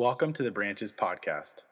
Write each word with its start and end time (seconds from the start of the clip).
Welcome 0.00 0.32
to 0.32 0.42
the 0.42 0.50
Branches 0.50 0.90
Podcast. 0.90 1.64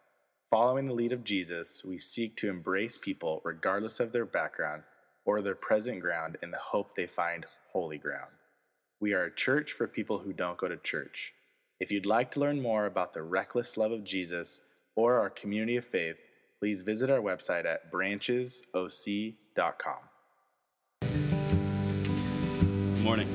Following 0.50 0.84
the 0.84 0.92
lead 0.92 1.15
of 1.15 1.25
Jesus, 1.25 1.82
we 1.82 1.96
seek 1.96 2.37
to 2.37 2.51
embrace 2.51 2.99
people 2.99 3.41
regardless 3.43 4.01
of 4.01 4.12
their 4.12 4.27
background 4.27 4.83
or 5.25 5.41
their 5.41 5.54
present 5.54 6.01
ground 6.01 6.37
in 6.43 6.51
the 6.51 6.59
hope 6.59 6.95
they 6.95 7.06
find 7.06 7.46
holy 7.72 7.96
ground. 7.96 8.33
We 9.01 9.14
are 9.14 9.25
a 9.25 9.35
church 9.35 9.72
for 9.72 9.88
people 9.88 10.19
who 10.19 10.35
don't 10.35 10.59
go 10.59 10.69
to 10.69 10.77
church. 10.77 11.33
If 11.80 11.91
you'd 11.91 12.04
like 12.04 12.30
to 12.33 12.41
learn 12.41 12.61
more 12.61 12.85
about 12.85 13.14
the 13.14 13.22
reckless 13.22 13.79
love 13.79 13.93
of 13.93 14.04
Jesus 14.04 14.60
or 14.95 15.18
our 15.18 15.30
community 15.30 15.79
of 15.79 15.86
faith, 15.86 16.16
please 16.58 16.82
visit 16.82 17.08
our 17.08 17.20
website 17.20 17.64
at 17.64 17.90
branchesoc.com. 17.90 19.36
Good 21.00 23.02
morning. 23.02 23.29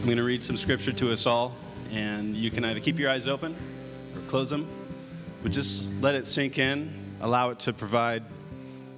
I'm 0.00 0.04
going 0.04 0.18
to 0.18 0.24
read 0.24 0.42
some 0.42 0.58
scripture 0.58 0.92
to 0.92 1.10
us 1.10 1.24
all, 1.24 1.54
and 1.92 2.36
you 2.36 2.50
can 2.50 2.64
either 2.64 2.80
keep 2.80 2.98
your 2.98 3.10
eyes 3.10 3.26
open 3.28 3.56
or 4.14 4.20
close 4.22 4.50
them, 4.50 4.68
but 5.42 5.52
just 5.52 5.90
let 6.00 6.14
it 6.14 6.26
sink 6.26 6.58
in, 6.58 6.92
allow 7.20 7.50
it 7.50 7.58
to 7.60 7.72
provide 7.72 8.22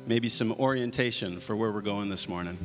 maybe 0.06 0.28
some 0.28 0.52
orientation 0.52 1.40
for 1.40 1.56
where 1.56 1.70
we're 1.70 1.80
going 1.80 2.08
this 2.08 2.28
morning. 2.28 2.58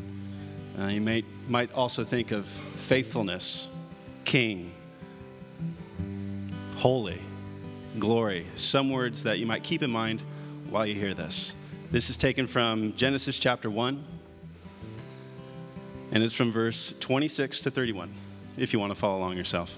Uh, 0.80 0.88
you 0.88 1.02
may, 1.02 1.22
might 1.48 1.72
also 1.74 2.04
think 2.04 2.32
of 2.32 2.48
faithfulness, 2.76 3.70
king, 4.26 4.72
holy, 6.76 7.20
glory, 7.98 8.46
some 8.56 8.92
words 8.92 9.24
that 9.24 9.40
you 9.40 9.46
might 9.46 9.64
keep 9.64 9.82
in 9.82 9.90
mind 9.90 10.24
while 10.70 10.86
you 10.86 10.94
hear 10.94 11.14
this. 11.14 11.56
This 11.90 12.10
is 12.10 12.18
taken 12.18 12.48
from 12.48 12.94
Genesis 12.96 13.40
chapter 13.40 13.70
1, 13.70 14.04
and 16.12 16.24
it's 16.24 16.34
from 16.34 16.52
verse 16.52 16.94
26 17.00 17.62
to 17.62 17.72
31, 17.72 18.12
if 18.58 18.74
you 18.74 18.80
want 18.80 18.92
to 18.92 18.96
follow 18.96 19.18
along 19.18 19.38
yourself. 19.38 19.78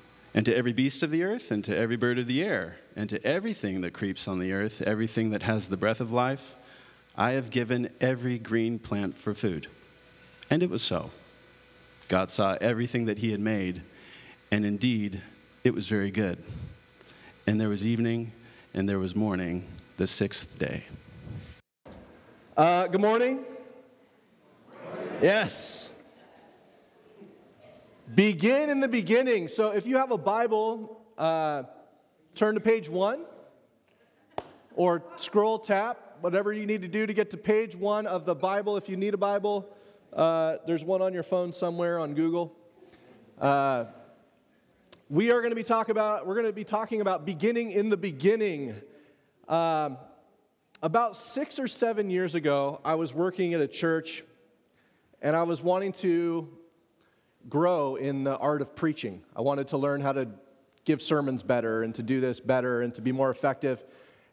And 0.33 0.45
to 0.45 0.55
every 0.55 0.73
beast 0.73 1.03
of 1.03 1.11
the 1.11 1.23
earth, 1.23 1.51
and 1.51 1.63
to 1.65 1.75
every 1.75 1.97
bird 1.97 2.17
of 2.17 2.27
the 2.27 2.43
air, 2.43 2.77
and 2.95 3.09
to 3.09 3.25
everything 3.25 3.81
that 3.81 3.91
creeps 3.91 4.27
on 4.27 4.39
the 4.39 4.53
earth, 4.53 4.81
everything 4.81 5.31
that 5.31 5.43
has 5.43 5.67
the 5.67 5.77
breath 5.77 5.99
of 5.99 6.11
life, 6.11 6.55
I 7.17 7.31
have 7.31 7.49
given 7.49 7.89
every 7.99 8.39
green 8.39 8.79
plant 8.79 9.17
for 9.17 9.33
food. 9.33 9.67
And 10.49 10.63
it 10.63 10.69
was 10.69 10.81
so. 10.81 11.11
God 12.07 12.31
saw 12.31 12.57
everything 12.61 13.05
that 13.05 13.17
he 13.17 13.31
had 13.31 13.41
made, 13.41 13.81
and 14.51 14.65
indeed, 14.65 15.21
it 15.63 15.73
was 15.73 15.87
very 15.87 16.11
good 16.11 16.41
and 17.47 17.59
there 17.59 17.69
was 17.69 17.85
evening, 17.85 18.31
and 18.73 18.87
there 18.87 18.99
was 18.99 19.15
morning, 19.15 19.67
the 19.97 20.07
sixth 20.07 20.57
day. 20.59 20.85
Uh, 22.55 22.87
good 22.87 23.01
morning. 23.01 23.43
Yes. 25.21 25.91
Begin 28.15 28.69
in 28.69 28.81
the 28.81 28.89
beginning. 28.89 29.47
So 29.47 29.71
if 29.71 29.85
you 29.85 29.95
have 29.97 30.11
a 30.11 30.17
Bible, 30.17 31.01
uh, 31.17 31.63
turn 32.35 32.55
to 32.55 32.59
page 32.59 32.89
one 32.89 33.23
or 34.73 35.03
scroll 35.15 35.57
tap, 35.57 36.17
whatever 36.19 36.51
you 36.51 36.65
need 36.65 36.81
to 36.81 36.89
do 36.89 37.05
to 37.05 37.13
get 37.13 37.29
to 37.29 37.37
page 37.37 37.73
one 37.73 38.07
of 38.07 38.25
the 38.25 38.35
Bible. 38.35 38.75
If 38.75 38.89
you 38.89 38.97
need 38.97 39.13
a 39.13 39.17
Bible, 39.17 39.69
uh, 40.11 40.57
there's 40.67 40.83
one 40.83 41.01
on 41.01 41.13
your 41.13 41.23
phone 41.23 41.53
somewhere 41.53 41.99
on 41.99 42.13
Google. 42.13 42.53
Uh, 43.39 43.85
we 45.09 45.31
are 45.31 45.39
going 45.39 45.51
to 45.51 45.55
be 45.55 45.63
talking 45.63 45.91
about 45.91 46.27
we're 46.27 46.35
going 46.35 46.45
to 46.47 46.51
be 46.51 46.65
talking 46.65 46.99
about 46.99 47.25
beginning 47.25 47.71
in 47.71 47.89
the 47.89 47.97
beginning 47.97 48.75
um, 49.47 49.97
about 50.81 51.15
six 51.15 51.59
or 51.59 51.67
seven 51.67 52.09
years 52.09 52.33
ago 52.33 52.79
i 52.85 52.95
was 52.95 53.13
working 53.13 53.53
at 53.53 53.59
a 53.59 53.67
church 53.67 54.23
and 55.21 55.35
i 55.35 55.43
was 55.43 55.61
wanting 55.61 55.91
to 55.91 56.47
grow 57.49 57.95
in 57.95 58.23
the 58.23 58.37
art 58.37 58.61
of 58.61 58.75
preaching. 58.75 59.23
I 59.35 59.41
wanted 59.41 59.67
to 59.69 59.77
learn 59.77 60.01
how 60.01 60.13
to 60.13 60.29
give 60.85 61.01
sermons 61.01 61.43
better 61.43 61.83
and 61.83 61.93
to 61.95 62.03
do 62.03 62.19
this 62.19 62.39
better 62.39 62.81
and 62.81 62.93
to 62.95 63.01
be 63.01 63.11
more 63.11 63.29
effective. 63.29 63.83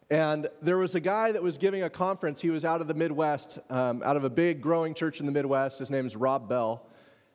And 0.09 0.47
there 0.61 0.77
was 0.77 0.95
a 0.95 0.99
guy 0.99 1.31
that 1.31 1.43
was 1.43 1.57
giving 1.57 1.83
a 1.83 1.89
conference. 1.89 2.41
He 2.41 2.49
was 2.49 2.65
out 2.65 2.81
of 2.81 2.87
the 2.87 2.95
midwest 2.95 3.59
um, 3.69 4.01
out 4.03 4.17
of 4.17 4.23
a 4.23 4.29
big 4.29 4.61
growing 4.61 4.93
church 4.93 5.19
in 5.19 5.25
the 5.25 5.31
midwest. 5.31 5.79
His 5.79 5.91
name 5.91 6.07
is 6.07 6.15
rob 6.15 6.49
bell. 6.49 6.87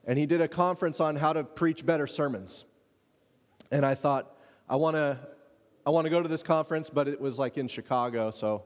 And 0.06 0.18
he 0.18 0.26
did 0.26 0.40
a 0.40 0.48
conference 0.48 1.00
on 1.00 1.16
how 1.16 1.32
to 1.32 1.44
preach 1.44 1.86
better 1.86 2.06
sermons. 2.06 2.64
And 3.70 3.86
I 3.86 3.94
thought, 3.94 4.36
I 4.68 4.76
want 4.76 4.96
to 4.96 5.18
I 5.86 5.90
want 5.90 6.06
to 6.06 6.10
go 6.10 6.22
to 6.22 6.28
this 6.28 6.42
conference, 6.42 6.88
but 6.88 7.08
it 7.08 7.20
was 7.20 7.38
like 7.38 7.58
in 7.58 7.68
Chicago, 7.68 8.30
so 8.30 8.64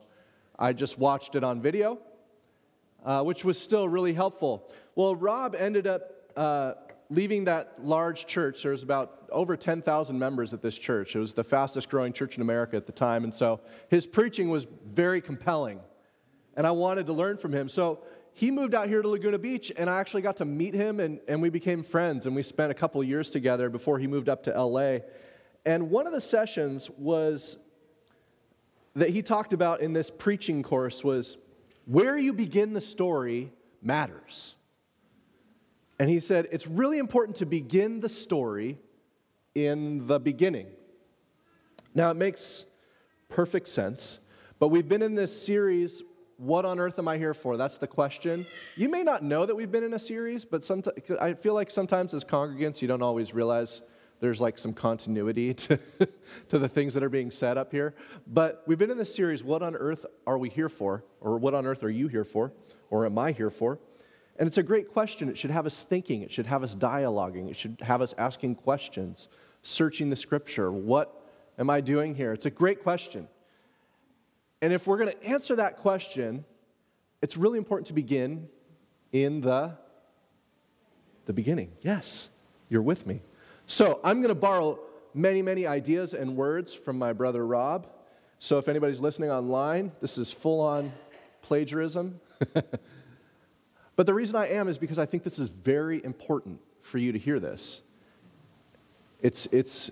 I 0.57 0.71
just 0.71 0.97
watched 0.97 1.35
it 1.35 1.43
on 1.43 1.61
video, 1.61 1.99
uh, 3.03 3.23
which 3.23 3.43
was 3.43 3.59
still 3.59 3.89
really 3.89 4.13
helpful. 4.13 4.71
Well, 4.95 5.17
Rob 5.17 5.53
ended 5.53 5.85
up 5.85 6.13
uh, 6.37 6.73
leaving 7.09 7.45
that 7.45 7.83
large 7.83 8.25
church. 8.25 8.63
There 8.63 8.71
was 8.71 8.83
about 8.83 9.27
over 9.31 9.57
10,000 9.57 10.17
members 10.17 10.53
at 10.53 10.61
this 10.61 10.77
church. 10.77 11.15
It 11.15 11.19
was 11.19 11.33
the 11.33 11.43
fastest 11.43 11.89
growing 11.89 12.13
church 12.13 12.35
in 12.35 12.41
America 12.41 12.75
at 12.75 12.85
the 12.85 12.91
time, 12.91 13.23
and 13.23 13.33
so 13.33 13.61
his 13.89 14.05
preaching 14.05 14.49
was 14.49 14.67
very 14.85 15.21
compelling, 15.21 15.79
and 16.55 16.65
I 16.67 16.71
wanted 16.71 17.05
to 17.07 17.13
learn 17.13 17.37
from 17.37 17.53
him. 17.53 17.69
So 17.69 18.03
he 18.33 18.51
moved 18.51 18.73
out 18.73 18.87
here 18.87 19.01
to 19.01 19.07
Laguna 19.07 19.39
Beach, 19.39 19.71
and 19.75 19.89
I 19.89 19.99
actually 19.99 20.21
got 20.21 20.37
to 20.37 20.45
meet 20.45 20.73
him, 20.73 20.99
and, 20.99 21.19
and 21.27 21.41
we 21.41 21.49
became 21.49 21.83
friends, 21.83 22.25
and 22.25 22.35
we 22.35 22.43
spent 22.43 22.71
a 22.71 22.75
couple 22.75 23.03
years 23.03 23.29
together 23.29 23.69
before 23.69 23.99
he 23.99 24.07
moved 24.07 24.29
up 24.29 24.43
to 24.43 24.63
LA. 24.63 24.99
And 25.65 25.89
one 25.89 26.07
of 26.07 26.13
the 26.13 26.21
sessions 26.21 26.89
was 26.97 27.57
that 28.95 29.09
he 29.09 29.21
talked 29.21 29.53
about 29.53 29.81
in 29.81 29.93
this 29.93 30.09
preaching 30.09 30.63
course 30.63 31.03
was 31.03 31.37
where 31.85 32.17
you 32.17 32.33
begin 32.33 32.73
the 32.73 32.81
story 32.81 33.51
matters. 33.81 34.55
And 35.99 36.09
he 36.09 36.19
said, 36.21 36.47
it's 36.51 36.65
really 36.65 36.97
important 36.97 37.37
to 37.37 37.45
begin 37.45 37.99
the 37.99 38.09
story 38.09 38.79
in 39.53 40.07
the 40.07 40.19
beginning. 40.19 40.67
Now, 41.93 42.09
it 42.09 42.15
makes 42.15 42.65
perfect 43.27 43.67
sense, 43.67 44.19
but 44.59 44.69
we've 44.69 44.87
been 44.87 45.01
in 45.01 45.15
this 45.15 45.45
series 45.45 46.03
what 46.37 46.63
on 46.63 46.79
earth 46.79 46.97
am 46.99 47.07
I 47.09 47.17
here 47.17 47.33
for? 47.33 47.57
That's 47.57 47.77
the 47.79 47.87
question. 47.87 48.45
You 48.77 48.87
may 48.87 49.03
not 49.03 49.23
know 49.23 49.45
that 49.45 49.55
we've 49.55 49.71
been 49.71 49.83
in 49.83 49.93
a 49.93 49.99
series, 49.99 50.45
but 50.45 50.63
sometimes, 50.63 50.97
I 51.19 51.33
feel 51.33 51.53
like 51.53 51.69
sometimes 51.69 52.13
as 52.13 52.23
congregants, 52.23 52.81
you 52.81 52.87
don't 52.87 53.01
always 53.01 53.33
realize 53.33 53.81
there's 54.21 54.39
like 54.39 54.57
some 54.57 54.73
continuity 54.73 55.53
to, 55.65 55.79
to 56.47 56.57
the 56.57 56.69
things 56.69 56.93
that 56.93 57.03
are 57.03 57.09
being 57.09 57.29
said 57.29 57.57
up 57.57 57.73
here. 57.73 57.93
But 58.25 58.63
we've 58.65 58.77
been 58.77 58.89
in 58.89 58.97
this 58.97 59.13
series, 59.13 59.43
What 59.43 59.61
on 59.61 59.75
Earth 59.75 60.05
Are 60.25 60.37
We 60.37 60.47
Here 60.47 60.69
For? 60.69 61.03
Or 61.19 61.37
What 61.37 61.53
on 61.53 61.65
Earth 61.65 61.83
Are 61.83 61.89
You 61.89 62.07
Here 62.07 62.23
For? 62.23 62.53
Or 62.89 63.05
Am 63.05 63.17
I 63.17 63.33
Here 63.33 63.49
For? 63.49 63.79
And 64.39 64.47
it's 64.47 64.57
a 64.57 64.63
great 64.63 64.91
question. 64.93 65.27
It 65.27 65.37
should 65.37 65.51
have 65.51 65.65
us 65.65 65.83
thinking, 65.83 66.21
it 66.21 66.31
should 66.31 66.47
have 66.47 66.63
us 66.63 66.73
dialoguing, 66.73 67.49
it 67.49 67.57
should 67.57 67.77
have 67.81 68.01
us 68.01 68.15
asking 68.17 68.55
questions, 68.55 69.27
searching 69.63 70.09
the 70.09 70.15
scripture. 70.15 70.71
What 70.71 71.13
am 71.59 71.69
I 71.69 71.81
doing 71.81 72.15
here? 72.15 72.31
It's 72.31 72.45
a 72.45 72.49
great 72.49 72.81
question. 72.81 73.27
And 74.61 74.71
if 74.71 74.87
we're 74.87 74.97
going 74.97 75.11
to 75.11 75.25
answer 75.25 75.57
that 75.57 75.75
question, 75.75 76.45
it's 77.21 77.35
really 77.35 77.57
important 77.57 77.87
to 77.87 77.93
begin 77.93 78.47
in 79.11 79.41
the 79.41 79.77
the 81.25 81.33
beginning. 81.33 81.71
Yes, 81.81 82.31
you're 82.69 82.81
with 82.81 83.05
me. 83.05 83.21
So, 83.67 83.99
I'm 84.03 84.17
going 84.17 84.29
to 84.29 84.35
borrow 84.35 84.79
many, 85.13 85.43
many 85.43 85.67
ideas 85.67 86.15
and 86.15 86.35
words 86.35 86.73
from 86.73 86.97
my 86.97 87.13
brother 87.13 87.45
Rob. 87.45 87.87
So, 88.39 88.57
if 88.57 88.67
anybody's 88.67 88.99
listening 88.99 89.29
online, 89.29 89.91
this 90.01 90.17
is 90.17 90.31
full 90.31 90.59
on 90.59 90.91
plagiarism. 91.43 92.19
but 93.99 94.05
the 94.05 94.13
reason 94.13 94.37
I 94.37 94.47
am 94.47 94.69
is 94.69 94.77
because 94.77 94.97
I 94.97 95.05
think 95.05 95.23
this 95.23 95.37
is 95.37 95.49
very 95.49 96.01
important 96.05 96.61
for 96.81 96.97
you 96.97 97.11
to 97.11 97.19
hear 97.19 97.37
this. 97.37 97.81
It's, 99.21 99.45
it's 99.47 99.91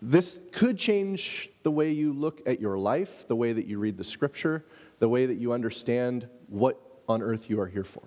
this 0.00 0.38
could 0.52 0.78
change 0.78 1.50
the 1.64 1.72
way 1.72 1.90
you 1.90 2.12
look 2.12 2.40
at 2.46 2.60
your 2.60 2.78
life, 2.78 3.26
the 3.26 3.34
way 3.34 3.52
that 3.52 3.66
you 3.66 3.80
read 3.80 3.96
the 3.96 4.04
scripture, 4.04 4.64
the 5.00 5.08
way 5.08 5.26
that 5.26 5.38
you 5.38 5.50
understand 5.50 6.28
what 6.46 6.80
on 7.08 7.20
earth 7.20 7.50
you 7.50 7.60
are 7.60 7.66
here 7.66 7.82
for. 7.82 8.04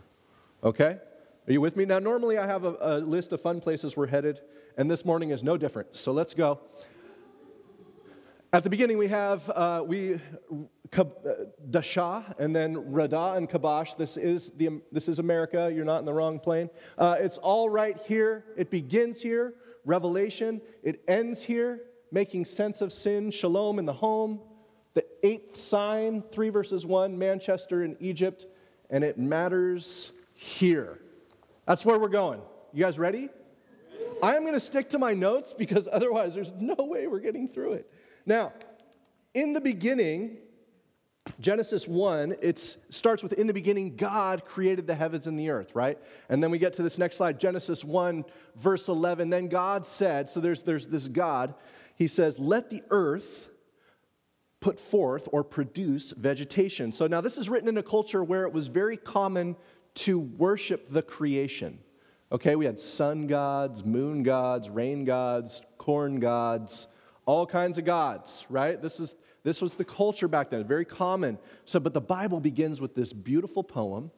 Okay? 0.63 0.97
Are 1.47 1.51
you 1.51 1.59
with 1.59 1.75
me? 1.75 1.83
Now, 1.83 1.99
normally 1.99 2.37
I 2.37 2.47
have 2.47 2.63
a, 2.63 2.77
a 2.79 2.97
list 2.99 3.33
of 3.33 3.41
fun 3.41 3.59
places 3.59 3.97
we're 3.97 4.07
headed, 4.07 4.39
and 4.77 4.89
this 4.89 5.03
morning 5.03 5.31
is 5.31 5.43
no 5.43 5.57
different. 5.57 5.97
So 5.97 6.13
let's 6.13 6.33
go. 6.33 6.61
At 8.53 8.63
the 8.63 8.69
beginning, 8.69 8.97
we 8.97 9.07
have 9.07 9.49
uh, 9.49 9.83
we 9.85 10.21
uh, 10.97 11.03
Dasha 11.69 12.35
and 12.37 12.55
then 12.55 12.91
Rada 12.91 13.33
and 13.33 13.49
Kabash. 13.49 13.95
This 13.97 14.17
is 14.17 14.51
the 14.51 14.81
this 14.91 15.07
is 15.07 15.19
America. 15.19 15.71
You're 15.73 15.85
not 15.85 15.99
in 15.99 16.05
the 16.05 16.13
wrong 16.13 16.39
plane. 16.39 16.69
Uh, 16.97 17.17
it's 17.19 17.37
all 17.37 17.69
right 17.69 17.97
here. 18.07 18.45
It 18.57 18.69
begins 18.69 19.21
here. 19.21 19.53
Revelation. 19.85 20.61
It 20.83 21.01
ends 21.07 21.41
here, 21.41 21.81
making 22.11 22.45
sense 22.45 22.81
of 22.81 22.91
sin, 22.93 23.31
shalom 23.31 23.79
in 23.79 23.85
the 23.85 23.93
home. 23.93 24.41
The 24.93 25.05
eighth 25.23 25.55
sign, 25.55 26.21
3 26.33 26.49
verses 26.49 26.85
1, 26.85 27.17
Manchester 27.17 27.83
in 27.83 27.95
Egypt, 28.01 28.45
and 28.89 29.05
it 29.05 29.17
matters 29.17 30.11
here. 30.33 30.99
That's 31.65 31.85
where 31.85 31.97
we're 31.97 32.09
going. 32.09 32.41
You 32.73 32.83
guys 32.83 32.99
ready? 32.99 33.29
I 34.21 34.35
am 34.35 34.41
going 34.41 34.53
to 34.53 34.59
stick 34.59 34.89
to 34.89 34.99
my 34.99 35.13
notes 35.13 35.53
because 35.53 35.87
otherwise 35.91 36.33
there's 36.33 36.51
no 36.59 36.75
way 36.77 37.07
we're 37.07 37.19
getting 37.19 37.47
through 37.47 37.73
it. 37.73 37.91
Now, 38.25 38.53
in 39.33 39.53
the 39.53 39.61
beginning, 39.61 40.37
Genesis 41.39 41.87
1, 41.87 42.35
it 42.41 42.57
starts 42.57 43.21
with 43.21 43.33
in 43.33 43.45
the 43.45 43.53
beginning, 43.53 43.95
God 43.95 44.43
created 44.45 44.87
the 44.87 44.95
heavens 44.95 45.27
and 45.27 45.37
the 45.37 45.51
earth, 45.51 45.75
right? 45.75 45.99
And 46.29 46.41
then 46.41 46.49
we 46.49 46.57
get 46.57 46.73
to 46.73 46.83
this 46.83 46.97
next 46.97 47.17
slide, 47.17 47.39
Genesis 47.39 47.83
1, 47.83 48.25
verse 48.55 48.87
11. 48.87 49.29
Then 49.29 49.47
God 49.47 49.85
said, 49.85 50.29
so 50.29 50.39
there's, 50.39 50.63
there's 50.63 50.87
this 50.87 51.07
God, 51.07 51.53
he 51.95 52.07
says, 52.07 52.39
let 52.39 52.71
the 52.71 52.81
earth 52.89 53.49
put 54.61 54.79
forth 54.79 55.29
or 55.31 55.43
produce 55.43 56.11
vegetation. 56.11 56.91
So 56.91 57.05
now 57.05 57.21
this 57.21 57.37
is 57.37 57.49
written 57.49 57.69
in 57.69 57.77
a 57.77 57.83
culture 57.83 58.23
where 58.23 58.45
it 58.45 58.53
was 58.53 58.67
very 58.67 58.97
common 58.97 59.55
to 59.93 60.19
worship 60.19 60.89
the 60.89 61.03
creation. 61.03 61.79
Okay, 62.31 62.55
we 62.55 62.65
had 62.65 62.79
sun 62.79 63.27
gods, 63.27 63.83
moon 63.83 64.23
gods, 64.23 64.69
rain 64.69 65.03
gods, 65.05 65.61
corn 65.77 66.19
gods, 66.19 66.87
all 67.25 67.45
kinds 67.45 67.77
of 67.77 67.85
gods, 67.85 68.45
right? 68.49 68.81
This 68.81 68.99
is 68.99 69.17
this 69.43 69.61
was 69.61 69.75
the 69.75 69.85
culture 69.85 70.27
back 70.27 70.49
then, 70.49 70.63
very 70.65 70.85
common. 70.85 71.37
So, 71.65 71.79
but 71.79 71.93
the 71.93 72.01
Bible 72.01 72.39
begins 72.39 72.79
with 72.79 72.95
this 72.95 73.11
beautiful 73.11 73.63
poem. 73.63 74.11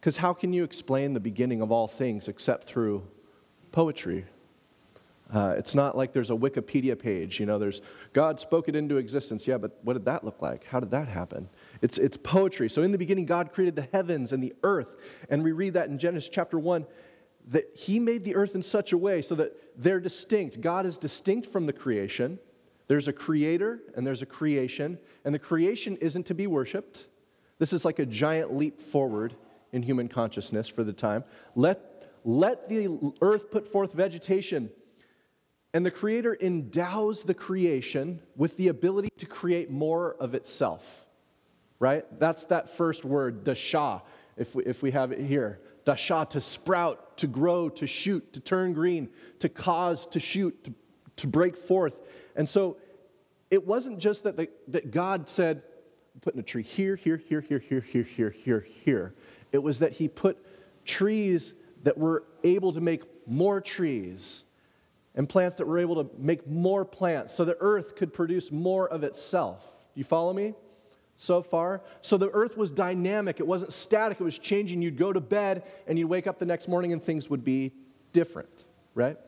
Because 0.00 0.18
how 0.18 0.32
can 0.32 0.52
you 0.52 0.62
explain 0.62 1.14
the 1.14 1.20
beginning 1.20 1.60
of 1.60 1.72
all 1.72 1.88
things 1.88 2.28
except 2.28 2.64
through 2.64 3.06
poetry? 3.72 4.26
Uh, 5.32 5.54
it's 5.58 5.74
not 5.74 5.96
like 5.96 6.12
there's 6.12 6.30
a 6.30 6.34
Wikipedia 6.34 6.98
page, 6.98 7.38
you 7.38 7.44
know, 7.44 7.58
there's 7.58 7.82
God 8.14 8.40
spoke 8.40 8.68
it 8.68 8.74
into 8.74 8.96
existence. 8.96 9.46
Yeah, 9.46 9.58
but 9.58 9.78
what 9.82 9.92
did 9.92 10.06
that 10.06 10.24
look 10.24 10.40
like? 10.40 10.64
How 10.64 10.80
did 10.80 10.90
that 10.92 11.08
happen? 11.08 11.48
It's, 11.82 11.98
it's 11.98 12.16
poetry. 12.16 12.70
So 12.70 12.82
in 12.82 12.92
the 12.92 12.98
beginning, 12.98 13.26
God 13.26 13.52
created 13.52 13.76
the 13.76 13.88
heavens 13.92 14.32
and 14.32 14.42
the 14.42 14.54
earth. 14.62 14.96
And 15.28 15.44
we 15.44 15.52
read 15.52 15.74
that 15.74 15.88
in 15.88 15.98
Genesis 15.98 16.30
chapter 16.32 16.58
1 16.58 16.86
that 17.48 17.64
He 17.74 17.98
made 17.98 18.24
the 18.24 18.36
earth 18.36 18.54
in 18.54 18.62
such 18.62 18.92
a 18.92 18.98
way 18.98 19.20
so 19.20 19.34
that 19.34 19.52
they're 19.76 20.00
distinct. 20.00 20.60
God 20.60 20.86
is 20.86 20.96
distinct 20.96 21.46
from 21.46 21.66
the 21.66 21.72
creation. 21.74 22.38
There's 22.88 23.06
a 23.06 23.12
creator 23.12 23.80
and 23.94 24.06
there's 24.06 24.22
a 24.22 24.26
creation, 24.26 24.98
and 25.24 25.34
the 25.34 25.38
creation 25.38 25.96
isn't 25.98 26.26
to 26.26 26.34
be 26.34 26.46
worshiped. 26.46 27.06
This 27.58 27.72
is 27.72 27.84
like 27.84 27.98
a 27.98 28.06
giant 28.06 28.54
leap 28.54 28.80
forward 28.80 29.34
in 29.72 29.82
human 29.82 30.08
consciousness 30.08 30.68
for 30.68 30.82
the 30.82 30.92
time. 30.92 31.24
Let, 31.54 32.10
let 32.24 32.68
the 32.68 33.12
earth 33.20 33.50
put 33.50 33.66
forth 33.66 33.92
vegetation. 33.92 34.70
And 35.74 35.84
the 35.84 35.90
creator 35.90 36.36
endows 36.40 37.24
the 37.24 37.34
creation 37.34 38.20
with 38.36 38.56
the 38.56 38.68
ability 38.68 39.10
to 39.18 39.26
create 39.26 39.70
more 39.70 40.16
of 40.18 40.34
itself. 40.34 41.06
Right? 41.78 42.04
That's 42.18 42.46
that 42.46 42.70
first 42.70 43.04
word, 43.04 43.44
dasha, 43.44 44.02
if 44.36 44.54
we, 44.54 44.64
if 44.64 44.82
we 44.82 44.90
have 44.92 45.12
it 45.12 45.20
here. 45.20 45.60
Dasha, 45.84 46.26
to 46.30 46.40
sprout, 46.40 47.18
to 47.18 47.26
grow, 47.26 47.68
to 47.68 47.86
shoot, 47.86 48.32
to 48.32 48.40
turn 48.40 48.72
green, 48.72 49.10
to 49.40 49.48
cause, 49.48 50.06
to 50.06 50.20
shoot, 50.20 50.64
to, 50.64 50.72
to 51.16 51.26
break 51.26 51.56
forth. 51.56 52.00
And 52.38 52.48
so 52.48 52.78
it 53.50 53.66
wasn't 53.66 53.98
just 53.98 54.22
that, 54.22 54.36
the, 54.36 54.48
that 54.68 54.90
God 54.92 55.28
said, 55.28 55.62
I'm 56.14 56.20
putting 56.20 56.40
a 56.40 56.44
tree 56.44 56.62
here, 56.62 56.96
here, 56.96 57.16
here, 57.16 57.40
here, 57.40 57.58
here, 57.60 57.80
here, 57.80 58.02
here, 58.02 58.30
here, 58.30 58.66
here. 58.84 59.14
It 59.52 59.58
was 59.58 59.80
that 59.80 59.92
He 59.92 60.08
put 60.08 60.38
trees 60.86 61.52
that 61.82 61.98
were 61.98 62.24
able 62.44 62.72
to 62.72 62.80
make 62.80 63.02
more 63.26 63.60
trees 63.60 64.44
and 65.16 65.28
plants 65.28 65.56
that 65.56 65.66
were 65.66 65.78
able 65.78 66.04
to 66.04 66.10
make 66.16 66.46
more 66.46 66.84
plants 66.84 67.34
so 67.34 67.44
the 67.44 67.56
earth 67.58 67.96
could 67.96 68.14
produce 68.14 68.52
more 68.52 68.88
of 68.88 69.02
itself. 69.02 69.68
You 69.94 70.04
follow 70.04 70.32
me? 70.32 70.54
So 71.16 71.42
far? 71.42 71.82
So 72.02 72.16
the 72.16 72.30
earth 72.30 72.56
was 72.56 72.70
dynamic. 72.70 73.40
It 73.40 73.46
wasn't 73.46 73.72
static. 73.72 74.20
It 74.20 74.24
was 74.24 74.38
changing. 74.38 74.80
You'd 74.80 74.96
go 74.96 75.12
to 75.12 75.20
bed 75.20 75.64
and 75.88 75.98
you'd 75.98 76.06
wake 76.06 76.28
up 76.28 76.38
the 76.38 76.46
next 76.46 76.68
morning 76.68 76.92
and 76.92 77.02
things 77.02 77.28
would 77.28 77.42
be 77.42 77.72
different, 78.12 78.64
right? 78.94 79.18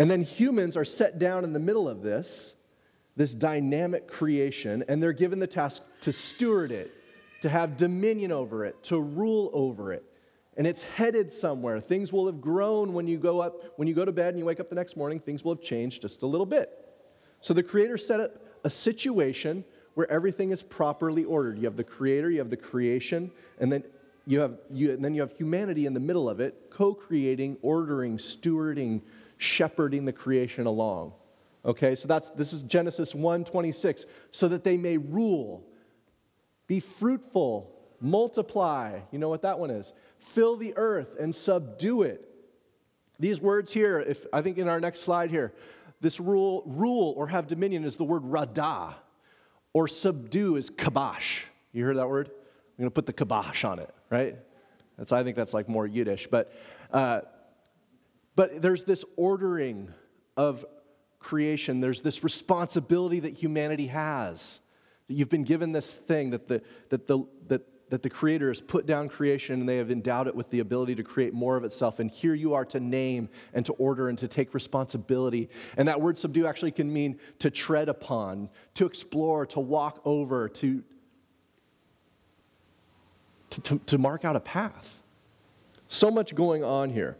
And 0.00 0.10
then 0.10 0.22
humans 0.22 0.78
are 0.78 0.84
set 0.84 1.18
down 1.18 1.44
in 1.44 1.52
the 1.52 1.58
middle 1.58 1.86
of 1.86 2.00
this, 2.00 2.54
this 3.16 3.34
dynamic 3.34 4.08
creation, 4.08 4.82
and 4.88 5.02
they're 5.02 5.12
given 5.12 5.38
the 5.38 5.46
task 5.46 5.82
to 6.00 6.10
steward 6.10 6.72
it, 6.72 6.90
to 7.42 7.50
have 7.50 7.76
dominion 7.76 8.32
over 8.32 8.64
it, 8.64 8.82
to 8.84 8.98
rule 8.98 9.50
over 9.52 9.92
it. 9.92 10.02
And 10.56 10.66
it's 10.66 10.82
headed 10.82 11.30
somewhere. 11.30 11.80
Things 11.80 12.14
will 12.14 12.24
have 12.26 12.40
grown 12.40 12.94
when 12.94 13.06
you 13.06 13.18
go 13.18 13.40
up, 13.40 13.74
when 13.76 13.86
you 13.88 13.94
go 13.94 14.06
to 14.06 14.12
bed 14.12 14.30
and 14.30 14.38
you 14.38 14.46
wake 14.46 14.58
up 14.58 14.70
the 14.70 14.74
next 14.74 14.96
morning, 14.96 15.20
things 15.20 15.44
will 15.44 15.54
have 15.54 15.62
changed 15.62 16.00
just 16.00 16.22
a 16.22 16.26
little 16.26 16.46
bit. 16.46 16.70
So 17.42 17.52
the 17.52 17.62
creator 17.62 17.98
set 17.98 18.20
up 18.20 18.42
a 18.64 18.70
situation 18.70 19.64
where 19.94 20.10
everything 20.10 20.50
is 20.50 20.62
properly 20.62 21.24
ordered. 21.24 21.58
You 21.58 21.64
have 21.64 21.76
the 21.76 21.84
creator, 21.84 22.30
you 22.30 22.38
have 22.38 22.48
the 22.48 22.56
creation, 22.56 23.30
and 23.58 23.70
then 23.70 23.84
you 24.26 24.40
have 24.40 24.58
you, 24.70 24.92
and 24.92 25.04
then 25.04 25.14
you 25.14 25.20
have 25.20 25.32
humanity 25.32 25.84
in 25.84 25.92
the 25.92 26.00
middle 26.00 26.28
of 26.28 26.40
it, 26.40 26.70
co-creating, 26.70 27.58
ordering, 27.62 28.16
stewarding, 28.16 29.02
shepherding 29.40 30.04
the 30.04 30.12
creation 30.12 30.66
along. 30.66 31.14
Okay, 31.64 31.94
so 31.94 32.06
that's 32.06 32.30
this 32.30 32.52
is 32.52 32.62
Genesis 32.62 33.14
1:26, 33.14 34.06
so 34.30 34.48
that 34.48 34.64
they 34.64 34.76
may 34.76 34.96
rule, 34.96 35.66
be 36.66 36.80
fruitful, 36.80 37.74
multiply. 38.00 39.00
You 39.10 39.18
know 39.18 39.28
what 39.28 39.42
that 39.42 39.58
one 39.58 39.70
is? 39.70 39.92
Fill 40.18 40.56
the 40.56 40.74
earth 40.76 41.16
and 41.18 41.34
subdue 41.34 42.02
it. 42.02 42.26
These 43.18 43.40
words 43.40 43.72
here, 43.72 44.00
if 44.00 44.26
I 44.32 44.40
think 44.40 44.58
in 44.58 44.68
our 44.68 44.80
next 44.80 45.00
slide 45.00 45.30
here, 45.30 45.52
this 46.00 46.18
rule, 46.18 46.62
rule 46.66 47.12
or 47.16 47.26
have 47.28 47.46
dominion 47.46 47.84
is 47.84 47.96
the 47.96 48.04
word 48.04 48.24
rada, 48.24 48.96
or 49.74 49.86
subdue 49.86 50.56
is 50.56 50.70
kabash. 50.70 51.44
You 51.72 51.84
heard 51.84 51.96
that 51.96 52.08
word? 52.08 52.30
I'm 52.78 52.84
to 52.86 52.90
put 52.90 53.04
the 53.04 53.12
kabash 53.12 53.68
on 53.68 53.78
it, 53.78 53.94
right? 54.08 54.36
That's 54.96 55.12
I 55.12 55.22
think 55.22 55.36
that's 55.36 55.52
like 55.52 55.68
more 55.68 55.86
Yiddish, 55.86 56.28
but 56.30 56.52
uh, 56.92 57.20
but 58.36 58.62
there's 58.62 58.84
this 58.84 59.04
ordering 59.16 59.92
of 60.36 60.64
creation, 61.18 61.80
there's 61.80 62.02
this 62.02 62.24
responsibility 62.24 63.20
that 63.20 63.34
humanity 63.34 63.88
has. 63.88 64.60
That 65.08 65.14
you've 65.14 65.28
been 65.28 65.44
given 65.44 65.72
this 65.72 65.94
thing 65.94 66.30
that 66.30 66.48
the, 66.48 66.62
that 66.88 67.06
the, 67.06 67.24
that, 67.48 67.62
that 67.90 68.02
the 68.02 68.10
Creator 68.10 68.48
has 68.48 68.60
put 68.60 68.86
down 68.86 69.08
creation 69.08 69.60
and 69.60 69.68
they 69.68 69.76
have 69.76 69.90
endowed 69.90 70.28
it 70.28 70.34
with 70.34 70.48
the 70.50 70.60
ability 70.60 70.94
to 70.94 71.02
create 71.02 71.34
more 71.34 71.56
of 71.56 71.64
itself. 71.64 71.98
And 71.98 72.10
here 72.10 72.34
you 72.34 72.54
are 72.54 72.64
to 72.66 72.80
name 72.80 73.28
and 73.52 73.66
to 73.66 73.72
order 73.74 74.08
and 74.08 74.16
to 74.18 74.28
take 74.28 74.54
responsibility. 74.54 75.50
And 75.76 75.88
that 75.88 76.00
word 76.00 76.18
subdue 76.18 76.46
actually 76.46 76.70
can 76.70 76.92
mean 76.92 77.18
to 77.40 77.50
tread 77.50 77.88
upon, 77.88 78.48
to 78.74 78.86
explore, 78.86 79.44
to 79.46 79.60
walk 79.60 80.00
over, 80.04 80.48
to, 80.48 80.82
to, 83.50 83.60
to, 83.62 83.78
to 83.78 83.98
mark 83.98 84.24
out 84.24 84.36
a 84.36 84.40
path. 84.40 85.02
So 85.88 86.10
much 86.10 86.34
going 86.34 86.62
on 86.62 86.90
here. 86.90 87.16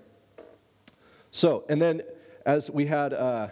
So, 1.30 1.64
and 1.68 1.80
then 1.80 2.02
as 2.44 2.70
we 2.70 2.87
had, 2.87 3.12
uh, 3.12 3.49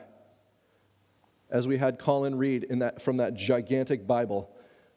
as 1.50 1.68
we 1.68 1.78
had 1.78 1.98
Colin 1.98 2.36
read 2.36 2.64
in 2.64 2.80
that, 2.80 3.00
from 3.00 3.18
that 3.18 3.34
gigantic 3.34 4.06
Bible 4.06 4.50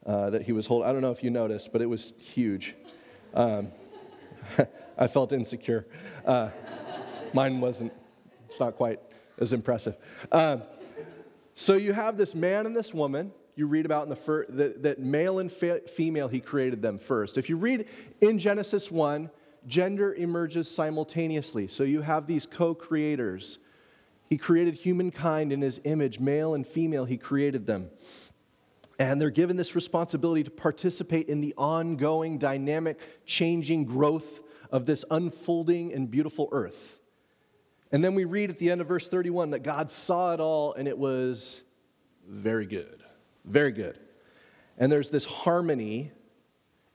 uh, 0.04 0.30
that 0.30 0.42
he 0.42 0.52
was 0.52 0.66
holding, 0.66 0.88
I 0.88 0.92
don't 0.92 1.02
know 1.02 1.12
if 1.12 1.22
you 1.22 1.30
noticed, 1.30 1.72
but 1.72 1.80
it 1.80 1.86
was 1.86 2.12
huge. 2.18 2.74
Um, 3.34 3.68
I 4.98 5.06
felt 5.06 5.32
insecure. 5.32 5.86
Uh, 6.26 6.50
mine 7.32 7.60
wasn't, 7.60 7.92
it's 8.46 8.60
not 8.60 8.76
quite 8.76 9.00
as 9.38 9.52
impressive. 9.52 9.96
Um, 10.30 10.62
so 11.54 11.74
you 11.74 11.92
have 11.92 12.16
this 12.16 12.34
man 12.34 12.66
and 12.66 12.76
this 12.76 12.92
woman. 12.92 13.32
You 13.54 13.66
read 13.66 13.84
about 13.84 14.04
in 14.04 14.08
the 14.08 14.16
fir- 14.16 14.46
that, 14.48 14.82
that 14.82 14.98
male 14.98 15.38
and 15.38 15.52
fe- 15.52 15.82
female, 15.86 16.28
he 16.28 16.40
created 16.40 16.82
them 16.82 16.98
first. 16.98 17.36
If 17.36 17.48
you 17.48 17.56
read 17.56 17.86
in 18.20 18.38
Genesis 18.38 18.90
1, 18.90 19.30
gender 19.66 20.14
emerges 20.14 20.70
simultaneously. 20.70 21.68
So 21.68 21.84
you 21.84 22.02
have 22.02 22.26
these 22.26 22.46
co 22.46 22.74
creators. 22.74 23.58
He 24.28 24.38
created 24.38 24.74
humankind 24.74 25.52
in 25.52 25.60
his 25.60 25.80
image, 25.84 26.18
male 26.18 26.54
and 26.54 26.66
female, 26.66 27.04
he 27.04 27.18
created 27.18 27.66
them. 27.66 27.90
And 28.98 29.20
they're 29.20 29.30
given 29.30 29.56
this 29.56 29.74
responsibility 29.74 30.44
to 30.44 30.50
participate 30.50 31.28
in 31.28 31.40
the 31.40 31.54
ongoing, 31.56 32.38
dynamic, 32.38 33.00
changing 33.26 33.84
growth 33.84 34.42
of 34.70 34.86
this 34.86 35.04
unfolding 35.10 35.92
and 35.92 36.10
beautiful 36.10 36.48
earth. 36.52 37.00
And 37.90 38.02
then 38.02 38.14
we 38.14 38.24
read 38.24 38.48
at 38.48 38.58
the 38.58 38.70
end 38.70 38.80
of 38.80 38.88
verse 38.88 39.06
31 39.08 39.50
that 39.50 39.62
God 39.62 39.90
saw 39.90 40.32
it 40.32 40.40
all 40.40 40.72
and 40.72 40.88
it 40.88 40.96
was 40.96 41.62
very 42.26 42.64
good. 42.64 43.02
Very 43.44 43.72
good. 43.72 43.98
And 44.78 44.90
there's 44.90 45.10
this 45.10 45.26
harmony 45.26 46.10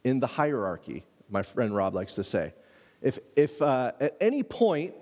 in 0.04 0.20
the 0.20 0.28
hierarchy, 0.28 1.06
my 1.30 1.44
friend 1.44 1.76
Rob 1.76 1.94
likes 1.94 2.14
to 2.16 2.24
say. 2.24 2.54
If, 3.02 3.20
if 3.36 3.62
uh, 3.62 3.92
at 4.00 4.18
any 4.20 4.44
point 4.44 4.96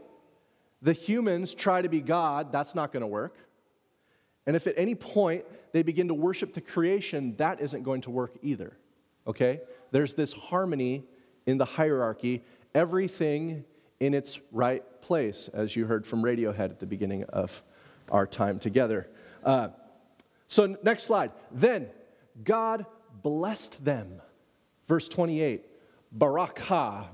the 0.81 0.93
humans 0.93 1.53
try 1.53 1.81
to 1.81 1.89
be 1.89 2.01
God, 2.01 2.51
that's 2.51 2.75
not 2.75 2.91
going 2.91 3.01
to 3.01 3.07
work. 3.07 3.37
And 4.45 4.55
if 4.55 4.67
at 4.67 4.75
any 4.77 4.95
point 4.95 5.45
they 5.71 5.81
begin 5.81 6.09
to 6.09 6.13
worship 6.13 6.53
the 6.53 6.61
creation, 6.61 7.35
that 7.37 7.59
isn't 7.61 7.83
going 7.83 8.01
to 8.01 8.11
work 8.11 8.33
either. 8.41 8.77
Okay? 9.25 9.61
There's 9.91 10.13
this 10.13 10.33
harmony 10.33 11.03
in 11.45 11.57
the 11.57 11.65
hierarchy, 11.65 12.43
everything 12.73 13.65
in 13.99 14.13
its 14.13 14.39
right 14.51 14.83
place, 15.01 15.49
as 15.53 15.75
you 15.75 15.85
heard 15.85 16.05
from 16.05 16.21
Radiohead 16.21 16.69
at 16.69 16.79
the 16.79 16.85
beginning 16.85 17.23
of 17.25 17.63
our 18.11 18.27
time 18.27 18.59
together. 18.59 19.07
Uh, 19.43 19.69
so, 20.47 20.75
next 20.83 21.03
slide. 21.03 21.31
Then 21.51 21.87
God 22.43 22.85
blessed 23.23 23.83
them. 23.83 24.21
Verse 24.87 25.07
28 25.07 25.63
Barakah, 26.17 27.07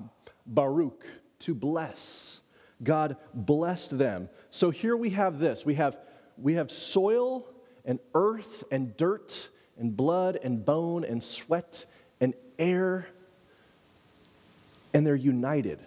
Baruch, 0.46 1.06
to 1.40 1.54
bless. 1.56 2.42
God 2.84 3.18
blessed 3.34 3.98
them. 3.98 4.30
So 4.50 4.70
here 4.70 4.96
we 4.96 5.12
have 5.12 5.40
this 5.40 5.66
we 5.66 5.76
have, 5.76 5.98
we 6.38 6.56
have 6.56 6.72
soil 6.72 7.48
and 7.86 8.00
earth 8.14 8.64
and 8.72 8.96
dirt 8.98 9.50
and 9.78 9.96
blood 9.96 10.38
and 10.42 10.64
bone 10.64 11.04
and 11.04 11.24
sweat 11.24 11.86
and 12.20 12.34
air, 12.60 13.08
and 14.94 15.06
they're 15.06 15.16
united. 15.16 15.80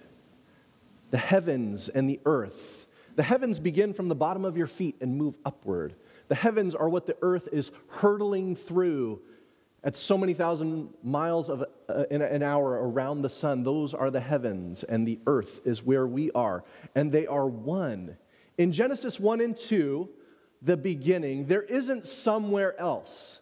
The 1.11 1.19
heavens 1.19 1.89
and 1.89 2.09
the 2.09 2.21
earth. 2.25 2.87
The 3.15 3.23
heavens 3.23 3.61
begin 3.61 3.95
from 3.95 4.09
the 4.09 4.17
bottom 4.17 4.45
of 4.45 4.57
your 4.57 4.67
feet 4.67 4.97
and 5.01 5.17
move 5.17 5.37
upward. 5.45 5.95
The 6.27 6.35
heavens 6.35 6.75
are 6.75 6.89
what 6.89 7.07
the 7.07 7.17
earth 7.23 7.49
is 7.53 7.71
hurtling 7.89 8.57
through 8.57 9.23
at 9.85 9.95
so 9.97 10.17
many 10.17 10.33
thousand 10.33 10.89
miles 11.03 11.51
of 11.51 11.65
uh, 11.89 12.05
in 12.11 12.23
an 12.23 12.43
hour 12.43 12.89
around 12.89 13.23
the 13.23 13.29
sun. 13.29 13.63
Those 13.63 13.93
are 13.93 14.11
the 14.11 14.21
heavens, 14.21 14.83
and 14.83 15.07
the 15.07 15.21
earth 15.27 15.61
is 15.67 15.83
where 15.83 16.07
we 16.07 16.31
are, 16.33 16.65
and 16.95 17.13
they 17.13 17.27
are 17.27 17.47
one. 17.47 18.17
In 18.57 18.73
Genesis 18.73 19.21
1 19.21 19.41
and 19.41 19.57
2, 19.57 20.09
the 20.63 20.77
beginning, 20.77 21.47
there 21.47 21.63
isn't 21.63 22.07
somewhere 22.07 22.79
else. 22.81 23.41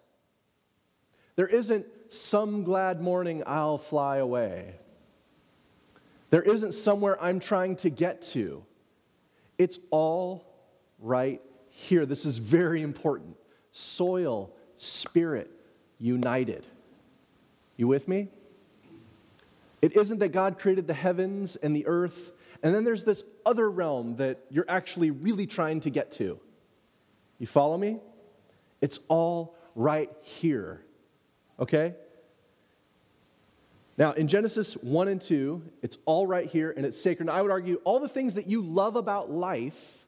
There 1.37 1.47
isn't 1.47 1.87
some 2.09 2.65
glad 2.65 3.01
morning 3.01 3.43
I'll 3.47 3.79
fly 3.79 4.17
away. 4.17 4.75
There 6.31 6.43
isn't 6.43 6.73
somewhere 6.73 7.23
I'm 7.23 7.41
trying 7.41 7.77
to 7.77 7.91
get 7.91 8.23
to. 8.33 8.65
It's 9.59 9.79
all 9.91 10.47
right 10.99 11.41
here. 11.69 12.07
This 12.07 12.25
is 12.25 12.39
very 12.39 12.83
important. 12.83 13.37
Soil, 13.73 14.51
spirit, 14.77 15.51
united. 16.03 16.67
You 17.77 17.87
with 17.89 18.09
me? 18.09 18.29
It 19.81 19.97
isn't 19.97 20.19
that 20.19 20.29
God 20.29 20.59
created 20.59 20.87
the 20.87 20.95
heavens 20.95 21.57
and 21.57 21.75
the 21.75 21.87
earth, 21.87 22.33
and 22.63 22.75
then 22.75 22.85
there's 22.85 23.05
this 23.05 23.25
other 23.47 23.71
realm 23.71 24.17
that 24.17 24.39
you're 24.51 24.67
actually 24.69 25.11
really 25.11 25.47
trying 25.47 25.81
to 25.81 25.91
get 25.91 26.11
to. 26.13 26.39
You 27.39 27.47
follow 27.47 27.77
me? 27.79 27.99
It's 28.81 29.01
all 29.09 29.57
right 29.75 30.11
here. 30.23 30.83
Okay? 31.59 31.95
Now, 33.99 34.13
in 34.13 34.29
Genesis 34.29 34.75
1 34.75 35.09
and 35.09 35.21
2, 35.21 35.63
it's 35.83 35.99
all 36.07 36.27
right 36.27 36.47
here 36.47 36.73
and 36.77 36.87
it's 36.87 37.01
sacred. 37.01 37.29
And 37.29 37.37
I 37.37 37.43
would 37.43 37.51
argue 37.51 37.81
all 37.85 38.01
the 38.01 38.09
things 38.09 38.35
that 38.35 38.47
you 38.47 38.63
love 38.63 38.97
about 38.97 39.31
life 39.31 40.07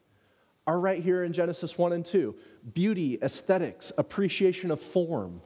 are 0.67 0.79
right 0.79 0.99
here 0.99 1.23
in 1.23 1.33
Genesis 1.33 1.77
1 1.77 1.93
and 1.93 2.05
2 2.05 2.35
beauty, 2.73 3.19
aesthetics, 3.21 3.93
appreciation 3.99 4.71
of 4.71 4.81
form 4.81 5.43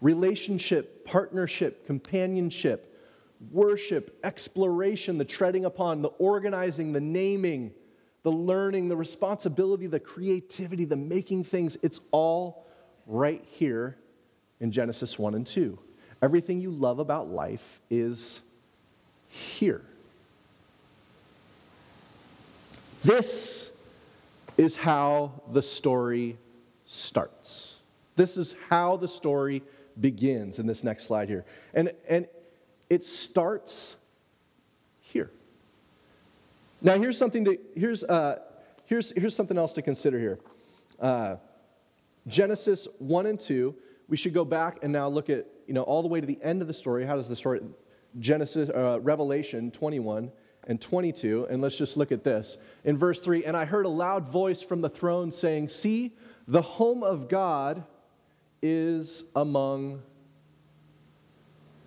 relationship, 0.00 1.04
partnership, 1.04 1.86
companionship, 1.86 2.92
worship, 3.50 4.18
exploration, 4.24 5.18
the 5.18 5.24
treading 5.24 5.64
upon, 5.64 6.02
the 6.02 6.08
organizing, 6.08 6.92
the 6.92 7.00
naming, 7.00 7.72
the 8.22 8.32
learning, 8.32 8.88
the 8.88 8.96
responsibility, 8.96 9.86
the 9.86 10.00
creativity, 10.00 10.84
the 10.84 10.96
making 10.96 11.44
things. 11.44 11.76
It's 11.82 12.00
all 12.10 12.66
right 13.06 13.44
here 13.44 13.96
in 14.60 14.72
Genesis 14.72 15.18
1 15.18 15.34
and 15.34 15.46
2. 15.46 15.78
Everything 16.22 16.60
you 16.60 16.70
love 16.70 16.98
about 16.98 17.28
life 17.28 17.80
is 17.90 18.40
here. 19.28 19.82
This 23.04 23.70
is 24.56 24.76
how 24.76 25.42
the 25.52 25.62
story 25.62 26.38
starts. 26.86 27.76
This 28.16 28.36
is 28.36 28.56
how 28.68 28.96
the 28.96 29.06
story 29.06 29.62
begins 30.00 30.58
in 30.58 30.66
this 30.66 30.84
next 30.84 31.04
slide 31.04 31.28
here. 31.28 31.44
And, 31.74 31.92
and 32.08 32.26
it 32.88 33.04
starts 33.04 33.96
here. 35.00 35.30
Now, 36.82 36.98
here's 36.98 37.18
something 37.18 37.44
to, 37.46 37.58
here's, 37.74 38.04
uh, 38.04 38.40
here's, 38.84 39.12
here's 39.16 39.34
something 39.34 39.56
else 39.56 39.72
to 39.74 39.82
consider 39.82 40.18
here. 40.18 40.38
Uh, 41.00 41.36
Genesis 42.26 42.86
1 42.98 43.26
and 43.26 43.40
2, 43.40 43.74
we 44.08 44.16
should 44.16 44.34
go 44.34 44.44
back 44.44 44.78
and 44.82 44.92
now 44.92 45.08
look 45.08 45.30
at, 45.30 45.46
you 45.66 45.74
know, 45.74 45.82
all 45.82 46.02
the 46.02 46.08
way 46.08 46.20
to 46.20 46.26
the 46.26 46.38
end 46.42 46.62
of 46.62 46.68
the 46.68 46.74
story. 46.74 47.04
How 47.04 47.16
does 47.16 47.28
the 47.28 47.36
story, 47.36 47.60
Genesis, 48.18 48.68
uh, 48.68 49.00
Revelation 49.00 49.70
21 49.70 50.30
and 50.68 50.80
22, 50.80 51.46
and 51.48 51.62
let's 51.62 51.76
just 51.76 51.96
look 51.96 52.10
at 52.10 52.24
this. 52.24 52.58
In 52.84 52.96
verse 52.96 53.20
3, 53.20 53.44
and 53.44 53.56
I 53.56 53.64
heard 53.64 53.86
a 53.86 53.90
loud 53.90 54.28
voice 54.28 54.62
from 54.62 54.80
the 54.80 54.88
throne 54.88 55.30
saying, 55.30 55.68
See, 55.68 56.16
the 56.48 56.62
home 56.62 57.02
of 57.02 57.28
God 57.28 57.84
is 58.66 59.22
among 59.36 60.02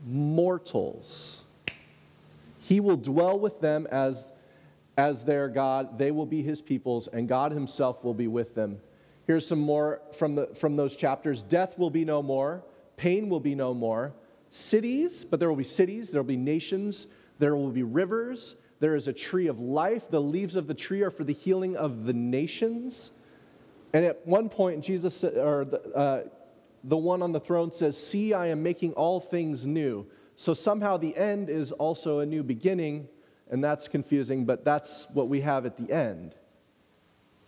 mortals. 0.06 1.42
He 2.62 2.80
will 2.80 2.98
dwell 2.98 3.38
with 3.38 3.60
them 3.60 3.88
as, 3.92 4.32
as 4.98 5.26
their 5.26 5.50
God. 5.50 5.98
They 5.98 6.12
will 6.12 6.26
be 6.26 6.42
his 6.42 6.62
peoples, 6.62 7.08
and 7.08 7.28
God 7.28 7.52
himself 7.52 8.04
will 8.04 8.14
be 8.14 8.28
with 8.28 8.56
them. 8.56 8.80
Here's 9.28 9.46
some 9.46 9.60
more 9.60 10.02
from, 10.14 10.36
the, 10.36 10.48
from 10.48 10.76
those 10.76 10.96
chapters 10.96 11.42
Death 11.42 11.78
will 11.78 11.90
be 11.90 12.06
no 12.06 12.24
more, 12.24 12.64
pain 12.98 13.30
will 13.30 13.40
be 13.40 13.56
no 13.56 13.74
more. 13.74 14.14
Cities, 14.52 15.24
but 15.24 15.40
there 15.40 15.50
will 15.50 15.56
be 15.56 15.64
cities, 15.64 16.12
there 16.12 16.22
will 16.22 16.28
be 16.28 16.38
nations, 16.38 17.08
there 17.38 17.56
will 17.56 17.72
be 17.72 17.84
rivers. 17.84 18.56
There 18.80 18.96
is 18.96 19.10
a 19.10 19.14
tree 19.14 19.48
of 19.48 19.60
life. 19.60 20.10
The 20.10 20.22
leaves 20.22 20.56
of 20.56 20.68
the 20.68 20.74
tree 20.74 21.02
are 21.02 21.12
for 21.12 21.26
the 21.26 21.34
healing 21.34 21.76
of 21.76 22.06
the 22.06 22.14
nations. 22.14 23.12
And 23.92 24.06
at 24.06 24.26
one 24.26 24.48
point, 24.48 24.84
Jesus, 24.84 25.24
or 25.24 25.68
uh, 25.94 26.22
the 26.84 26.98
one 26.98 27.22
on 27.22 27.32
the 27.32 27.40
throne 27.40 27.72
says, 27.72 28.02
See, 28.02 28.34
I 28.34 28.48
am 28.48 28.64
making 28.64 28.94
all 28.94 29.20
things 29.20 29.66
new. 29.66 30.08
So 30.36 30.54
somehow 30.54 30.98
the 30.98 31.16
end 31.18 31.50
is 31.50 31.72
also 31.74 32.20
a 32.20 32.26
new 32.26 32.44
beginning, 32.44 33.08
and 33.50 33.64
that's 33.64 33.88
confusing, 33.88 34.46
but 34.46 34.64
that's 34.64 35.08
what 35.14 35.28
we 35.28 35.42
have 35.42 35.66
at 35.66 35.78
the 35.78 35.92
end. 35.92 36.36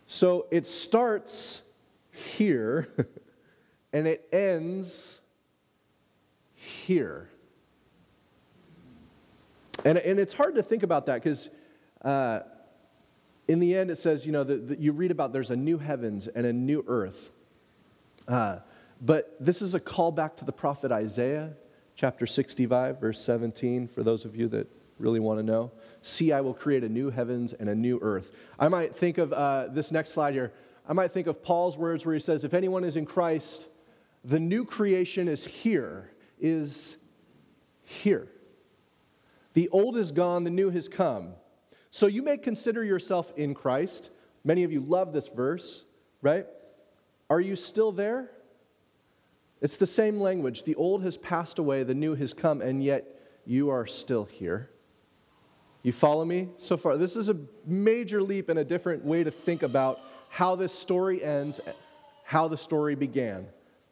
So 0.07 0.47
it 0.51 0.67
starts 0.67 1.61
here, 2.11 2.89
and 3.93 4.07
it 4.07 4.27
ends 4.33 5.21
here. 6.55 7.29
And, 9.85 9.97
and 9.97 10.19
it's 10.19 10.33
hard 10.33 10.55
to 10.55 10.63
think 10.63 10.83
about 10.83 11.05
that 11.05 11.23
because 11.23 11.50
uh, 12.01 12.41
in 13.47 13.59
the 13.59 13.75
end 13.75 13.89
it 13.89 13.97
says, 13.97 14.25
you 14.25 14.31
know, 14.31 14.43
that 14.43 14.79
you 14.79 14.91
read 14.91 15.11
about 15.11 15.33
there's 15.33 15.50
a 15.50 15.55
new 15.55 15.77
heavens 15.77 16.27
and 16.27 16.45
a 16.45 16.53
new 16.53 16.83
earth. 16.88 17.31
Uh, 18.27 18.57
but 19.01 19.36
this 19.39 19.63
is 19.63 19.74
a 19.74 19.79
callback 19.79 20.36
to 20.38 20.46
the 20.46 20.51
prophet 20.51 20.91
Isaiah, 20.91 21.53
chapter 21.96 22.27
65, 22.27 23.01
verse 23.01 23.20
17, 23.20 23.88
for 23.88 24.03
those 24.03 24.25
of 24.25 24.36
you 24.36 24.48
that 24.50 24.67
really 25.00 25.20
want 25.20 25.39
to 25.39 25.43
know. 25.43 25.72
See, 26.03 26.31
I 26.31 26.41
will 26.41 26.53
create 26.53 26.84
a 26.84 26.89
new 26.89 27.10
heavens 27.10 27.53
and 27.53 27.67
a 27.67 27.74
new 27.74 27.98
earth. 28.03 28.31
I 28.60 28.67
might 28.67 28.96
think 28.96 29.17
of 29.17 29.34
uh, 29.34 29.67
this 29.70 29.91
next 29.91 30.12
slide 30.12 30.36
here. 30.36 30.53
I 30.88 30.93
might 30.93 31.12
think 31.12 31.25
of 31.25 31.41
Paul's 31.41 31.77
words 31.77 32.05
where 32.05 32.13
he 32.13 32.22
says, 32.22 32.43
If 32.43 32.53
anyone 32.53 32.84
is 32.84 32.96
in 32.96 33.05
Christ, 33.05 33.67
the 34.24 34.39
new 34.39 34.65
creation 34.65 35.27
is 35.27 35.46
here, 35.46 36.12
is 36.39 36.98
here. 37.84 38.27
The 39.53 39.67
old 39.70 39.98
is 39.98 40.12
gone, 40.12 40.43
the 40.43 40.51
new 40.51 40.70
has 40.70 40.88
come. 40.88 41.34
So 41.89 42.05
you 42.05 42.22
may 42.22 42.38
consider 42.38 42.84
yourself 42.84 43.34
in 43.36 43.55
Christ. 43.55 44.12
Many 44.43 44.63
of 44.63 44.72
you 44.72 44.79
love 44.79 45.12
this 45.12 45.27
verse, 45.27 45.86
right? 46.22 46.46
Are 47.29 47.41
you 47.41 47.55
still 47.55 47.91
there? 47.91 48.31
It's 49.62 49.77
the 49.77 49.88
same 49.88 50.20
language. 50.20 50.63
The 50.63 50.75
old 50.75 51.03
has 51.03 51.18
passed 51.18 51.60
away, 51.60 51.84
the 51.84 51.94
new 51.94 52.15
has 52.15 52.34
come, 52.34 52.62
and 52.62 52.84
yet 52.84 53.06
you 53.46 53.70
are 53.70 53.86
still 53.86 54.25
here. 54.25 54.70
You 55.84 55.91
follow 55.91 56.25
me 56.25 56.50
so 56.58 56.77
far? 56.77 56.98
This 56.98 57.15
is 57.15 57.30
a 57.30 57.38
major 57.65 58.22
leap 58.22 58.50
and 58.50 58.60
a 58.60 58.63
different 58.63 59.03
way 59.03 59.24
to 59.24 59.32
think 59.32 59.63
about 59.63 60.00
how 60.30 60.56
this 60.56 60.74
story 60.74 61.24
ends, 61.24 61.60
how 62.24 62.48
the 62.48 62.58
story 62.58 62.96
began. 62.96 63.48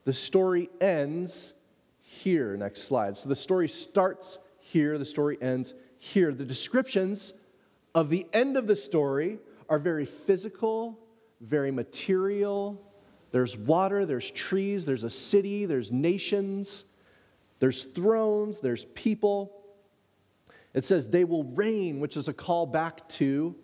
The 0.06 0.14
story 0.14 0.70
ends 0.80 1.54
here. 2.02 2.56
Next 2.58 2.84
slide. 2.84 3.18
So 3.18 3.30
the 3.30 3.36
story 3.36 3.68
starts 3.68 4.38
here, 4.60 4.98
the 4.98 5.06
story 5.06 5.38
ends 5.42 5.74
here. 5.98 6.32
The 6.32 6.46
descriptions 6.46 7.34
of 7.94 8.10
the 8.10 8.26
end 8.34 8.58
of 8.58 8.68
the 8.68 8.76
story 8.76 9.40
are 9.68 9.80
very 9.80 10.06
physical, 10.06 11.00
very 11.42 11.72
material. 11.72 12.82
There's 13.32 13.56
water, 13.56 14.06
there's 14.06 14.32
trees, 14.32 14.86
there's 14.86 15.04
a 15.04 15.10
city, 15.10 15.66
there's 15.66 15.92
nations, 15.92 16.86
there's 17.60 17.86
thrones, 17.86 18.60
there's 18.60 18.86
people. 18.86 19.56
It 20.74 20.84
says 20.84 21.10
they 21.10 21.26
will 21.26 21.44
reign, 21.44 22.00
which 22.00 22.18
is 22.18 22.28
a 22.28 22.34
call 22.34 22.66
back 22.66 23.08
to 23.10 23.56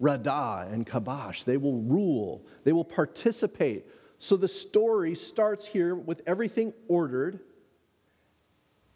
Radah 0.00 0.72
and 0.72 0.86
Kabash. 0.86 1.44
They 1.44 1.56
will 1.56 1.80
rule, 1.80 2.46
they 2.64 2.72
will 2.72 2.84
participate. 2.84 3.86
So 4.20 4.36
the 4.36 4.48
story 4.48 5.14
starts 5.14 5.64
here 5.66 5.94
with 5.94 6.22
everything 6.26 6.72
ordered. 6.88 7.40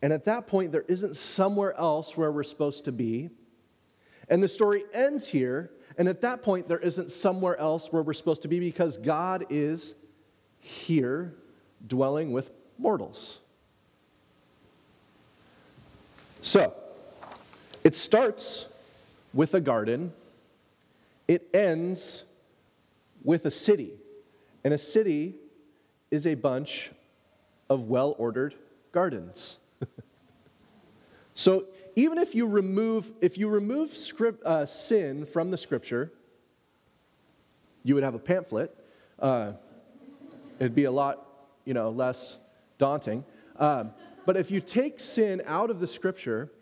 And 0.03 0.13
at 0.13 0.25
that 0.25 0.49
point, 0.49 0.73
there 0.73 0.85
isn't 0.89 1.17
somewhere 1.17 1.79
else 1.79 2.17
where 2.17 2.33
we're 2.33 2.43
supposed 2.43 2.87
to 2.87 2.93
be. 2.93 3.31
And 4.29 4.43
the 4.43 4.49
story 4.49 4.83
ends 4.93 5.29
here. 5.29 5.71
And 5.97 6.09
at 6.09 6.23
that 6.23 6.43
point, 6.43 6.67
there 6.69 6.81
isn't 6.81 7.13
somewhere 7.13 7.57
else 7.57 7.93
where 7.93 8.03
we're 8.03 8.15
supposed 8.15 8.43
to 8.43 8.49
be 8.49 8.59
because 8.59 8.99
God 8.99 9.47
is 9.49 9.95
here 10.63 11.35
dwelling 11.87 12.33
with 12.33 12.51
mortals. 12.79 13.41
So, 16.41 16.73
it 17.85 17.95
starts 17.95 18.67
with 19.35 19.55
a 19.55 19.61
garden, 19.61 20.13
it 21.29 21.49
ends 21.53 22.25
with 23.25 23.45
a 23.45 23.51
city. 23.51 23.93
And 24.65 24.73
a 24.73 24.79
city 24.79 25.35
is 26.11 26.27
a 26.27 26.35
bunch 26.35 26.93
of 27.69 27.85
well 27.85 28.15
ordered 28.19 28.55
gardens. 28.93 29.59
so, 31.35 31.65
even 31.97 32.19
if 32.19 32.35
you 32.35 32.47
remove, 32.47 33.11
if 33.21 33.37
you 33.37 33.49
remove 33.49 33.91
script, 33.91 34.45
uh, 34.45 34.65
sin 34.65 35.27
from 35.27 35.51
the 35.51 35.59
scripture, 35.59 36.13
you 37.83 37.95
would 37.95 38.05
have 38.05 38.15
a 38.15 38.19
pamphlet. 38.19 38.75
Uh, 39.19 39.53
it'd 40.63 40.77
be 40.77 40.85
a 40.85 40.93
lot, 40.93 41.27
you 41.65 41.75
know, 41.75 41.91
less 41.91 42.39
daunting. 42.79 43.25
Um, 43.57 43.91
but 44.25 44.37
if 44.37 44.51
you 44.51 44.61
take 44.61 45.01
sin 45.01 45.43
out 45.45 45.71
of 45.71 45.81
the 45.81 45.87
scripture, 45.89 46.53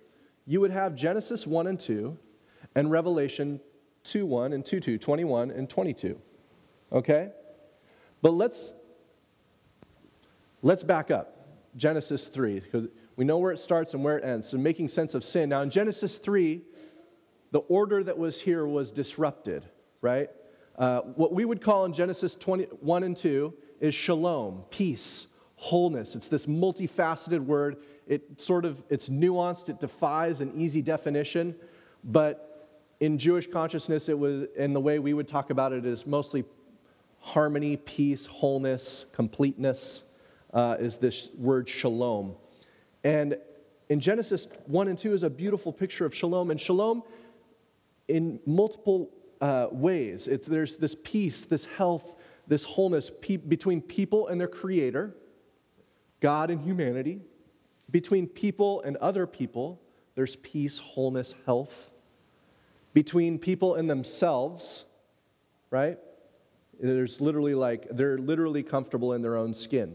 you 0.47 0.61
would 0.61 0.71
have 0.71 0.95
Genesis 0.95 1.47
1 1.47 1.66
and 1.66 1.78
2 1.78 2.16
and 2.75 2.90
Revelation 2.90 3.61
2 4.04 4.25
1 4.25 4.54
and 4.54 4.64
2 4.64 4.80
2, 4.80 4.99
21 4.99 5.50
and 5.50 5.69
22. 5.69 6.19
Okay? 6.92 7.30
But 8.23 8.33
let's 8.33 8.73
let's 10.62 10.83
back 10.83 11.11
up. 11.11 11.37
Genesis 11.76 12.26
3, 12.28 12.61
because 12.61 12.88
we 13.16 13.25
know 13.25 13.38
where 13.38 13.52
it 13.52 13.59
starts 13.61 13.95
and 13.95 14.02
where 14.02 14.19
it 14.19 14.25
ends. 14.25 14.49
So 14.49 14.59
making 14.59 14.88
sense 14.88 15.14
of 15.14 15.25
sin. 15.25 15.50
Now 15.50 15.61
in 15.61 15.71
Genesis 15.71 16.19
3, 16.19 16.62
the 17.52 17.61
order 17.61 18.02
that 18.02 18.19
was 18.19 18.40
here 18.40 18.66
was 18.66 18.90
disrupted, 18.90 19.64
right? 20.00 20.30
Uh, 20.76 21.02
what 21.02 21.33
we 21.33 21.45
would 21.45 21.61
call 21.61 21.85
in 21.85 21.92
Genesis 21.92 22.35
21 22.35 23.04
and 23.04 23.16
2 23.16 23.54
is 23.80 23.94
shalom, 23.94 24.64
peace, 24.70 25.26
wholeness. 25.56 26.14
It's 26.14 26.28
this 26.28 26.46
multifaceted 26.46 27.40
word. 27.40 27.78
It 28.06 28.40
sort 28.40 28.64
of 28.64 28.82
it's 28.88 29.08
nuanced, 29.08 29.68
it 29.68 29.80
defies 29.80 30.40
an 30.40 30.52
easy 30.54 30.82
definition, 30.82 31.54
but 32.04 32.46
in 33.00 33.18
Jewish 33.18 33.50
consciousness 33.50 34.08
it 34.08 34.18
was 34.18 34.46
and 34.58 34.75
the 34.75 34.80
way 34.80 34.99
we 34.99 35.14
would 35.14 35.28
talk 35.28 35.50
about 35.50 35.72
it 35.72 35.87
is 35.87 36.06
mostly 36.06 36.44
harmony, 37.20 37.76
peace, 37.76 38.26
wholeness, 38.26 39.06
completeness 39.12 40.04
uh, 40.52 40.76
is 40.78 40.99
this 40.99 41.28
word 41.37 41.68
shalom. 41.68 42.34
And 43.04 43.37
in 43.88 44.00
Genesis 44.00 44.49
1 44.66 44.88
and 44.88 44.99
2 44.99 45.14
is 45.14 45.22
a 45.22 45.30
beautiful 45.30 45.72
picture 45.72 46.04
of 46.04 46.14
shalom. 46.14 46.50
And 46.50 46.60
shalom, 46.60 47.02
in 48.08 48.40
multiple 48.46 49.10
uh, 49.40 49.66
ways, 49.70 50.28
it's, 50.28 50.46
there's 50.46 50.76
this 50.76 50.94
peace, 51.02 51.42
this 51.42 51.66
health, 51.66 52.14
this 52.50 52.64
wholeness 52.64 53.12
pe- 53.21 53.37
between 53.37 53.80
people 53.80 54.26
and 54.26 54.40
their 54.40 54.49
creator, 54.49 55.14
God 56.19 56.50
and 56.50 56.61
humanity. 56.61 57.21
Between 57.88 58.26
people 58.26 58.83
and 58.83 58.97
other 58.97 59.25
people, 59.25 59.80
there's 60.16 60.35
peace, 60.35 60.80
wholeness, 60.80 61.35
health. 61.46 61.92
Between 62.92 63.38
people 63.38 63.77
and 63.77 63.88
themselves, 63.88 64.85
right? 65.70 65.96
There's 66.81 67.20
literally 67.20 67.55
like, 67.55 67.87
they're 67.88 68.18
literally 68.18 68.64
comfortable 68.64 69.12
in 69.12 69.22
their 69.22 69.37
own 69.37 69.55
skin. 69.55 69.94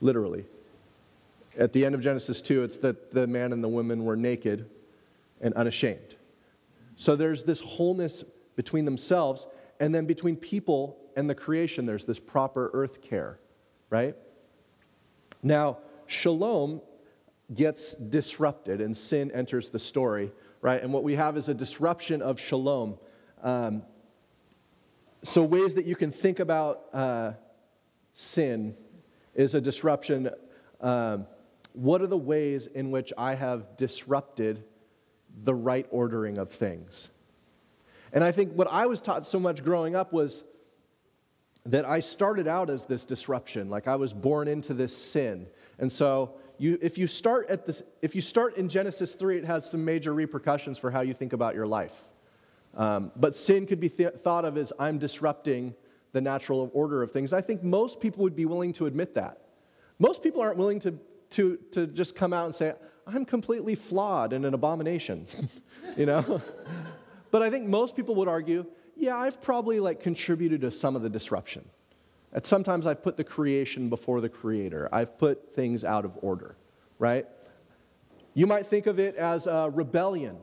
Literally. 0.00 0.44
At 1.56 1.72
the 1.72 1.84
end 1.84 1.94
of 1.94 2.00
Genesis 2.00 2.42
2, 2.42 2.64
it's 2.64 2.78
that 2.78 3.12
the 3.14 3.28
man 3.28 3.52
and 3.52 3.62
the 3.62 3.68
woman 3.68 4.04
were 4.04 4.16
naked 4.16 4.68
and 5.40 5.54
unashamed. 5.54 6.16
So 6.96 7.14
there's 7.14 7.44
this 7.44 7.60
wholeness 7.60 8.24
between 8.56 8.86
themselves, 8.86 9.46
and 9.80 9.94
then 9.94 10.04
between 10.04 10.36
people 10.36 10.98
and 11.16 11.28
the 11.28 11.34
creation, 11.34 11.86
there's 11.86 12.04
this 12.04 12.20
proper 12.20 12.70
earth 12.74 13.00
care, 13.00 13.40
right? 13.88 14.14
Now, 15.42 15.78
shalom 16.06 16.82
gets 17.52 17.94
disrupted 17.94 18.80
and 18.82 18.94
sin 18.94 19.32
enters 19.32 19.70
the 19.70 19.78
story, 19.78 20.32
right? 20.60 20.80
And 20.80 20.92
what 20.92 21.02
we 21.02 21.14
have 21.16 21.36
is 21.36 21.48
a 21.48 21.54
disruption 21.54 22.20
of 22.20 22.38
shalom. 22.38 22.98
Um, 23.42 23.82
so, 25.22 25.42
ways 25.42 25.74
that 25.74 25.86
you 25.86 25.96
can 25.96 26.12
think 26.12 26.40
about 26.40 26.82
uh, 26.92 27.32
sin 28.12 28.76
is 29.34 29.54
a 29.54 29.60
disruption. 29.60 30.30
Um, 30.80 31.26
what 31.72 32.02
are 32.02 32.06
the 32.06 32.18
ways 32.18 32.66
in 32.66 32.90
which 32.90 33.12
I 33.16 33.34
have 33.34 33.76
disrupted 33.76 34.64
the 35.42 35.54
right 35.54 35.86
ordering 35.90 36.38
of 36.38 36.50
things? 36.50 37.10
And 38.12 38.24
I 38.24 38.32
think 38.32 38.52
what 38.52 38.68
I 38.70 38.86
was 38.86 39.00
taught 39.00 39.24
so 39.24 39.38
much 39.38 39.62
growing 39.62 39.94
up 39.94 40.12
was 40.12 40.44
that 41.66 41.84
I 41.84 42.00
started 42.00 42.48
out 42.48 42.70
as 42.70 42.86
this 42.86 43.04
disruption, 43.04 43.68
like 43.68 43.86
I 43.86 43.96
was 43.96 44.12
born 44.12 44.48
into 44.48 44.74
this 44.74 44.96
sin. 44.96 45.46
And 45.78 45.90
so 45.90 46.34
you, 46.58 46.78
if, 46.80 46.98
you 46.98 47.06
start 47.06 47.48
at 47.48 47.66
this, 47.66 47.82
if 48.02 48.14
you 48.14 48.20
start 48.20 48.56
in 48.56 48.68
Genesis 48.68 49.14
3, 49.14 49.38
it 49.38 49.44
has 49.44 49.68
some 49.70 49.84
major 49.84 50.14
repercussions 50.14 50.78
for 50.78 50.90
how 50.90 51.02
you 51.02 51.12
think 51.12 51.32
about 51.32 51.54
your 51.54 51.66
life. 51.66 52.10
Um, 52.74 53.12
but 53.16 53.34
sin 53.34 53.66
could 53.66 53.80
be 53.80 53.88
th- 53.88 54.14
thought 54.14 54.44
of 54.44 54.56
as 54.56 54.72
I'm 54.78 54.98
disrupting 54.98 55.74
the 56.12 56.20
natural 56.20 56.70
order 56.72 57.02
of 57.02 57.10
things. 57.10 57.32
I 57.32 57.40
think 57.40 57.62
most 57.62 58.00
people 58.00 58.22
would 58.22 58.36
be 58.36 58.46
willing 58.46 58.72
to 58.74 58.86
admit 58.86 59.14
that. 59.14 59.40
Most 59.98 60.22
people 60.22 60.40
aren't 60.40 60.56
willing 60.56 60.80
to, 60.80 60.98
to, 61.30 61.58
to 61.72 61.86
just 61.86 62.14
come 62.14 62.32
out 62.32 62.46
and 62.46 62.54
say, 62.54 62.74
I'm 63.06 63.24
completely 63.24 63.74
flawed 63.74 64.32
and 64.32 64.44
an 64.44 64.54
abomination, 64.54 65.26
you 65.96 66.06
know? 66.06 66.40
but 67.30 67.42
I 67.42 67.50
think 67.50 67.66
most 67.66 67.96
people 67.96 68.14
would 68.16 68.28
argue, 68.28 68.66
yeah, 68.96 69.16
I've 69.16 69.40
probably 69.40 69.80
like 69.80 70.00
contributed 70.00 70.60
to 70.62 70.70
some 70.70 70.96
of 70.96 71.02
the 71.02 71.10
disruption. 71.10 71.68
And 72.32 72.44
sometimes 72.44 72.86
I've 72.86 73.02
put 73.02 73.16
the 73.16 73.24
creation 73.24 73.88
before 73.88 74.20
the 74.20 74.28
creator. 74.28 74.88
I've 74.92 75.18
put 75.18 75.54
things 75.54 75.84
out 75.84 76.04
of 76.04 76.16
order, 76.22 76.56
right? 76.98 77.26
You 78.34 78.46
might 78.46 78.66
think 78.66 78.86
of 78.86 79.00
it 79.00 79.16
as 79.16 79.46
a 79.46 79.70
rebellion. 79.72 80.36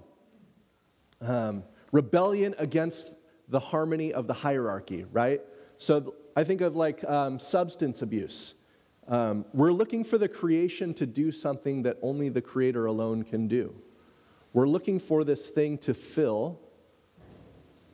Um, 1.22 1.64
rebellion 1.92 2.56
against 2.58 3.14
the 3.48 3.60
harmony 3.60 4.14
of 4.14 4.28
the 4.28 4.34
hierarchy, 4.34 5.06
right? 5.12 5.42
So 5.78 6.16
I 6.36 6.44
think 6.44 6.62
of 6.62 6.76
like 6.76 7.04
um, 7.06 7.40
substance 7.40 8.02
abuse. 8.02 8.56
Um, 9.08 9.46
we're 9.54 9.72
looking 9.72 10.04
for 10.04 10.18
the 10.18 10.28
creation 10.28 10.94
to 10.96 11.06
do 11.06 11.32
something 11.32 11.84
that 11.84 11.98
only 12.02 12.28
the 12.28 12.42
creator 12.42 12.88
alone 12.88 13.24
can 13.24 13.48
do. 13.48 13.74
We're 14.54 14.68
looking 14.68 15.00
for 15.00 15.24
this 15.24 15.50
thing 15.50 15.78
to 15.80 15.94
fill 15.94 16.60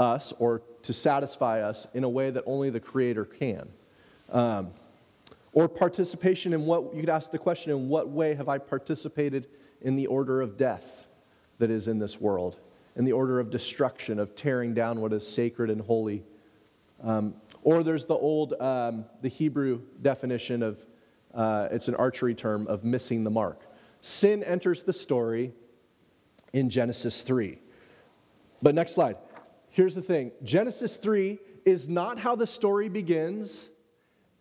us 0.04 0.34
or 0.40 0.62
to 0.84 0.94
satisfy 0.94 1.62
us 1.62 1.88
in 1.94 2.04
a 2.04 2.10
way 2.10 2.30
that 2.30 2.44
only 2.46 2.70
the 2.70 2.80
creator 2.80 3.26
can. 3.26 3.70
Um, 4.32 4.70
or 5.54 5.68
participation 5.68 6.54
in 6.54 6.66
what, 6.66 6.94
you 6.94 7.02
could 7.02 7.10
ask 7.10 7.32
the 7.32 7.38
question, 7.38 7.72
in 7.72 7.90
what 7.90 8.10
way 8.10 8.34
have 8.36 8.50
I 8.50 8.58
participated 8.58 9.48
in 9.82 9.96
the 9.96 10.08
order 10.08 10.42
of 10.42 10.58
death 10.58 11.06
that 11.60 11.70
is 11.70 11.88
in 11.88 12.00
this 12.00 12.20
world? 12.20 12.58
in 12.96 13.06
the 13.06 13.12
order 13.12 13.40
of 13.40 13.50
destruction, 13.50 14.20
of 14.20 14.36
tearing 14.36 14.74
down 14.74 15.02
what 15.02 15.14
is 15.14 15.28
sacred 15.28 15.70
and 15.70 15.82
holy. 15.82 16.24
Um, 17.04 17.34
or 17.64 17.84
there's 17.84 18.06
the 18.06 18.16
old, 18.16 18.54
um, 18.60 19.06
the 19.22 19.30
Hebrew 19.30 19.82
definition 20.02 20.62
of, 20.62 20.84
uh, 21.34 21.70
it's 21.72 21.88
an 21.88 21.96
archery 21.96 22.36
term, 22.36 22.68
of 22.68 22.84
missing 22.84 23.24
the 23.24 23.32
mark. 23.32 23.62
Sin 24.02 24.44
enters 24.44 24.84
the 24.84 24.94
story 24.94 25.54
in 26.52 26.70
Genesis 26.70 27.24
3. 27.24 27.58
But 28.62 28.76
next 28.76 28.94
slide. 28.94 29.18
Here's 29.74 29.94
the 29.94 30.02
thing 30.02 30.32
Genesis 30.44 30.98
3 30.98 31.38
is 31.66 31.88
not 31.90 32.18
how 32.18 32.36
the 32.36 32.48
story 32.48 32.90
begins, 32.90 33.70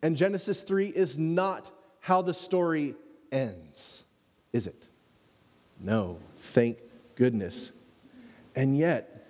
and 0.01 0.15
Genesis 0.15 0.63
3 0.63 0.87
is 0.87 1.19
not 1.19 1.69
how 1.99 2.21
the 2.21 2.33
story 2.33 2.95
ends, 3.31 4.05
is 4.51 4.65
it? 4.65 4.87
No, 5.79 6.17
thank 6.39 6.77
goodness 7.15 7.71
and 8.55 8.77
yet, 8.77 9.25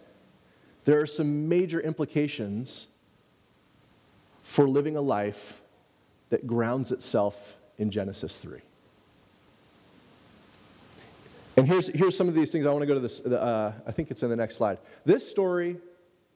there 0.85 0.99
are 0.99 1.07
some 1.07 1.47
major 1.47 1.79
implications 1.79 2.87
for 4.43 4.67
living 4.67 4.97
a 4.97 5.01
life 5.01 5.61
that 6.29 6.45
grounds 6.45 6.91
itself 6.91 7.57
in 7.77 7.89
Genesis 7.89 8.37
3. 8.39 8.59
And 11.55 11.67
here's, 11.67 11.87
here's 11.87 12.17
some 12.17 12.27
of 12.27 12.33
these 12.33 12.51
things. 12.51 12.65
I 12.65 12.69
want 12.71 12.81
to 12.81 12.87
go 12.87 12.95
to 12.95 12.99
this, 12.99 13.21
uh, 13.21 13.73
I 13.85 13.91
think 13.91 14.11
it's 14.11 14.23
in 14.23 14.29
the 14.29 14.35
next 14.35 14.55
slide. 14.55 14.79
This 15.05 15.29
story 15.29 15.77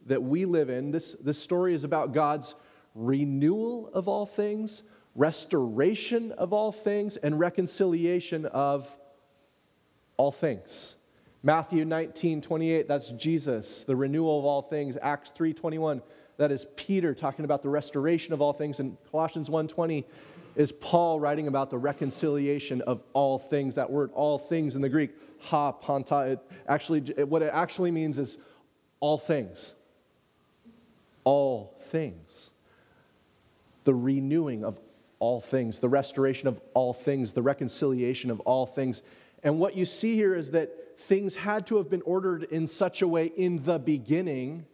that 0.07 0.23
we 0.23 0.45
live 0.45 0.69
in. 0.69 0.91
This, 0.91 1.15
this 1.21 1.41
story 1.41 1.73
is 1.73 1.83
about 1.83 2.13
God's 2.13 2.55
renewal 2.95 3.89
of 3.93 4.07
all 4.07 4.25
things, 4.25 4.83
restoration 5.15 6.31
of 6.33 6.53
all 6.53 6.71
things, 6.71 7.17
and 7.17 7.39
reconciliation 7.39 8.45
of 8.45 8.89
all 10.17 10.31
things. 10.31 10.95
Matthew 11.43 11.85
19, 11.85 12.41
28, 12.41 12.87
that's 12.87 13.11
Jesus, 13.11 13.83
the 13.83 13.95
renewal 13.95 14.39
of 14.39 14.45
all 14.45 14.61
things. 14.61 14.97
Acts 15.01 15.29
3, 15.31 15.53
21, 15.53 16.01
that 16.37 16.51
is 16.51 16.65
Peter 16.75 17.13
talking 17.13 17.45
about 17.45 17.61
the 17.61 17.69
restoration 17.69 18.33
of 18.33 18.41
all 18.41 18.53
things. 18.53 18.79
And 18.79 18.97
Colossians 19.11 19.49
1, 19.49 19.67
20 19.67 20.05
is 20.55 20.71
Paul 20.71 21.19
writing 21.19 21.47
about 21.47 21.69
the 21.69 21.77
reconciliation 21.77 22.81
of 22.81 23.03
all 23.13 23.37
things. 23.37 23.75
That 23.75 23.91
word, 23.91 24.11
all 24.13 24.39
things 24.39 24.75
in 24.75 24.81
the 24.81 24.89
Greek, 24.89 25.11
ha, 25.39 25.71
panta, 25.71 26.31
it 26.31 26.39
actually, 26.67 27.03
it, 27.15 27.27
what 27.27 27.43
it 27.43 27.51
actually 27.53 27.91
means 27.91 28.17
is 28.17 28.39
all 28.99 29.17
things. 29.19 29.75
All 31.27 31.75
things. 31.81 32.51
The 33.83 33.93
renewing 33.93 34.63
of 34.63 34.79
all 35.19 35.41
things, 35.41 35.79
the 35.79 35.89
restoration 35.89 36.47
of 36.47 36.61
all 36.73 36.93
things, 36.93 37.33
the 37.33 37.41
reconciliation 37.41 38.31
of 38.31 38.39
all 38.41 38.65
things. 38.65 39.03
And 39.43 39.59
what 39.59 39.75
you 39.75 39.85
see 39.85 40.15
here 40.15 40.35
is 40.35 40.51
that 40.51 40.97
things 40.97 41.35
had 41.35 41.67
to 41.67 41.77
have 41.77 41.89
been 41.89 42.01
ordered 42.03 42.43
in 42.43 42.65
such 42.65 43.01
a 43.01 43.07
way 43.07 43.25
in 43.25 43.63
the 43.63 43.77
beginning 43.77 44.65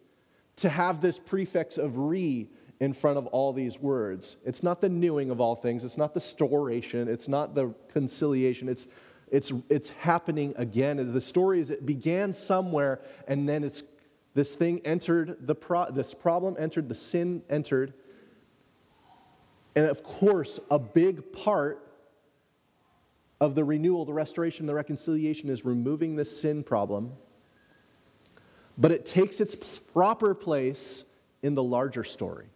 to 0.56 0.68
have 0.68 1.00
this 1.00 1.18
prefix 1.18 1.76
of 1.76 1.98
re 1.98 2.48
in 2.78 2.92
front 2.92 3.18
of 3.18 3.26
all 3.26 3.52
these 3.52 3.80
words. 3.80 4.36
It's 4.44 4.62
not 4.62 4.80
the 4.80 4.88
newing 4.88 5.30
of 5.30 5.40
all 5.40 5.56
things, 5.56 5.84
it's 5.84 5.98
not 5.98 6.14
the 6.14 6.20
storation, 6.20 7.08
it's 7.08 7.26
not 7.26 7.56
the 7.56 7.74
conciliation, 7.92 8.68
it's 8.68 8.86
it's, 9.34 9.52
it's 9.68 9.88
happening 9.88 10.54
again. 10.56 11.12
The 11.12 11.20
story 11.20 11.58
is 11.60 11.70
it 11.70 11.84
began 11.84 12.32
somewhere, 12.32 13.00
and 13.26 13.48
then 13.48 13.64
it's 13.64 13.82
this 14.34 14.56
thing 14.56 14.80
entered 14.84 15.46
the 15.46 15.54
pro, 15.54 15.90
this 15.90 16.12
problem 16.12 16.56
entered, 16.58 16.88
the 16.88 16.94
sin 16.94 17.42
entered. 17.48 17.94
And 19.76 19.86
of 19.86 20.02
course, 20.02 20.60
a 20.70 20.78
big 20.78 21.32
part 21.32 21.80
of 23.40 23.54
the 23.54 23.64
renewal, 23.64 24.04
the 24.04 24.12
restoration, 24.12 24.66
the 24.66 24.74
reconciliation 24.74 25.48
is 25.50 25.64
removing 25.64 26.16
the 26.16 26.24
sin 26.24 26.62
problem. 26.62 27.12
But 28.76 28.90
it 28.90 29.06
takes 29.06 29.40
its 29.40 29.54
proper 29.54 30.34
place 30.34 31.04
in 31.42 31.54
the 31.54 31.62
larger 31.62 32.02
story. 32.02 32.46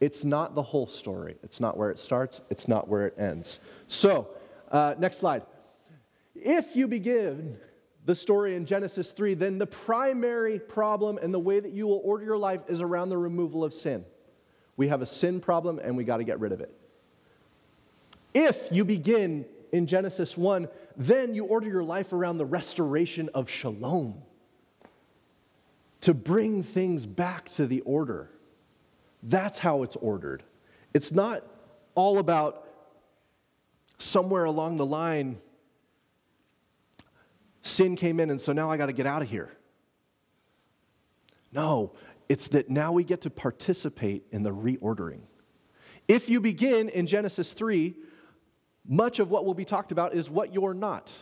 It's 0.00 0.24
not 0.24 0.54
the 0.54 0.62
whole 0.62 0.86
story. 0.86 1.36
It's 1.42 1.60
not 1.60 1.76
where 1.76 1.90
it 1.90 1.98
starts, 1.98 2.40
it's 2.50 2.68
not 2.68 2.88
where 2.88 3.06
it 3.06 3.14
ends. 3.18 3.60
So, 3.88 4.28
uh, 4.70 4.94
next 4.98 5.18
slide. 5.18 5.42
If 6.34 6.76
you 6.76 6.88
begin 6.88 7.56
the 8.04 8.14
story 8.14 8.56
in 8.56 8.66
Genesis 8.66 9.12
3, 9.12 9.34
then 9.34 9.58
the 9.58 9.66
primary 9.66 10.58
problem 10.58 11.18
and 11.22 11.32
the 11.32 11.38
way 11.38 11.60
that 11.60 11.72
you 11.72 11.86
will 11.86 12.00
order 12.04 12.24
your 12.24 12.38
life 12.38 12.62
is 12.68 12.80
around 12.80 13.10
the 13.10 13.18
removal 13.18 13.62
of 13.62 13.72
sin. 13.72 14.04
We 14.76 14.88
have 14.88 15.02
a 15.02 15.06
sin 15.06 15.40
problem 15.40 15.78
and 15.78 15.96
we 15.96 16.04
got 16.04 16.16
to 16.16 16.24
get 16.24 16.40
rid 16.40 16.52
of 16.52 16.60
it. 16.60 16.74
If 18.34 18.68
you 18.72 18.84
begin 18.84 19.44
in 19.72 19.86
Genesis 19.86 20.36
1, 20.36 20.68
then 20.96 21.34
you 21.34 21.44
order 21.44 21.68
your 21.68 21.84
life 21.84 22.12
around 22.12 22.38
the 22.38 22.44
restoration 22.44 23.30
of 23.34 23.48
shalom 23.48 24.22
to 26.00 26.12
bring 26.12 26.62
things 26.62 27.06
back 27.06 27.48
to 27.50 27.66
the 27.66 27.80
order. 27.82 28.30
That's 29.22 29.58
how 29.60 29.84
it's 29.84 29.96
ordered. 29.96 30.42
It's 30.92 31.12
not 31.12 31.44
all 31.94 32.18
about 32.18 32.66
somewhere 33.98 34.44
along 34.44 34.78
the 34.78 34.86
line 34.86 35.38
sin 37.62 37.96
came 37.96 38.20
in, 38.20 38.30
and 38.30 38.40
so 38.40 38.52
now 38.52 38.70
I 38.70 38.76
got 38.76 38.86
to 38.86 38.92
get 38.92 39.06
out 39.06 39.22
of 39.22 39.30
here. 39.30 39.50
No, 41.52 41.92
it's 42.28 42.48
that 42.48 42.70
now 42.70 42.92
we 42.92 43.04
get 43.04 43.22
to 43.22 43.30
participate 43.30 44.24
in 44.30 44.42
the 44.42 44.50
reordering. 44.50 45.20
If 46.08 46.28
you 46.28 46.40
begin 46.40 46.88
in 46.88 47.06
Genesis 47.06 47.52
3, 47.52 47.94
much 48.86 49.18
of 49.18 49.30
what 49.30 49.44
will 49.44 49.54
be 49.54 49.64
talked 49.64 49.92
about 49.92 50.14
is 50.14 50.28
what 50.28 50.52
you're 50.52 50.74
not. 50.74 51.16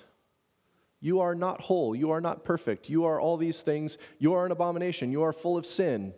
You 1.00 1.20
are 1.20 1.35
not 1.35 1.62
whole. 1.62 1.94
You 1.96 2.11
are 2.11 2.20
not 2.20 2.44
perfect. 2.44 2.88
You 2.88 3.05
are 3.05 3.20
all 3.20 3.37
these 3.37 3.62
things. 3.62 3.98
You 4.18 4.35
are 4.35 4.44
an 4.44 4.53
abomination. 4.53 5.11
You 5.11 5.22
are 5.22 5.33
full 5.33 5.57
of 5.57 5.66
sin. 5.66 6.12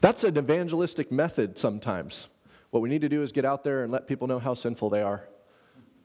That's 0.00 0.24
an 0.24 0.36
evangelistic 0.36 1.12
method 1.12 1.58
sometimes. 1.58 2.28
What 2.70 2.80
we 2.80 2.88
need 2.88 3.02
to 3.02 3.08
do 3.08 3.22
is 3.22 3.32
get 3.32 3.44
out 3.44 3.64
there 3.64 3.82
and 3.82 3.92
let 3.92 4.06
people 4.06 4.26
know 4.26 4.38
how 4.38 4.54
sinful 4.54 4.90
they 4.90 5.02
are 5.02 5.28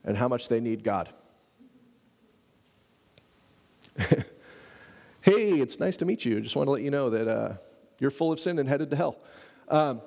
and 0.03 0.17
how 0.17 0.27
much 0.27 0.47
they 0.47 0.59
need 0.59 0.83
God. 0.83 1.09
hey, 5.21 5.59
it's 5.59 5.79
nice 5.79 5.97
to 5.97 6.05
meet 6.05 6.25
you. 6.25 6.41
Just 6.41 6.55
want 6.55 6.67
to 6.67 6.71
let 6.71 6.81
you 6.81 6.91
know 6.91 7.09
that 7.09 7.27
uh, 7.27 7.53
you're 7.99 8.11
full 8.11 8.31
of 8.31 8.39
sin 8.39 8.59
and 8.59 8.67
headed 8.67 8.89
to 8.91 8.95
hell. 8.95 9.21
Um, 9.67 10.01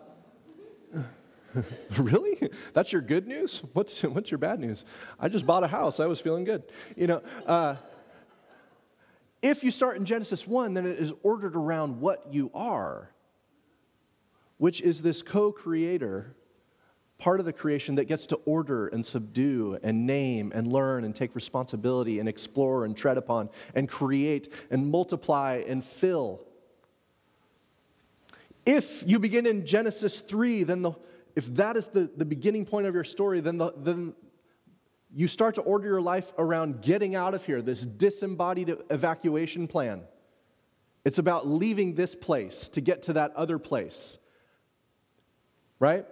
really? 1.99 2.51
That's 2.73 2.93
your 2.93 3.03
good 3.03 3.27
news? 3.27 3.63
What's, 3.73 4.03
what's 4.03 4.31
your 4.31 4.39
bad 4.39 4.61
news? 4.61 4.85
I 5.21 5.29
just 5.29 5.47
bought 5.47 5.65
a 5.65 5.69
house. 5.69 6.01
I 6.01 6.07
was 6.07 6.21
feeling 6.21 6.45
good. 6.45 6.65
You 6.97 7.07
know, 7.07 7.23
uh, 7.47 7.77
if 9.43 9.63
you 9.63 9.71
start 9.71 9.97
in 9.97 10.05
Genesis 10.05 10.47
1, 10.47 10.75
then 10.75 10.87
it 10.87 10.99
is 10.99 11.13
ordered 11.23 11.55
around 11.55 12.01
what 12.01 12.33
you 12.33 12.51
are, 12.55 13.11
which 14.57 14.81
is 14.81 15.03
this 15.03 15.23
co 15.23 15.53
creator 15.53 16.35
part 17.19 17.41
of 17.41 17.47
the 17.47 17.53
creation 17.53 17.95
that 17.95 18.05
gets 18.05 18.27
to 18.27 18.37
order 18.45 18.89
and 18.89 19.05
subdue 19.05 19.79
and 19.83 20.07
name 20.07 20.53
and 20.55 20.67
learn 20.67 21.05
and 21.05 21.15
take 21.15 21.35
responsibility 21.35 22.19
and 22.19 22.29
explore 22.29 22.85
and 22.85 22.97
tread 22.97 23.17
upon 23.17 23.49
and 23.75 23.89
create 23.89 24.49
and 24.71 24.91
multiply 24.91 25.63
and 25.67 25.85
fill. 25.85 26.45
If 28.67 29.05
you 29.07 29.19
begin 29.19 29.47
in 29.47 29.67
Genesis 29.67 30.21
3, 30.23 30.65
then 30.65 30.83
the, 30.83 30.93
if 31.37 31.47
that 31.55 31.77
is 31.77 31.89
the, 31.89 32.11
the 32.17 32.25
beginning 32.25 32.65
point 32.65 32.87
of 32.87 32.95
your 32.95 33.05
story, 33.05 33.41
then, 33.41 33.59
the, 33.59 33.73
then 33.77 34.15
you 35.15 35.29
start 35.29 35.55
to 35.57 35.61
order 35.61 35.87
your 35.87 36.01
life 36.01 36.33
around 36.39 36.83
getting 36.83 37.15
out 37.15 37.35
of 37.35 37.45
here, 37.45 37.63
this 37.63 37.85
disembodied 37.85 38.75
evacuation 38.91 39.69
plan. 39.69 40.03
It's 41.05 41.19
about 41.19 41.47
leaving 41.47 41.95
this 41.95 42.15
place 42.15 42.69
to 42.71 42.81
get 42.81 43.03
to 43.03 43.13
that 43.15 43.37
other 43.37 43.59
place. 43.59 44.19
Right? 45.79 46.07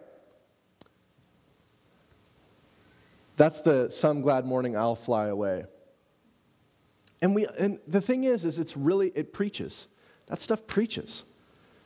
That's 3.42 3.60
the 3.60 3.90
some 3.90 4.20
glad 4.20 4.46
morning 4.46 4.76
I'll 4.76 4.94
fly 4.94 5.26
away. 5.26 5.64
And 7.20 7.34
we 7.34 7.44
and 7.58 7.80
the 7.88 8.00
thing 8.00 8.22
is 8.22 8.44
is 8.44 8.60
it's 8.60 8.76
really 8.76 9.08
it 9.16 9.32
preaches. 9.32 9.88
That 10.28 10.40
stuff 10.40 10.64
preaches. 10.68 11.24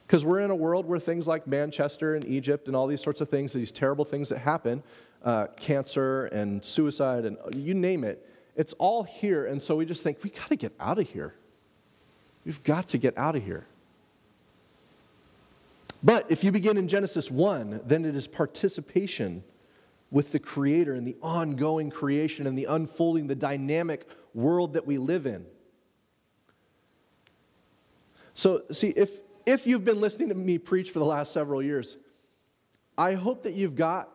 Because 0.03 0.23
we're 0.23 0.40
in 0.40 0.51
a 0.51 0.55
world 0.55 0.85
where 0.85 0.99
things 0.99 1.27
like 1.27 1.47
Manchester 1.47 2.14
and 2.14 2.27
Egypt 2.27 2.66
and 2.66 2.77
all 2.77 2.87
these 2.87 3.01
sorts 3.01 3.23
of 3.23 3.31
things, 3.31 3.55
these 3.55 3.73
terrible 3.73 4.05
things 4.05 4.29
that 4.29 4.40
happen, 4.40 4.83
uh, 5.25 5.47
cancer 5.59 6.27
and 6.27 6.62
suicide 6.62 7.25
and 7.25 7.38
you 7.55 7.73
name 7.73 8.05
it, 8.05 8.29
it's 8.55 8.75
all 8.75 9.05
here. 9.05 9.47
And 9.47 9.61
so 9.62 9.77
we 9.77 9.87
just 9.87 10.03
think, 10.03 10.23
we 10.23 10.29
got 10.29 10.51
to 10.51 10.57
get 10.57 10.75
out 10.79 10.99
of 10.99 11.09
here. 11.09 11.37
We've 12.45 12.62
got 12.64 12.88
to 12.88 12.99
get 12.99 13.16
out 13.16 13.35
of 13.35 13.42
here. 13.42 13.66
But 16.03 16.31
if 16.31 16.45
you 16.45 16.53
begin 16.53 16.77
in 16.77 16.87
Genesis 16.87 17.31
1, 17.31 17.81
then 17.87 18.05
it 18.05 18.14
is 18.14 18.29
participation 18.29 19.42
with 20.11 20.33
the 20.33 20.38
Creator 20.38 20.95
and 20.95 21.07
the 21.07 21.16
ongoing 21.23 21.90
creation 21.90 22.47
and 22.47 22.57
the 22.57 22.66
unfolding, 22.66 23.27
the 23.27 23.35
dynamic 23.35 24.09
world 24.35 24.75
that 24.75 24.87
we 24.87 24.99
live 24.99 25.27
in. 25.27 25.47
So, 28.35 28.62
see, 28.71 28.88
if, 28.88 29.21
if 29.47 29.66
you've 29.66 29.85
been 29.85 30.01
listening 30.01 30.29
to 30.29 30.35
me 30.35 30.59
preach 30.59 30.90
for 30.90 30.99
the 30.99 31.07
last 31.07 31.33
several 31.33 31.62
years, 31.62 31.97
I 32.99 33.14
hope 33.14 33.42
that 33.45 33.55
you've 33.55 33.77
got 33.77 34.11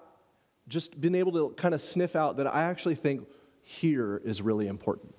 just 0.68 1.00
been 1.00 1.16
able 1.16 1.32
to 1.34 1.56
kind 1.56 1.74
of 1.74 1.82
sniff 1.82 2.16
out 2.16 2.38
that 2.38 2.48
I 2.48 2.64
actually 2.64 2.96
think 2.96 3.28
here 3.64 4.22
is 4.24 4.42
really 4.42 4.68
important. 4.68 5.14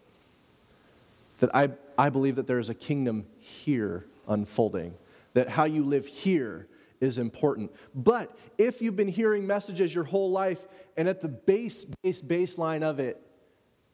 That 1.40 1.54
I, 1.54 1.70
I 1.98 2.08
believe 2.10 2.36
that 2.36 2.46
there 2.46 2.58
is 2.58 2.70
a 2.70 2.74
kingdom 2.74 3.26
here 3.40 4.04
unfolding, 4.28 4.94
that 5.34 5.48
how 5.48 5.64
you 5.64 5.84
live 5.84 6.06
here 6.06 6.68
is 7.02 7.18
important. 7.18 7.70
But 7.94 8.34
if 8.56 8.80
you've 8.80 8.96
been 8.96 9.08
hearing 9.08 9.46
messages 9.46 9.92
your 9.92 10.04
whole 10.04 10.30
life 10.30 10.66
and 10.96 11.08
at 11.08 11.20
the 11.20 11.28
base, 11.28 11.84
base, 11.84 12.22
baseline 12.22 12.82
of 12.82 13.00
it, 13.00 13.20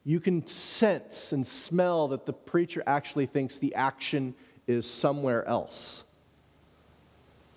you 0.04 0.20
can 0.20 0.46
sense 0.46 1.32
and 1.32 1.44
smell 1.44 2.08
that 2.08 2.26
the 2.26 2.34
preacher 2.34 2.82
actually 2.86 3.26
thinks 3.26 3.58
the 3.58 3.74
action 3.74 4.34
is 4.66 4.88
somewhere 4.88 5.44
else. 5.46 6.04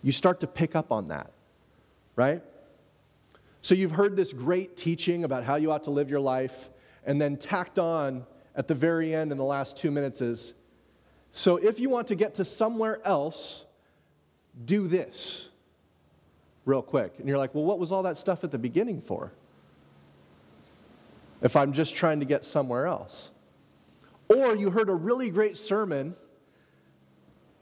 You 0.01 0.13
start 0.13 0.39
to 0.39 0.47
pick 0.47 0.75
up 0.75 0.91
on 0.91 1.07
that, 1.07 1.31
right? 2.15 2.41
So 3.61 3.75
you've 3.75 3.91
heard 3.91 4.15
this 4.15 4.31
great 4.33 4.77
teaching 4.77 5.25
about 5.25 5.43
how 5.43 5.57
you 5.57 5.71
ought 5.71 5.83
to 5.83 5.91
live 5.91 6.09
your 6.09 6.21
life, 6.21 6.69
and 7.05 7.21
then 7.21 7.35
tacked 7.35 7.77
on 7.77 8.25
at 8.55 8.67
the 8.67 8.75
very 8.75 9.13
end 9.13 9.31
in 9.31 9.37
the 9.37 9.43
last 9.43 9.75
two 9.75 9.91
minutes 9.91 10.21
is 10.21 10.53
so 11.33 11.57
if 11.57 11.79
you 11.79 11.89
want 11.89 12.07
to 12.07 12.15
get 12.15 12.35
to 12.35 12.45
somewhere 12.45 12.99
else, 13.05 13.65
do 14.65 14.87
this 14.87 15.49
real 16.65 16.81
quick. 16.81 17.13
And 17.17 17.27
you're 17.27 17.37
like, 17.37 17.55
well, 17.55 17.63
what 17.63 17.79
was 17.79 17.91
all 17.91 18.03
that 18.03 18.17
stuff 18.17 18.43
at 18.43 18.51
the 18.51 18.57
beginning 18.57 19.01
for? 19.01 19.31
If 21.41 21.55
I'm 21.55 21.73
just 21.73 21.95
trying 21.95 22.19
to 22.19 22.25
get 22.25 22.45
somewhere 22.45 22.85
else. 22.85 23.31
Or 24.29 24.55
you 24.55 24.69
heard 24.69 24.89
a 24.89 24.95
really 24.95 25.29
great 25.29 25.57
sermon 25.57 26.15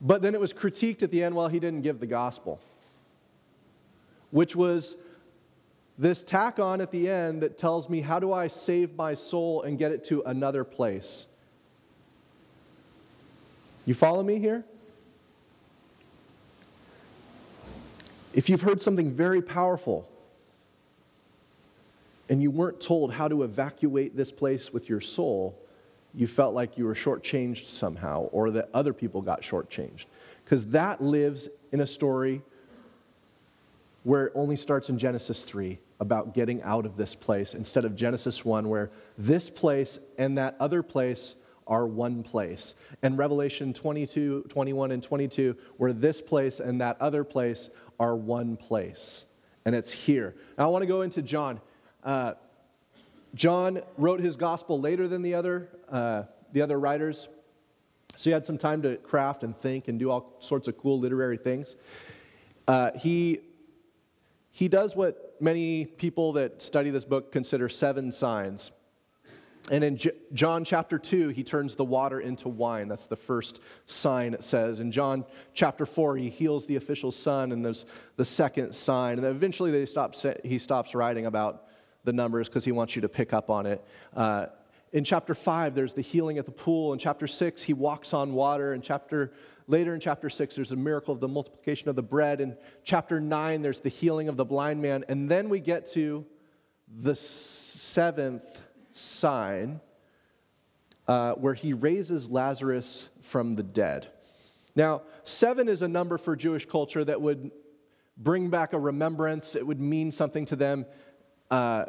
But 0.02 0.22
then 0.22 0.34
it 0.34 0.40
was 0.40 0.54
critiqued 0.54 1.04
at 1.04 1.12
the 1.12 1.24
end, 1.24 1.36
well, 1.36 1.48
he 1.48 1.60
didn't 1.60 1.82
give 1.82 2.00
the 2.00 2.08
gospel, 2.08 2.60
which 4.32 4.56
was 4.56 4.96
this 5.98 6.24
tack 6.24 6.60
on 6.60 6.80
at 6.80 6.92
the 6.92 7.10
end 7.10 7.44
that 7.44 7.58
tells 7.58 7.90
me 7.90 8.00
how 8.00 8.20
do 8.20 8.32
I 8.32 8.48
save 8.48 8.96
my 8.96 9.14
soul 9.14 9.64
and 9.64 9.78
get 9.78 9.92
it 9.92 10.06
to 10.06 10.22
another 10.24 10.64
place. 10.64 11.28
You 13.86 13.94
follow 13.94 14.24
me 14.24 14.40
here? 14.40 14.64
If 18.34 18.50
you've 18.50 18.62
heard 18.62 18.82
something 18.82 19.12
very 19.12 19.42
powerful 19.42 20.08
and 22.30 22.42
you 22.42 22.52
weren't 22.52 22.80
told 22.80 23.12
how 23.14 23.28
to 23.28 23.44
evacuate 23.44 24.16
this 24.16 24.32
place 24.32 24.72
with 24.72 24.88
your 24.88 25.02
soul, 25.02 25.58
you 26.14 26.28
felt 26.28 26.54
like 26.54 26.78
you 26.78 26.86
were 26.86 26.94
shortchanged 26.94 27.66
somehow 27.66 28.24
or 28.32 28.52
that 28.52 28.70
other 28.74 28.94
people 28.94 29.22
got 29.22 29.42
shortchanged. 29.42 30.06
Because 30.44 30.68
that 30.68 31.02
lives 31.02 31.50
in 31.72 31.82
a 31.82 31.88
story 31.88 32.42
where 34.04 34.28
it 34.28 34.34
only 34.36 34.56
starts 34.56 34.90
in 34.90 34.98
Genesis 34.98 35.44
3 35.44 35.78
about 36.00 36.34
getting 36.34 36.62
out 36.62 36.86
of 36.86 36.98
this 36.98 37.16
place 37.16 37.54
instead 37.54 37.84
of 37.84 37.96
Genesis 37.96 38.46
1, 38.46 38.70
where 38.70 38.90
this 39.18 39.50
place 39.50 40.00
and 40.18 40.38
that 40.38 40.56
other 40.60 40.82
place 40.82 41.36
are 41.68 41.86
one 41.86 42.24
place. 42.24 42.74
And 43.04 43.18
Revelation 43.18 43.74
22, 43.74 44.46
21, 44.50 44.92
and 44.92 45.04
22, 45.04 45.56
where 45.78 45.94
this 45.94 46.22
place 46.22 46.60
and 46.60 46.82
that 46.82 47.00
other 47.00 47.24
place 47.24 47.70
are 48.00 48.16
one 48.16 48.58
place. 48.58 49.26
And 49.66 49.76
it's 49.76 49.92
here. 49.92 50.36
Now 50.58 50.66
I 50.66 50.68
want 50.68 50.84
to 50.84 50.88
go 50.88 51.02
into 51.02 51.22
John. 51.22 51.60
Uh, 52.04 52.34
John 53.36 53.82
wrote 53.98 54.20
his 54.20 54.38
gospel 54.38 54.80
later 54.80 55.08
than 55.08 55.22
the 55.22 55.36
other, 55.36 55.70
uh, 55.90 56.24
the 56.54 56.62
other 56.62 56.80
writers. 56.80 57.28
So 58.16 58.30
he 58.30 58.34
had 58.34 58.46
some 58.46 58.58
time 58.58 58.82
to 58.82 58.98
craft 58.98 59.44
and 59.44 59.56
think 59.56 59.88
and 59.88 60.00
do 60.00 60.10
all 60.10 60.36
sorts 60.40 60.68
of 60.68 60.78
cool 60.78 61.00
literary 61.00 61.38
things. 61.38 61.76
Uh, 62.68 62.92
he, 62.98 63.40
he 64.52 64.68
does 64.68 64.96
what 64.96 65.36
many 65.40 65.86
people 65.86 66.34
that 66.34 66.62
study 66.62 66.90
this 66.90 67.06
book 67.06 67.32
consider 67.32 67.70
seven 67.70 68.12
signs. 68.12 68.72
And 69.70 69.84
in 69.84 69.98
J- 69.98 70.12
John 70.34 70.64
chapter 70.64 70.98
2, 70.98 71.30
he 71.30 71.44
turns 71.44 71.76
the 71.76 71.86
water 71.86 72.20
into 72.20 72.50
wine. 72.50 72.88
That's 72.88 73.08
the 73.08 73.16
first 73.16 73.62
sign 73.86 74.34
it 74.34 74.44
says. 74.44 74.80
In 74.80 74.92
John 74.92 75.26
chapter 75.54 75.86
4, 75.86 76.18
he 76.18 76.30
heals 76.30 76.66
the 76.66 76.76
official 76.76 77.12
son, 77.12 77.52
and 77.52 77.64
there's 77.64 77.86
the 78.16 78.26
second 78.26 78.74
sign. 78.74 79.20
And 79.20 79.28
eventually 79.28 79.72
they 79.72 79.86
stop, 79.86 80.16
he 80.44 80.58
stops 80.58 80.96
writing 80.96 81.26
about 81.26 81.66
the 82.04 82.14
numbers 82.14 82.48
because 82.48 82.66
he 82.66 82.72
wants 82.72 82.96
you 82.96 83.02
to 83.04 83.10
pick 83.10 83.34
up 83.34 83.50
on 83.50 83.66
it. 83.66 83.86
Uh, 84.16 84.48
in 84.92 85.04
chapter 85.04 85.36
5, 85.36 85.76
there's 85.76 85.94
the 85.94 86.02
healing 86.02 86.40
at 86.40 86.46
the 86.46 86.52
pool. 86.52 86.94
In 86.94 87.00
chapter 87.00 87.28
6, 87.28 87.62
he 87.62 87.74
walks 87.74 88.14
on 88.14 88.34
water. 88.34 88.74
In 88.74 88.82
chapter 88.82 89.32
later 89.68 89.94
in 89.94 90.00
chapter 90.00 90.30
6, 90.30 90.56
there's 90.56 90.72
a 90.72 90.76
miracle 90.76 91.14
of 91.14 91.20
the 91.20 91.28
multiplication 91.28 91.90
of 91.90 91.96
the 91.96 92.02
bread. 92.02 92.42
In 92.42 92.58
chapter 92.84 93.22
9, 93.22 93.62
there's 93.62 93.82
the 93.82 93.90
healing 93.90 94.28
of 94.28 94.36
the 94.36 94.46
blind 94.46 94.82
man. 94.82 95.06
And 95.08 95.30
then 95.30 95.48
we 95.48 95.60
get 95.60 95.86
to 95.92 96.26
the 96.88 97.14
seventh 97.14 98.62
sign 99.00 99.82
uh, 101.08 101.34
where 101.34 101.54
he 101.54 101.74
raises 101.74 102.30
Lazarus 102.30 103.10
from 103.22 103.56
the 103.56 103.64
dead. 103.64 104.08
Now, 104.76 105.02
seven 105.24 105.68
is 105.68 105.82
a 105.82 105.88
number 105.88 106.18
for 106.18 106.36
Jewish 106.36 106.66
culture 106.66 107.04
that 107.04 107.20
would 107.22 107.52
bring 108.16 108.50
back 108.50 108.74
a 108.74 108.80
remembrance. 108.80 109.56
It 109.56 109.66
would 109.66 109.80
mean 109.80 110.12
something 110.12 110.46
to 110.46 110.56
them 110.56 110.86
uh, 111.50 111.86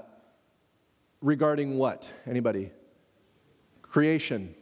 regarding 1.20 1.76
what? 1.76 2.10
Anybody? 2.26 2.70
Creation. 3.82 4.54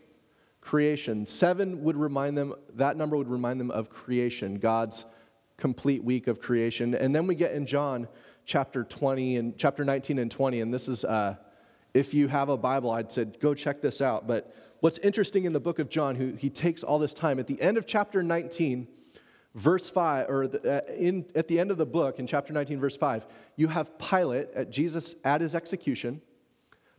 Creation. 0.61 1.27
Seven 1.27 1.85
would 1.85 1.97
remind 1.97 2.37
them, 2.37 2.55
that 2.75 2.97
number 2.97 3.17
would 3.17 3.29
remind 3.29 3.61
them 3.61 3.71
of 3.71 3.91
creation, 3.91 4.59
God's 4.59 5.05
complete 5.57 6.03
week 6.03 6.27
of 6.27 6.41
creation. 6.41 6.95
And 6.95 7.15
then 7.15 7.27
we 7.27 7.35
get 7.35 7.53
in 7.53 7.67
John 7.67 8.09
chapter 8.45 8.83
20 8.83 9.37
and 9.37 9.57
chapter 9.57 9.85
19 9.85 10.19
and 10.19 10.31
20, 10.31 10.61
and 10.63 10.75
this 10.75 10.89
is, 10.89 11.05
uh, 11.05 11.37
if 11.95 12.15
you 12.15 12.29
have 12.29 12.49
a 12.49 12.57
Bible, 12.57 12.91
I'd 12.91 13.11
said 13.11 13.39
go 13.41 13.55
check 13.55 13.81
this 13.81 14.01
out. 14.01 14.27
But 14.27 14.55
what's 14.81 14.99
interesting 14.99 15.45
in 15.45 15.53
the 15.53 15.61
book 15.61 15.79
of 15.79 15.89
John, 15.89 16.15
who 16.15 16.35
he 16.35 16.51
takes 16.51 16.83
all 16.83 16.99
this 16.99 17.15
time, 17.15 17.39
at 17.39 17.47
the 17.47 17.61
end 17.61 17.79
of 17.79 17.87
chapter 17.87 18.23
19, 18.23 18.89
verse 19.55 19.89
5, 19.89 20.29
or 20.29 20.49
the, 20.49 20.87
uh, 20.89 20.93
in, 20.93 21.27
at 21.35 21.49
the 21.49 21.59
end 21.59 21.71
of 21.71 21.79
the 21.79 21.87
book, 21.87 22.19
in 22.19 22.27
chapter 22.27 22.53
19, 22.53 22.79
verse 22.81 22.97
5, 22.97 23.27
you 23.57 23.69
have 23.69 23.99
Pilate 23.99 24.49
at 24.55 24.71
Jesus 24.71 25.15
at 25.25 25.41
his 25.41 25.55
execution, 25.55 26.21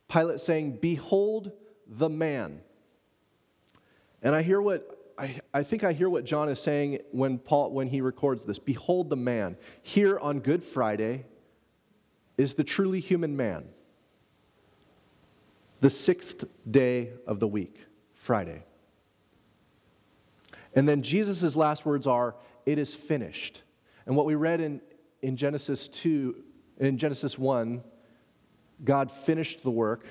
Pilate 0.08 0.42
saying, 0.42 0.80
Behold 0.82 1.52
the 1.88 2.10
man. 2.10 2.62
And 4.22 4.36
I 4.36 4.42
hear 4.42 4.62
what 4.62 4.96
I, 5.18 5.40
I 5.54 5.64
think 5.64 5.84
I 5.84 5.92
hear 5.92 6.10
what 6.10 6.24
John 6.24 6.48
is 6.50 6.62
saying 6.62 7.00
when 7.12 7.40
Paul 7.40 7.72
when 7.72 7.88
he 7.88 8.00
records 8.00 8.46
this. 8.46 8.58
Behold 8.58 9.10
the 9.10 9.18
man. 9.18 9.58
Here 9.82 10.18
on 10.18 10.40
Good 10.40 10.64
Friday 10.64 11.26
is 12.38 12.54
the 12.54 12.64
truly 12.64 13.02
human 13.02 13.36
man. 13.36 13.68
The 15.80 15.90
sixth 15.90 16.46
day 16.70 17.12
of 17.26 17.40
the 17.40 17.48
week, 17.48 17.86
Friday. 18.14 18.64
And 20.76 20.88
then 20.88 21.02
Jesus' 21.02 21.56
last 21.56 21.86
words 21.86 22.08
are, 22.08 22.36
It 22.66 22.78
is 22.78 22.94
finished. 22.94 23.64
And 24.06 24.16
what 24.16 24.26
we 24.26 24.36
read 24.36 24.62
in, 24.62 24.82
in 25.22 25.38
Genesis 25.38 25.88
2, 25.88 26.36
in 26.80 26.98
Genesis 26.98 27.38
1, 27.38 27.84
God 28.84 29.12
finished 29.12 29.64
the 29.64 29.72
work 29.72 30.06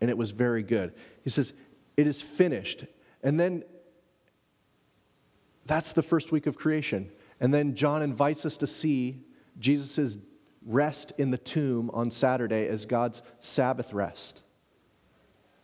and 0.00 0.10
it 0.10 0.18
was 0.18 0.32
very 0.32 0.62
good. 0.62 0.92
He 1.22 1.30
says, 1.30 1.52
It 1.96 2.06
is 2.06 2.20
finished. 2.20 2.84
And 3.22 3.40
then 3.40 3.64
that's 5.66 5.92
the 5.92 6.02
first 6.02 6.30
week 6.30 6.46
of 6.46 6.58
creation. 6.58 7.10
And 7.40 7.54
then 7.54 7.74
John 7.74 8.02
invites 8.02 8.44
us 8.44 8.56
to 8.58 8.66
see 8.66 9.22
Jesus' 9.58 10.18
rest 10.64 11.12
in 11.18 11.30
the 11.30 11.38
tomb 11.38 11.90
on 11.94 12.10
Saturday 12.10 12.68
as 12.68 12.86
God's 12.86 13.22
Sabbath 13.40 13.92
rest, 13.92 14.42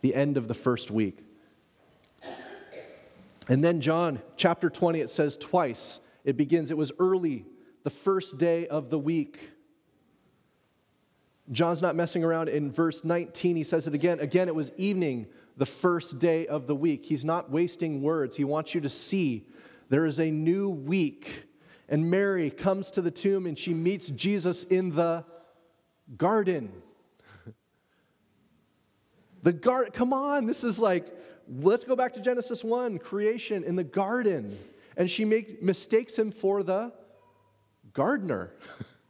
the 0.00 0.14
end 0.14 0.36
of 0.36 0.48
the 0.48 0.54
first 0.54 0.90
week. 0.90 1.18
And 3.48 3.64
then, 3.64 3.80
John 3.80 4.20
chapter 4.36 4.70
20, 4.70 5.00
it 5.00 5.10
says 5.10 5.36
twice, 5.36 6.00
it 6.24 6.36
begins, 6.36 6.70
it 6.70 6.76
was 6.76 6.92
early, 6.98 7.46
the 7.82 7.90
first 7.90 8.38
day 8.38 8.66
of 8.66 8.90
the 8.90 8.98
week. 8.98 9.50
John's 11.50 11.82
not 11.82 11.96
messing 11.96 12.22
around. 12.22 12.48
In 12.48 12.70
verse 12.70 13.02
19, 13.02 13.56
he 13.56 13.64
says 13.64 13.88
it 13.88 13.94
again. 13.94 14.20
Again, 14.20 14.46
it 14.46 14.54
was 14.54 14.70
evening, 14.76 15.26
the 15.56 15.66
first 15.66 16.18
day 16.18 16.46
of 16.46 16.66
the 16.66 16.76
week. 16.76 17.04
He's 17.06 17.24
not 17.24 17.50
wasting 17.50 18.02
words. 18.02 18.36
He 18.36 18.44
wants 18.44 18.74
you 18.74 18.80
to 18.82 18.88
see 18.88 19.46
there 19.88 20.06
is 20.06 20.20
a 20.20 20.30
new 20.30 20.68
week. 20.70 21.48
And 21.88 22.08
Mary 22.08 22.50
comes 22.50 22.92
to 22.92 23.02
the 23.02 23.10
tomb 23.10 23.46
and 23.46 23.58
she 23.58 23.74
meets 23.74 24.08
Jesus 24.10 24.62
in 24.64 24.94
the 24.94 25.24
garden. 26.16 26.70
The 29.42 29.52
garden, 29.52 29.92
come 29.92 30.12
on, 30.12 30.46
this 30.46 30.64
is 30.64 30.78
like, 30.78 31.06
let's 31.48 31.84
go 31.84 31.96
back 31.96 32.14
to 32.14 32.20
Genesis 32.20 32.62
1, 32.62 32.98
creation 32.98 33.64
in 33.64 33.76
the 33.76 33.84
garden. 33.84 34.58
And 34.96 35.10
she 35.10 35.24
make, 35.24 35.62
mistakes 35.62 36.18
him 36.18 36.30
for 36.30 36.62
the 36.62 36.92
gardener. 37.92 38.52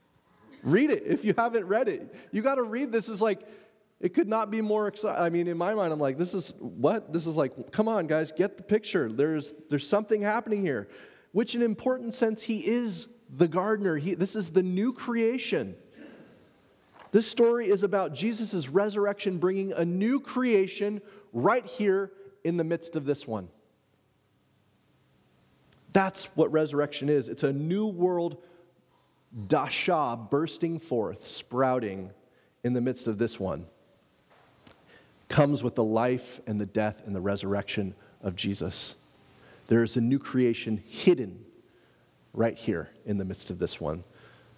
read 0.62 0.90
it 0.90 1.04
if 1.06 1.24
you 1.24 1.34
haven't 1.36 1.66
read 1.66 1.88
it. 1.88 2.14
You 2.32 2.42
got 2.42 2.56
to 2.56 2.62
read 2.62 2.92
this. 2.92 3.08
Is 3.08 3.22
like, 3.22 3.40
it 4.00 4.14
could 4.14 4.28
not 4.28 4.50
be 4.50 4.60
more 4.60 4.88
exciting. 4.88 5.20
I 5.20 5.30
mean, 5.30 5.48
in 5.48 5.58
my 5.58 5.74
mind, 5.74 5.92
I'm 5.92 6.00
like, 6.00 6.18
this 6.18 6.34
is 6.34 6.54
what? 6.58 7.12
This 7.12 7.26
is 7.26 7.36
like, 7.36 7.72
come 7.72 7.88
on, 7.88 8.06
guys, 8.06 8.32
get 8.32 8.56
the 8.56 8.62
picture. 8.62 9.10
There's, 9.10 9.54
there's 9.68 9.86
something 9.86 10.22
happening 10.22 10.62
here, 10.62 10.88
which, 11.32 11.54
in 11.54 11.62
an 11.62 11.66
important 11.66 12.14
sense, 12.14 12.42
he 12.42 12.66
is 12.66 13.08
the 13.28 13.48
gardener. 13.48 13.96
He, 13.96 14.14
this 14.14 14.36
is 14.36 14.50
the 14.50 14.62
new 14.62 14.92
creation. 14.92 15.76
This 17.12 17.26
story 17.26 17.68
is 17.68 17.82
about 17.82 18.14
Jesus' 18.14 18.68
resurrection 18.68 19.38
bringing 19.38 19.72
a 19.72 19.84
new 19.84 20.20
creation 20.20 21.00
right 21.32 21.64
here 21.64 22.12
in 22.44 22.56
the 22.56 22.64
midst 22.64 22.96
of 22.96 23.04
this 23.04 23.26
one. 23.26 23.48
That's 25.92 26.26
what 26.36 26.52
resurrection 26.52 27.08
is. 27.08 27.28
It's 27.28 27.42
a 27.42 27.52
new 27.52 27.86
world 27.86 28.42
dasha 29.48 30.18
bursting 30.30 30.78
forth, 30.78 31.26
sprouting 31.26 32.10
in 32.62 32.72
the 32.72 32.80
midst 32.80 33.08
of 33.08 33.18
this 33.18 33.40
one 33.40 33.66
comes 35.30 35.62
with 35.62 35.76
the 35.76 35.84
life 35.84 36.40
and 36.46 36.60
the 36.60 36.66
death 36.66 37.02
and 37.06 37.16
the 37.16 37.20
resurrection 37.20 37.94
of 38.20 38.36
Jesus. 38.36 38.96
There 39.68 39.82
is 39.82 39.96
a 39.96 40.00
new 40.00 40.18
creation 40.18 40.82
hidden 40.86 41.44
right 42.34 42.58
here 42.58 42.90
in 43.06 43.16
the 43.16 43.24
midst 43.24 43.50
of 43.50 43.58
this 43.58 43.80
one. 43.80 44.02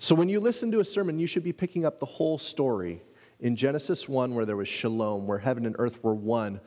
So 0.02 0.16
when 0.16 0.28
you 0.28 0.40
listen 0.40 0.72
to 0.72 0.80
a 0.80 0.84
sermon, 0.84 1.20
you 1.20 1.28
should 1.28 1.44
be 1.44 1.52
picking 1.52 1.84
up 1.84 2.00
the 2.00 2.06
whole 2.06 2.36
story. 2.36 3.04
In 3.38 3.54
Genesis 3.54 4.08
1, 4.08 4.34
where 4.34 4.44
there 4.44 4.56
was 4.56 4.66
shalom, 4.66 5.28
where 5.28 5.38
heaven 5.38 5.64
and 5.64 5.76
earth 5.78 6.02
were 6.02 6.12
one, 6.12 6.60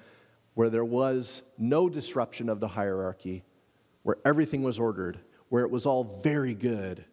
where 0.54 0.70
there 0.70 0.86
was 0.86 1.44
no 1.58 1.90
disruption 1.90 2.48
of 2.48 2.62
the 2.62 2.70
hierarchy, 2.70 3.44
where 4.04 4.16
everything 4.24 4.64
was 4.64 4.80
ordered, 4.80 5.20
where 5.50 5.64
it 5.66 5.70
was 5.70 5.86
all 5.86 6.06
very 6.24 6.54
good. 6.54 7.04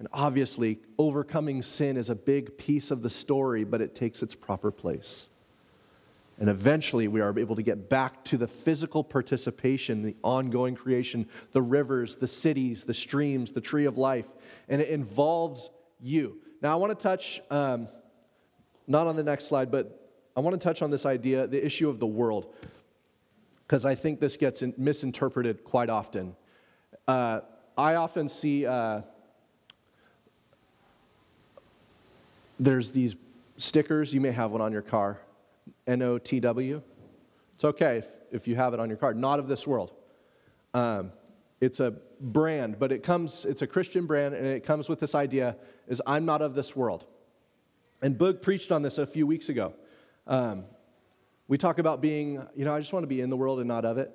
And 0.00 0.08
obviously, 0.12 0.80
overcoming 0.98 1.62
sin 1.62 1.96
is 1.96 2.10
a 2.10 2.16
big 2.16 2.58
piece 2.58 2.90
of 2.90 3.02
the 3.02 3.08
story, 3.08 3.62
but 3.62 3.80
it 3.80 3.94
takes 3.94 4.24
its 4.24 4.34
proper 4.34 4.72
place. 4.72 5.28
And 6.38 6.50
eventually, 6.50 7.08
we 7.08 7.22
are 7.22 7.36
able 7.38 7.56
to 7.56 7.62
get 7.62 7.88
back 7.88 8.22
to 8.24 8.36
the 8.36 8.46
physical 8.46 9.02
participation, 9.02 10.02
the 10.02 10.16
ongoing 10.22 10.74
creation, 10.74 11.28
the 11.52 11.62
rivers, 11.62 12.16
the 12.16 12.26
cities, 12.26 12.84
the 12.84 12.92
streams, 12.92 13.52
the 13.52 13.60
tree 13.62 13.86
of 13.86 13.96
life. 13.96 14.26
And 14.68 14.82
it 14.82 14.90
involves 14.90 15.70
you. 15.98 16.38
Now, 16.60 16.72
I 16.72 16.74
want 16.76 16.98
to 16.98 17.02
touch, 17.02 17.40
um, 17.50 17.88
not 18.86 19.06
on 19.06 19.16
the 19.16 19.22
next 19.22 19.46
slide, 19.46 19.70
but 19.70 20.10
I 20.36 20.40
want 20.40 20.60
to 20.60 20.62
touch 20.62 20.82
on 20.82 20.90
this 20.90 21.06
idea, 21.06 21.46
the 21.46 21.64
issue 21.64 21.88
of 21.88 21.98
the 22.00 22.06
world, 22.06 22.54
because 23.66 23.86
I 23.86 23.94
think 23.94 24.20
this 24.20 24.36
gets 24.36 24.62
misinterpreted 24.76 25.64
quite 25.64 25.88
often. 25.88 26.36
Uh, 27.08 27.40
I 27.78 27.94
often 27.94 28.28
see 28.28 28.66
uh, 28.66 29.00
there's 32.60 32.90
these 32.90 33.16
stickers, 33.56 34.12
you 34.12 34.20
may 34.20 34.32
have 34.32 34.50
one 34.50 34.60
on 34.60 34.70
your 34.70 34.82
car 34.82 35.18
N 35.86 36.02
O 36.02 36.18
T 36.18 36.40
W. 36.40 36.82
It's 37.54 37.64
okay 37.64 37.98
if, 37.98 38.06
if, 38.30 38.48
you 38.48 38.56
have 38.56 38.74
it 38.74 38.80
on 38.80 38.88
your 38.88 38.98
card. 38.98 39.16
Not 39.16 39.38
of 39.38 39.48
this 39.48 39.66
world. 39.66 39.92
Um, 40.74 41.12
it's 41.60 41.80
a 41.80 41.94
brand, 42.20 42.78
but 42.78 42.92
it 42.92 43.02
comes, 43.02 43.46
it's 43.46 43.62
a 43.62 43.66
Christian 43.66 44.06
brand, 44.06 44.34
and 44.34 44.46
it 44.46 44.62
comes 44.62 44.88
with 44.88 45.00
this 45.00 45.14
idea 45.14 45.56
is 45.88 46.02
I'm 46.06 46.26
not 46.26 46.42
of 46.42 46.54
this 46.54 46.76
world. 46.76 47.06
And 48.02 48.18
Boog 48.18 48.42
preached 48.42 48.70
on 48.72 48.82
this 48.82 48.98
a 48.98 49.06
few 49.06 49.26
weeks 49.26 49.48
ago. 49.48 49.72
Um, 50.26 50.64
we 51.48 51.56
talk 51.56 51.78
about 51.78 52.02
being, 52.02 52.44
you 52.54 52.64
know, 52.64 52.74
I 52.74 52.80
just 52.80 52.92
want 52.92 53.04
to 53.04 53.08
be 53.08 53.20
in 53.20 53.30
the 53.30 53.36
world 53.36 53.58
and 53.58 53.68
not 53.68 53.84
of 53.84 53.96
it. 53.96 54.10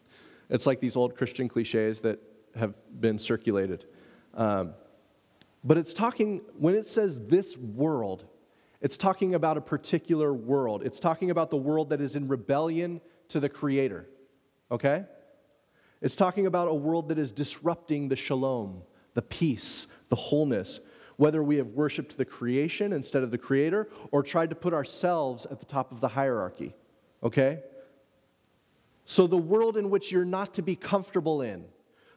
it's 0.50 0.66
like 0.66 0.80
these 0.80 0.96
old 0.96 1.16
Christian 1.16 1.48
cliches 1.48 2.00
that 2.00 2.18
have 2.54 2.74
been 3.00 3.18
circulated. 3.18 3.86
Um, 4.34 4.74
but 5.62 5.78
it's 5.78 5.94
talking, 5.94 6.42
when 6.58 6.74
it 6.74 6.84
says 6.84 7.20
this 7.28 7.56
world, 7.56 8.26
it's 8.84 8.98
talking 8.98 9.34
about 9.34 9.56
a 9.56 9.62
particular 9.62 10.34
world. 10.34 10.82
It's 10.84 11.00
talking 11.00 11.30
about 11.30 11.50
the 11.50 11.56
world 11.56 11.88
that 11.88 12.02
is 12.02 12.16
in 12.16 12.28
rebellion 12.28 13.00
to 13.28 13.40
the 13.40 13.48
Creator, 13.48 14.10
okay? 14.70 15.06
It's 16.02 16.14
talking 16.14 16.46
about 16.46 16.68
a 16.68 16.74
world 16.74 17.08
that 17.08 17.18
is 17.18 17.32
disrupting 17.32 18.08
the 18.08 18.16
shalom, 18.16 18.82
the 19.14 19.22
peace, 19.22 19.86
the 20.10 20.16
wholeness, 20.16 20.80
whether 21.16 21.42
we 21.42 21.56
have 21.56 21.68
worshiped 21.68 22.18
the 22.18 22.26
creation 22.26 22.92
instead 22.92 23.22
of 23.22 23.30
the 23.30 23.38
Creator 23.38 23.88
or 24.12 24.22
tried 24.22 24.50
to 24.50 24.54
put 24.54 24.74
ourselves 24.74 25.46
at 25.46 25.60
the 25.60 25.66
top 25.66 25.90
of 25.90 26.00
the 26.00 26.08
hierarchy, 26.08 26.74
okay? 27.22 27.60
So, 29.06 29.26
the 29.26 29.38
world 29.38 29.78
in 29.78 29.88
which 29.88 30.12
you're 30.12 30.26
not 30.26 30.52
to 30.54 30.62
be 30.62 30.76
comfortable 30.76 31.40
in, 31.40 31.64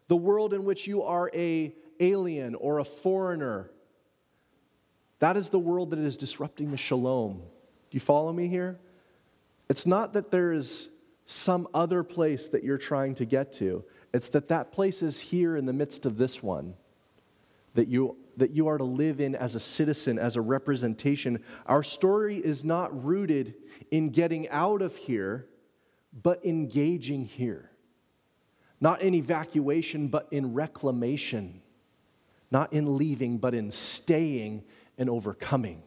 the 0.09 0.17
world 0.17 0.53
in 0.53 0.65
which 0.65 0.85
you 0.85 1.01
are 1.01 1.31
a 1.33 1.73
alien 2.01 2.55
or 2.55 2.79
a 2.79 2.83
foreigner 2.83 3.71
that 5.19 5.37
is 5.37 5.49
the 5.49 5.59
world 5.59 5.91
that 5.91 5.99
is 5.99 6.17
disrupting 6.17 6.71
the 6.71 6.77
shalom. 6.77 7.37
Do 7.37 7.95
you 7.95 7.99
follow 7.99 8.31
me 8.31 8.47
here? 8.47 8.79
It's 9.69 9.85
not 9.85 10.13
that 10.13 10.31
there 10.31 10.53
is 10.53 10.89
some 11.25 11.67
other 11.73 12.03
place 12.03 12.47
that 12.49 12.63
you're 12.63 12.77
trying 12.77 13.15
to 13.15 13.25
get 13.25 13.51
to, 13.53 13.83
it's 14.13 14.29
that 14.29 14.47
that 14.47 14.71
place 14.71 15.01
is 15.01 15.19
here 15.19 15.57
in 15.57 15.65
the 15.65 15.73
midst 15.73 16.05
of 16.05 16.17
this 16.17 16.41
one 16.41 16.73
that 17.77 17.87
you, 17.87 18.17
that 18.37 18.51
you 18.51 18.67
are 18.67 18.77
to 18.79 18.83
live 18.83 19.21
in 19.21 19.35
as 19.35 19.53
a 19.53 19.59
citizen, 19.59 20.17
as 20.17 20.35
a 20.35 20.41
representation. 20.41 21.43
Our 21.67 21.83
story 21.83 22.37
is 22.37 22.63
not 22.63 23.05
rooted 23.05 23.53
in 23.91 24.09
getting 24.09 24.49
out 24.49 24.81
of 24.81 24.95
here, 24.95 25.45
but 26.23 26.43
engaging 26.43 27.25
here. 27.25 27.69
Not 28.81 29.03
in 29.03 29.13
evacuation, 29.13 30.07
but 30.07 30.27
in 30.31 30.55
reclamation. 30.55 31.61
Not 32.49 32.73
in 32.73 32.97
leaving, 32.97 33.37
but 33.37 33.53
in 33.53 33.69
staying 33.69 34.63
and 34.97 35.09
overcoming. 35.09 35.83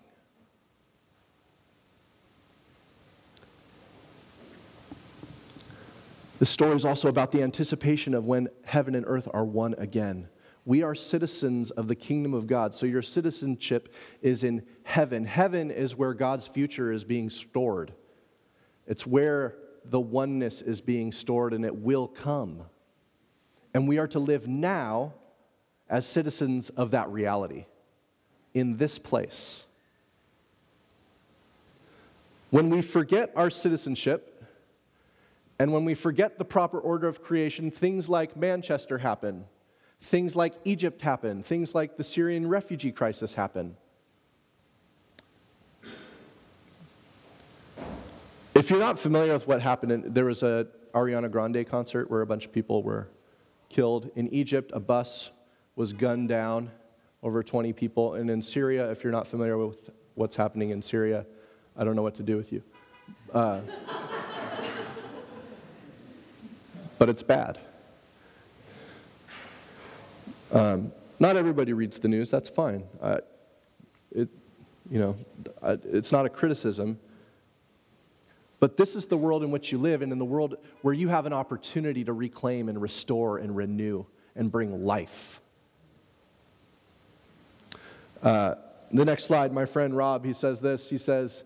The 6.39 6.47
story 6.47 6.75
is 6.75 6.87
also 6.87 7.09
about 7.09 7.33
the 7.33 7.43
anticipation 7.43 8.15
of 8.15 8.27
when 8.27 8.49
heaven 8.65 8.95
and 8.95 9.05
earth 9.07 9.29
are 9.35 9.45
one 9.45 9.75
again. 9.77 10.29
We 10.65 10.83
are 10.83 10.95
citizens 10.95 11.71
of 11.71 11.87
the 11.87 11.95
kingdom 11.95 12.33
of 12.33 12.47
God, 12.47 12.75
so 12.75 12.87
your 12.87 13.03
citizenship 13.03 13.95
is 14.23 14.43
in 14.43 14.63
heaven. 14.85 15.25
Heaven 15.25 15.71
is 15.71 15.97
where 15.97 16.15
God's 16.15 16.47
future 16.47 16.93
is 16.93 17.05
being 17.05 17.29
stored, 17.29 17.93
it's 18.87 19.07
where 19.07 19.57
the 19.85 20.01
oneness 20.01 20.63
is 20.63 20.81
being 20.81 21.13
stored, 21.13 21.53
and 21.53 21.65
it 21.65 21.77
will 21.77 22.09
come. 22.09 22.65
And 23.75 23.87
we 23.87 23.99
are 23.99 24.09
to 24.09 24.19
live 24.19 24.49
now 24.49 25.15
as 25.89 26.07
citizens 26.07 26.71
of 26.71 26.93
that 26.93 27.11
reality 27.11 27.67
in 28.55 28.77
this 28.77 28.99
place. 28.99 29.67
When 32.51 32.69
we 32.71 32.83
forget 32.83 33.33
our 33.37 33.51
citizenship, 33.51 34.45
and 35.59 35.73
when 35.73 35.85
we 35.85 35.95
forget 35.95 36.39
the 36.39 36.45
proper 36.45 36.81
order 36.81 37.07
of 37.07 37.23
creation, 37.23 37.71
things 37.71 38.09
like 38.09 38.37
Manchester 38.37 38.99
happen, 38.99 39.45
things 40.01 40.35
like 40.35 40.55
Egypt 40.65 41.03
happen, 41.03 41.43
things 41.43 41.75
like 41.75 41.97
the 41.97 42.05
Syrian 42.05 42.49
refugee 42.49 42.93
crisis 42.93 43.35
happen. 43.35 43.77
If 48.55 48.69
you're 48.69 48.81
not 48.81 48.99
familiar 48.99 49.33
with 49.33 49.47
what 49.47 49.63
happened, 49.63 50.15
there 50.15 50.25
was 50.25 50.43
a 50.43 50.67
Ariana 50.93 51.31
Grande 51.31 51.67
concert 51.69 52.11
where 52.11 52.21
a 52.21 52.27
bunch 52.27 52.47
of 52.47 52.53
people 52.53 52.83
were 52.83 53.09
killed. 53.69 54.11
In 54.17 54.29
Egypt, 54.35 54.73
a 54.75 54.81
bus 54.81 55.31
was 55.77 55.93
gunned 55.93 56.29
down 56.29 56.71
over 57.23 57.43
20 57.43 57.73
people. 57.73 58.15
And 58.15 58.31
in 58.31 58.43
Syria, 58.43 58.91
if 58.91 59.05
you're 59.05 59.13
not 59.13 59.27
familiar 59.27 59.59
with 59.59 59.91
what's 60.15 60.37
happening 60.37 60.71
in 60.71 60.83
Syria, 60.83 61.27
I 61.77 61.85
don't 61.85 61.97
know 61.97 62.03
what 62.03 62.15
to 62.17 62.23
do 62.23 62.37
with 62.37 62.53
you. 62.53 62.63
Uh, 63.33 63.61
but 66.99 67.09
it's 67.09 67.23
bad. 67.23 67.59
Um, 70.53 70.93
not 71.19 71.37
everybody 71.37 71.73
reads 71.73 72.01
the 72.01 72.09
news, 72.09 72.31
that's 72.31 72.49
fine. 72.49 72.85
Uh, 73.01 73.19
it, 74.11 74.29
you 74.91 74.99
know, 74.99 75.17
it's 75.85 76.13
not 76.13 76.27
a 76.27 76.29
criticism. 76.29 76.99
But 78.59 78.77
this 78.77 78.95
is 78.95 79.07
the 79.07 79.17
world 79.17 79.43
in 79.43 79.51
which 79.51 79.73
you 79.73 79.79
live, 79.79 80.03
and 80.03 80.13
in 80.13 80.19
the 80.19 80.25
world 80.25 80.57
where 80.83 80.93
you 80.93 81.09
have 81.09 81.25
an 81.25 81.33
opportunity 81.33 82.05
to 82.05 82.13
reclaim 82.13 82.69
and 82.69 82.81
restore 82.81 83.39
and 83.39 83.57
renew 83.57 84.05
and 84.37 84.53
bring 84.53 84.85
life. 84.85 85.41
Uh, 88.23 88.55
the 88.93 89.05
next 89.05 89.25
slide, 89.25 89.53
my 89.53 89.65
friend 89.65 89.97
Rob, 89.97 90.25
he 90.25 90.33
says 90.33 90.61
this. 90.61 90.91
He 90.91 90.99
says, 90.99 91.45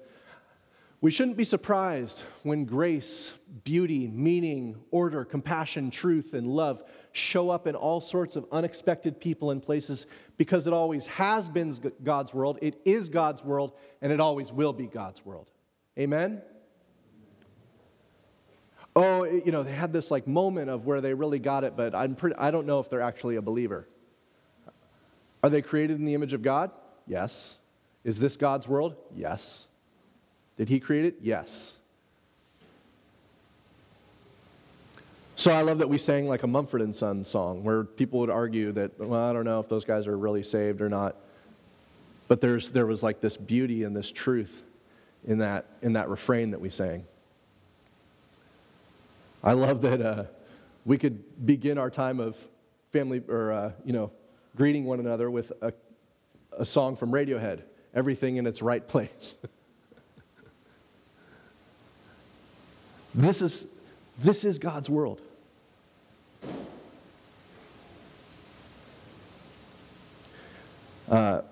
We 1.00 1.10
shouldn't 1.10 1.36
be 1.36 1.44
surprised 1.44 2.24
when 2.42 2.64
grace, 2.64 3.34
beauty, 3.64 4.08
meaning, 4.08 4.76
order, 4.90 5.24
compassion, 5.24 5.90
truth, 5.90 6.34
and 6.34 6.48
love 6.48 6.82
show 7.12 7.50
up 7.50 7.68
in 7.68 7.76
all 7.76 8.00
sorts 8.00 8.34
of 8.34 8.44
unexpected 8.50 9.20
people 9.20 9.52
and 9.52 9.62
places 9.62 10.06
because 10.36 10.66
it 10.66 10.72
always 10.72 11.06
has 11.06 11.48
been 11.48 11.72
God's 12.02 12.34
world, 12.34 12.58
it 12.60 12.80
is 12.84 13.08
God's 13.08 13.44
world, 13.44 13.72
and 14.02 14.10
it 14.12 14.18
always 14.18 14.52
will 14.52 14.72
be 14.72 14.86
God's 14.86 15.24
world. 15.24 15.48
Amen? 15.96 16.42
Oh, 18.96 19.24
you 19.24 19.52
know, 19.52 19.62
they 19.62 19.72
had 19.72 19.92
this 19.92 20.10
like 20.10 20.26
moment 20.26 20.70
of 20.70 20.86
where 20.86 21.00
they 21.00 21.14
really 21.14 21.38
got 21.38 21.62
it, 21.62 21.76
but 21.76 21.94
I'm 21.94 22.16
pretty, 22.16 22.36
I 22.36 22.50
don't 22.50 22.66
know 22.66 22.80
if 22.80 22.90
they're 22.90 23.00
actually 23.00 23.36
a 23.36 23.42
believer. 23.42 23.86
Are 25.44 25.50
they 25.50 25.60
created 25.60 25.98
in 25.98 26.06
the 26.06 26.14
image 26.14 26.32
of 26.32 26.40
God? 26.40 26.70
Yes. 27.06 27.58
Is 28.02 28.18
this 28.18 28.34
God's 28.34 28.66
world? 28.66 28.96
Yes. 29.14 29.68
Did 30.56 30.70
He 30.70 30.80
create 30.80 31.04
it? 31.04 31.16
Yes. 31.20 31.80
So 35.36 35.52
I 35.52 35.60
love 35.60 35.80
that 35.80 35.88
we 35.90 35.98
sang 35.98 36.28
like 36.28 36.44
a 36.44 36.46
Mumford 36.46 36.80
and 36.80 36.96
Son 36.96 37.24
song 37.26 37.62
where 37.62 37.84
people 37.84 38.20
would 38.20 38.30
argue 38.30 38.72
that, 38.72 38.98
well, 38.98 39.22
I 39.22 39.34
don't 39.34 39.44
know 39.44 39.60
if 39.60 39.68
those 39.68 39.84
guys 39.84 40.06
are 40.06 40.16
really 40.16 40.42
saved 40.42 40.80
or 40.80 40.88
not. 40.88 41.14
But 42.26 42.40
there's, 42.40 42.70
there 42.70 42.86
was 42.86 43.02
like 43.02 43.20
this 43.20 43.36
beauty 43.36 43.82
and 43.82 43.94
this 43.94 44.10
truth 44.10 44.62
in 45.26 45.40
that, 45.40 45.66
in 45.82 45.92
that 45.92 46.08
refrain 46.08 46.52
that 46.52 46.60
we 46.62 46.70
sang. 46.70 47.04
I 49.42 49.52
love 49.52 49.82
that 49.82 50.00
uh, 50.00 50.24
we 50.86 50.96
could 50.96 51.44
begin 51.44 51.76
our 51.76 51.90
time 51.90 52.18
of 52.18 52.34
family 52.92 53.22
or, 53.28 53.52
uh, 53.52 53.72
you 53.84 53.92
know, 53.92 54.10
greeting 54.56 54.84
one 54.84 55.00
another 55.00 55.30
with 55.30 55.52
a, 55.62 55.72
a 56.56 56.64
song 56.64 56.96
from 56.96 57.10
Radiohead, 57.10 57.62
Everything 57.94 58.36
in 58.36 58.46
Its 58.46 58.62
Right 58.62 58.86
Place. 58.86 59.36
this, 63.14 63.42
is, 63.42 63.66
this 64.18 64.44
is 64.44 64.58
God's 64.58 64.88
world. 64.88 65.20
Uh, 71.10 71.42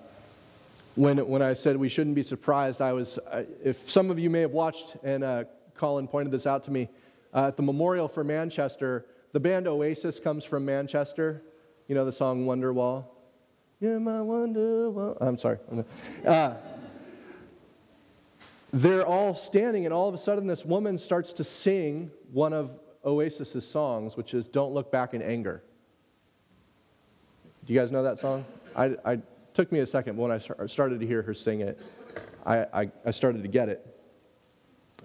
when, 0.95 1.17
when 1.27 1.41
I 1.41 1.53
said 1.53 1.77
we 1.77 1.89
shouldn't 1.89 2.15
be 2.15 2.23
surprised, 2.23 2.81
I 2.81 2.93
was, 2.93 3.19
if 3.63 3.89
some 3.89 4.11
of 4.11 4.19
you 4.19 4.29
may 4.29 4.41
have 4.41 4.51
watched, 4.51 4.97
and 5.03 5.23
uh, 5.23 5.43
Colin 5.75 6.07
pointed 6.07 6.31
this 6.31 6.47
out 6.47 6.63
to 6.63 6.71
me, 6.71 6.89
uh, 7.33 7.47
at 7.47 7.57
the 7.57 7.63
memorial 7.63 8.07
for 8.07 8.23
Manchester, 8.23 9.05
the 9.31 9.39
band 9.39 9.67
Oasis 9.67 10.19
comes 10.19 10.45
from 10.45 10.65
Manchester. 10.65 11.43
You 11.87 11.95
know 11.95 12.05
the 12.05 12.11
song 12.11 12.45
Wonderwall? 12.45 13.05
You're 13.79 13.99
my 13.99 14.19
Wonderwall. 14.19 15.17
I'm 15.19 15.37
sorry. 15.37 15.57
Uh, 16.25 16.53
they're 18.71 19.05
all 19.05 19.35
standing, 19.35 19.85
and 19.85 19.93
all 19.93 20.07
of 20.07 20.15
a 20.15 20.17
sudden, 20.17 20.47
this 20.47 20.65
woman 20.65 20.97
starts 20.97 21.33
to 21.33 21.43
sing 21.43 22.09
one 22.31 22.53
of 22.53 22.79
Oasis's 23.05 23.67
songs, 23.67 24.15
which 24.15 24.33
is 24.33 24.47
Don't 24.47 24.73
Look 24.73 24.91
Back 24.91 25.13
in 25.13 25.21
Anger. 25.21 25.61
Do 27.65 27.73
you 27.73 27.79
guys 27.79 27.91
know 27.91 28.03
that 28.03 28.17
song? 28.19 28.45
I, 28.75 28.95
I 29.05 29.19
took 29.53 29.71
me 29.71 29.79
a 29.79 29.85
second, 29.85 30.15
but 30.15 30.21
when 30.23 30.31
I 30.31 30.65
started 30.67 30.99
to 31.01 31.05
hear 31.05 31.21
her 31.21 31.33
sing 31.33 31.61
it, 31.61 31.79
I, 32.45 32.59
I, 32.73 32.91
I 33.05 33.11
started 33.11 33.43
to 33.43 33.49
get 33.49 33.69
it. 33.69 33.85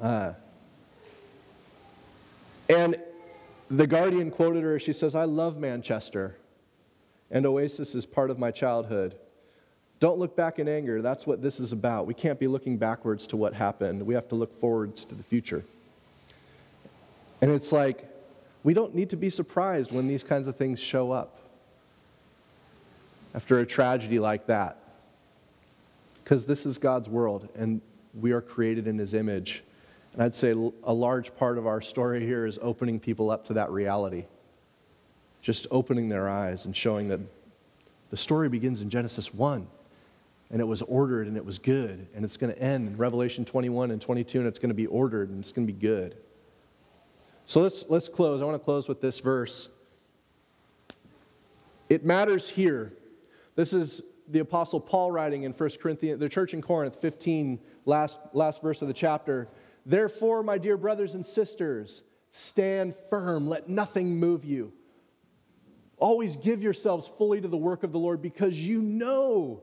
Uh, 0.00 0.32
and 2.68 3.02
the 3.70 3.86
Guardian 3.86 4.30
quoted 4.30 4.62
her. 4.62 4.78
She 4.78 4.92
says, 4.92 5.14
I 5.14 5.24
love 5.24 5.58
Manchester, 5.58 6.36
and 7.30 7.46
Oasis 7.46 7.94
is 7.94 8.06
part 8.06 8.30
of 8.30 8.38
my 8.38 8.50
childhood. 8.50 9.16
Don't 10.00 10.18
look 10.18 10.36
back 10.36 10.58
in 10.58 10.68
anger. 10.68 11.02
That's 11.02 11.26
what 11.26 11.42
this 11.42 11.58
is 11.58 11.72
about. 11.72 12.06
We 12.06 12.14
can't 12.14 12.38
be 12.38 12.46
looking 12.46 12.76
backwards 12.78 13.26
to 13.28 13.36
what 13.36 13.52
happened. 13.52 14.02
We 14.02 14.14
have 14.14 14.28
to 14.28 14.34
look 14.34 14.54
forwards 14.54 15.04
to 15.06 15.14
the 15.14 15.24
future. 15.24 15.64
And 17.40 17.50
it's 17.50 17.72
like, 17.72 18.04
we 18.62 18.74
don't 18.74 18.94
need 18.94 19.10
to 19.10 19.16
be 19.16 19.30
surprised 19.30 19.92
when 19.92 20.06
these 20.06 20.24
kinds 20.24 20.48
of 20.48 20.56
things 20.56 20.80
show 20.80 21.10
up 21.10 21.38
after 23.34 23.60
a 23.60 23.66
tragedy 23.66 24.18
like 24.18 24.46
that. 24.46 24.78
Because 26.22 26.46
this 26.46 26.66
is 26.66 26.78
God's 26.78 27.08
world, 27.08 27.48
and 27.56 27.80
we 28.14 28.32
are 28.32 28.40
created 28.40 28.86
in 28.86 28.98
His 28.98 29.14
image. 29.14 29.64
And 30.12 30.22
I'd 30.22 30.34
say 30.34 30.50
a 30.50 30.92
large 30.92 31.34
part 31.36 31.58
of 31.58 31.66
our 31.66 31.80
story 31.80 32.24
here 32.24 32.46
is 32.46 32.58
opening 32.60 33.00
people 33.00 33.30
up 33.30 33.46
to 33.46 33.54
that 33.54 33.70
reality. 33.70 34.24
Just 35.42 35.66
opening 35.70 36.08
their 36.08 36.28
eyes 36.28 36.64
and 36.64 36.76
showing 36.76 37.08
that 37.08 37.20
the 38.10 38.16
story 38.16 38.48
begins 38.48 38.80
in 38.80 38.90
Genesis 38.90 39.32
1 39.32 39.66
and 40.50 40.60
it 40.60 40.64
was 40.64 40.82
ordered 40.82 41.26
and 41.26 41.36
it 41.36 41.44
was 41.44 41.58
good 41.58 42.06
and 42.14 42.24
it's 42.24 42.36
going 42.36 42.52
to 42.52 42.60
end 42.60 42.88
in 42.88 42.96
revelation 42.96 43.44
21 43.44 43.90
and 43.90 44.00
22 44.00 44.38
and 44.38 44.48
it's 44.48 44.58
going 44.58 44.70
to 44.70 44.74
be 44.74 44.86
ordered 44.86 45.28
and 45.28 45.40
it's 45.40 45.52
going 45.52 45.66
to 45.66 45.72
be 45.72 45.78
good. 45.78 46.16
So 47.46 47.60
let's 47.60 47.84
let's 47.88 48.08
close. 48.08 48.42
I 48.42 48.44
want 48.44 48.56
to 48.56 48.64
close 48.64 48.88
with 48.88 49.00
this 49.00 49.20
verse. 49.20 49.68
It 51.88 52.04
matters 52.04 52.48
here. 52.48 52.92
This 53.56 53.72
is 53.72 54.02
the 54.30 54.40
apostle 54.40 54.80
paul 54.80 55.10
writing 55.10 55.44
in 55.44 55.52
1 55.52 55.70
corinthians 55.80 56.20
the 56.20 56.28
church 56.28 56.52
in 56.52 56.60
corinth 56.60 56.96
15 57.00 57.58
last 57.86 58.18
last 58.32 58.62
verse 58.62 58.82
of 58.82 58.88
the 58.88 58.94
chapter. 58.94 59.48
Therefore 59.84 60.42
my 60.42 60.58
dear 60.58 60.76
brothers 60.76 61.14
and 61.14 61.24
sisters 61.24 62.02
stand 62.30 62.94
firm. 63.08 63.48
Let 63.48 63.68
nothing 63.68 64.16
move 64.16 64.44
you 64.44 64.72
always 65.98 66.36
give 66.36 66.62
yourselves 66.62 67.10
fully 67.18 67.40
to 67.40 67.48
the 67.48 67.56
work 67.56 67.82
of 67.82 67.92
the 67.92 67.98
lord 67.98 68.22
because 68.22 68.54
you 68.54 68.80
know 68.80 69.62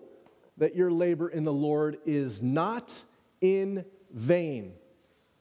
that 0.58 0.76
your 0.76 0.92
labor 0.92 1.30
in 1.30 1.44
the 1.44 1.54
Lord 1.54 1.98
is 2.06 2.42
not 2.42 3.04
in 3.42 3.86
vain. 4.12 4.74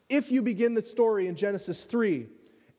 If 0.08 0.30
you 0.30 0.42
begin 0.42 0.74
the 0.74 0.84
story 0.84 1.26
in 1.26 1.36
Genesis 1.36 1.84
3 1.84 2.28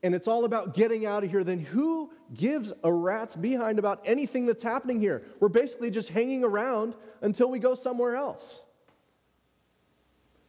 and 0.04 0.14
it's 0.14 0.28
all 0.28 0.46
about 0.46 0.74
getting 0.74 1.06
out 1.06 1.24
of 1.24 1.32
here, 1.32 1.44
then 1.44 1.60
who 1.60 2.12
gives 2.34 2.74
a 2.84 2.92
rat's 2.92 3.36
behind 3.36 3.80
about 3.80 4.02
anything 4.06 4.46
that's 4.46 4.64
happening 4.64 5.00
here? 5.00 5.24
We're 5.40 5.50
basically 5.50 5.92
just 5.92 6.10
hanging 6.10 6.44
around 6.44 6.96
until 7.22 7.50
we 7.50 7.60
go 7.60 7.74
somewhere 7.74 8.16
else. 8.16 8.64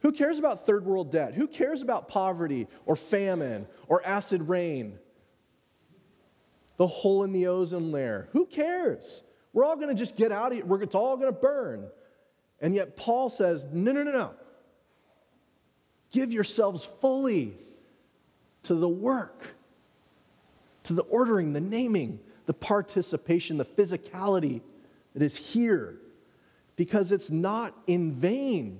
Who 0.01 0.11
cares 0.11 0.37
about 0.37 0.65
third 0.65 0.85
world 0.85 1.11
debt? 1.11 1.33
Who 1.33 1.47
cares 1.47 1.81
about 1.81 2.07
poverty 2.07 2.67
or 2.85 2.95
famine 2.95 3.67
or 3.87 4.05
acid 4.05 4.47
rain? 4.47 4.99
The 6.77 6.87
hole 6.87 7.23
in 7.23 7.33
the 7.33 7.47
ozone 7.47 7.91
layer? 7.91 8.29
Who 8.31 8.45
cares? 8.45 9.23
We're 9.53 9.65
all 9.65 9.75
going 9.75 9.89
to 9.89 9.95
just 9.95 10.15
get 10.15 10.31
out 10.31 10.51
of 10.51 10.57
here. 10.57 10.81
It's 10.83 10.95
all 10.95 11.17
going 11.17 11.33
to 11.33 11.39
burn. 11.39 11.87
And 12.61 12.75
yet 12.75 12.95
Paul 12.95 13.29
says, 13.29 13.65
no, 13.71 13.91
no, 13.91 14.03
no, 14.03 14.11
no. 14.11 14.33
Give 16.11 16.31
yourselves 16.31 16.85
fully 16.85 17.57
to 18.63 18.75
the 18.75 18.87
work, 18.87 19.55
to 20.83 20.93
the 20.93 21.03
ordering, 21.03 21.53
the 21.53 21.61
naming, 21.61 22.19
the 22.45 22.53
participation, 22.53 23.57
the 23.57 23.65
physicality 23.65 24.61
that 25.13 25.21
is 25.21 25.35
here, 25.35 25.95
because 26.75 27.11
it's 27.11 27.31
not 27.31 27.75
in 27.87 28.13
vain. 28.13 28.79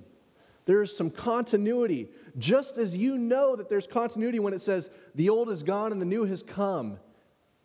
There 0.66 0.82
is 0.82 0.95
some 0.95 1.10
continuity. 1.10 2.10
Just 2.38 2.78
as 2.78 2.95
you 2.95 3.18
know 3.18 3.56
that 3.56 3.70
there's 3.70 3.88
continuity 3.88 4.39
when 4.39 4.54
it 4.54 4.62
says, 4.62 4.89
the 5.16 5.30
old 5.30 5.50
is 5.50 5.64
gone 5.64 5.91
and 5.91 6.02
the 6.02 6.06
new 6.06 6.26
has 6.26 6.43
come, 6.43 7.00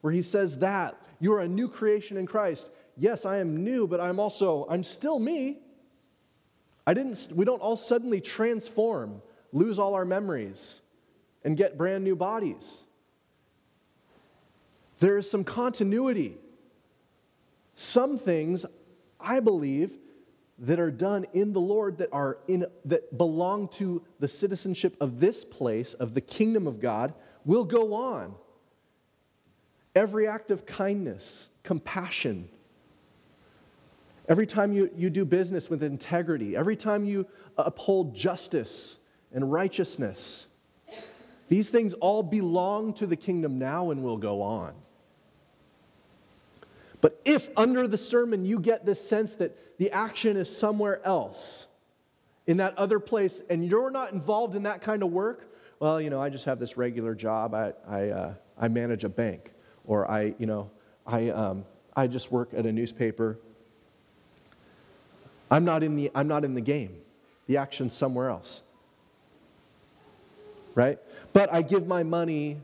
where 0.03 0.13
he 0.13 0.23
says 0.23 0.59
that, 0.59 1.01
you 1.19 1.33
are 1.33 1.41
a 1.41 1.49
new 1.49 1.69
creation 1.69 2.17
in 2.17 2.27
Christ 2.27 2.71
yes, 2.97 3.25
I 3.25 3.39
am 3.39 3.65
new, 3.65 3.87
but 3.87 4.01
I'm 4.01 4.21
also, 4.21 4.67
I'm 4.69 4.85
still 4.85 5.19
me. 5.19 5.59
I 6.87 6.95
didn't, 6.95 7.29
we 7.35 7.45
don't 7.45 7.61
all 7.61 7.77
suddenly 7.77 8.21
transform, 8.21 9.23
lose 9.53 9.79
all 9.79 9.95
our 9.95 10.05
memories, 10.05 10.81
and 11.45 11.57
get 11.57 11.79
brand 11.79 12.05
new 12.05 12.17
bodies. 12.17 12.83
There 14.99 15.19
is 15.19 15.31
some 15.31 15.45
continuity. 15.45 16.37
Some 17.75 18.19
things, 18.19 18.67
I 19.21 19.41
believe, 19.41 19.97
that 20.59 20.79
are 20.79 20.91
done 20.91 21.27
in 21.33 21.53
the 21.53 21.61
Lord 21.61 21.99
that 21.99 22.11
are 22.13 22.39
in 22.47 22.67
that 22.85 23.17
belong 23.17 23.67
to 23.69 24.03
the 24.21 24.29
citizenship 24.29 24.97
of 25.01 25.19
this 25.19 25.45
place, 25.45 25.95
of 25.95 26.15
the 26.15 26.21
kingdom 26.21 26.69
of 26.69 26.79
God, 26.79 27.15
will 27.45 27.65
go 27.65 27.95
on. 27.95 28.35
Every 29.95 30.27
act 30.27 30.51
of 30.51 30.67
kindness, 30.67 31.49
compassion, 31.63 32.49
Every 34.29 34.47
time 34.47 34.73
you, 34.73 34.91
you 34.97 35.11
do 35.11 35.25
business 35.25 35.69
with 35.69 35.83
integrity, 35.83 36.57
every 36.57 36.77
time 36.77 37.05
you 37.05 37.27
uphold 37.59 38.15
justice 38.15 38.97
and 39.33 39.53
righteousness, 39.53 40.47
these 41.49 41.69
things 41.69 41.93
all 41.95 42.23
belong 42.23 42.95
to 42.95 43.07
the 43.07 43.17
kingdom 43.17 43.59
now 43.59 43.91
and 43.91 44.03
will 44.03 44.17
go 44.17 44.41
on. 44.41 44.75
But 47.01 47.21
if 47.25 47.51
under 47.57 47.89
the 47.89 47.99
sermon 47.99 48.45
you 48.45 48.61
get 48.61 48.87
this 48.87 49.07
sense 49.07 49.35
that 49.37 49.79
the 49.79 49.91
action 49.91 50.37
is 50.37 50.55
somewhere 50.57 51.05
else, 51.05 51.67
in 52.47 52.57
that 52.57 52.77
other 52.77 52.99
place, 52.99 53.41
and 53.51 53.69
you're 53.69 53.91
not 53.91 54.13
involved 54.13 54.57
in 54.57 54.65
that 54.65 54.81
kind 54.81 55.03
of 55.03 55.13
work, 55.13 55.53
well, 55.79 56.01
you 56.01 56.11
know, 56.11 56.21
I 56.21 56.29
just 56.29 56.45
have 56.45 56.59
this 56.59 56.77
regular 56.77 57.15
job. 57.15 57.55
I, 57.55 57.73
I, 57.89 58.09
uh, 58.09 58.35
I 58.59 58.69
manage 58.69 59.05
a 59.05 59.09
bank, 59.09 59.52
or 59.85 60.11
I, 60.11 60.35
you 60.39 60.47
know, 60.47 60.71
I, 61.07 61.31
um, 61.31 61.65
I 61.97 62.07
just 62.07 62.31
work 62.31 62.51
at 62.55 62.67
a 62.67 62.73
newspaper 62.73 63.39
I'm 65.53 65.67
not 65.67 65.83
in 65.83 65.97
the, 65.97 66.11
I'm 66.15 66.29
not 66.29 66.47
in 66.47 66.55
the 66.55 66.63
game. 66.63 66.97
The 67.47 67.59
action's 67.59 67.93
somewhere 67.93 68.31
else. 68.31 68.63
Right? 70.75 70.99
But 71.35 71.53
I 71.53 71.61
give 71.61 71.87
my 71.87 72.03
money 72.03 72.63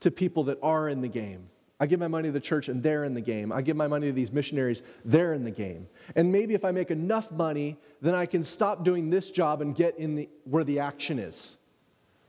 to 0.00 0.10
people 0.10 0.44
that 0.44 0.58
are 0.62 0.88
in 0.88 1.02
the 1.02 1.08
game. 1.08 1.50
I 1.78 1.86
give 1.86 2.00
my 2.00 2.08
money 2.08 2.28
to 2.28 2.32
the 2.32 2.40
church 2.40 2.68
and 2.68 2.82
they're 2.82 3.04
in 3.04 3.12
the 3.12 3.20
game. 3.20 3.52
I 3.52 3.60
give 3.60 3.76
my 3.76 3.86
money 3.88 4.06
to 4.06 4.14
these 4.14 4.32
missionaries, 4.32 4.82
they're 5.04 5.34
in 5.34 5.44
the 5.44 5.50
game. 5.50 5.86
And 6.16 6.32
maybe 6.32 6.54
if 6.54 6.64
I 6.64 6.70
make 6.70 6.90
enough 6.90 7.30
money, 7.30 7.76
then 8.00 8.14
I 8.14 8.24
can 8.24 8.42
stop 8.42 8.84
doing 8.84 9.10
this 9.10 9.30
job 9.30 9.60
and 9.60 9.74
get 9.74 9.98
in 9.98 10.14
the, 10.14 10.28
where 10.44 10.64
the 10.64 10.78
action 10.78 11.18
is. 11.18 11.58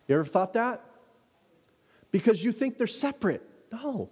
You 0.10 0.16
ever 0.16 0.26
thought 0.26 0.54
that? 0.54 0.84
Because 2.12 2.44
you 2.44 2.52
think 2.52 2.78
they're 2.78 2.86
separate. 2.86 3.42
No. 3.72 4.10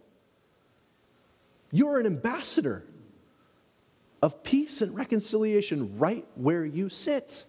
You're 1.72 1.99
an 1.99 2.05
ambassador 2.05 2.84
of 4.22 4.43
peace 4.43 4.82
and 4.82 4.95
reconciliation 4.95 5.97
right 5.97 6.26
where 6.36 6.65
you 6.65 6.89
sit. 6.89 7.45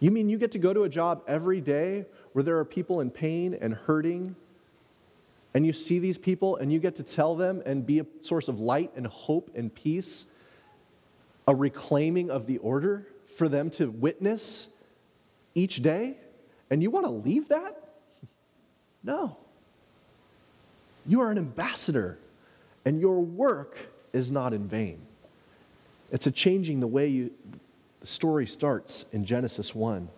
You 0.00 0.10
mean 0.10 0.28
you 0.28 0.36
get 0.38 0.52
to 0.52 0.58
go 0.58 0.72
to 0.72 0.82
a 0.82 0.88
job 0.88 1.22
every 1.26 1.60
day 1.60 2.04
where 2.32 2.42
there 2.42 2.58
are 2.58 2.64
people 2.64 3.00
in 3.00 3.10
pain 3.10 3.56
and 3.58 3.72
hurting, 3.72 4.36
and 5.54 5.64
you 5.64 5.72
see 5.72 5.98
these 5.98 6.18
people 6.18 6.56
and 6.56 6.70
you 6.70 6.78
get 6.78 6.96
to 6.96 7.02
tell 7.02 7.34
them 7.34 7.62
and 7.64 7.86
be 7.86 8.00
a 8.00 8.06
source 8.20 8.48
of 8.48 8.60
light 8.60 8.90
and 8.94 9.06
hope 9.06 9.50
and 9.54 9.74
peace, 9.74 10.26
a 11.48 11.54
reclaiming 11.54 12.30
of 12.30 12.46
the 12.46 12.58
order 12.58 13.06
for 13.38 13.48
them 13.48 13.70
to 13.70 13.90
witness 13.90 14.68
each 15.54 15.82
day? 15.82 16.18
And 16.68 16.82
you 16.82 16.90
want 16.90 17.06
to 17.06 17.12
leave 17.12 17.48
that? 17.48 17.82
No. 19.04 19.36
You 21.06 21.20
are 21.20 21.30
an 21.30 21.38
ambassador, 21.38 22.18
and 22.86 23.00
your 23.00 23.20
work 23.20 23.76
is 24.12 24.30
not 24.30 24.54
in 24.54 24.66
vain. 24.66 25.02
It's 26.12 26.28
a 26.28 26.30
changing 26.30 26.78
the 26.80 26.86
way 26.86 27.08
you, 27.08 27.32
the 28.00 28.06
story 28.06 28.46
starts 28.46 29.04
in 29.12 29.24
Genesis 29.24 29.74
1. 29.74 30.08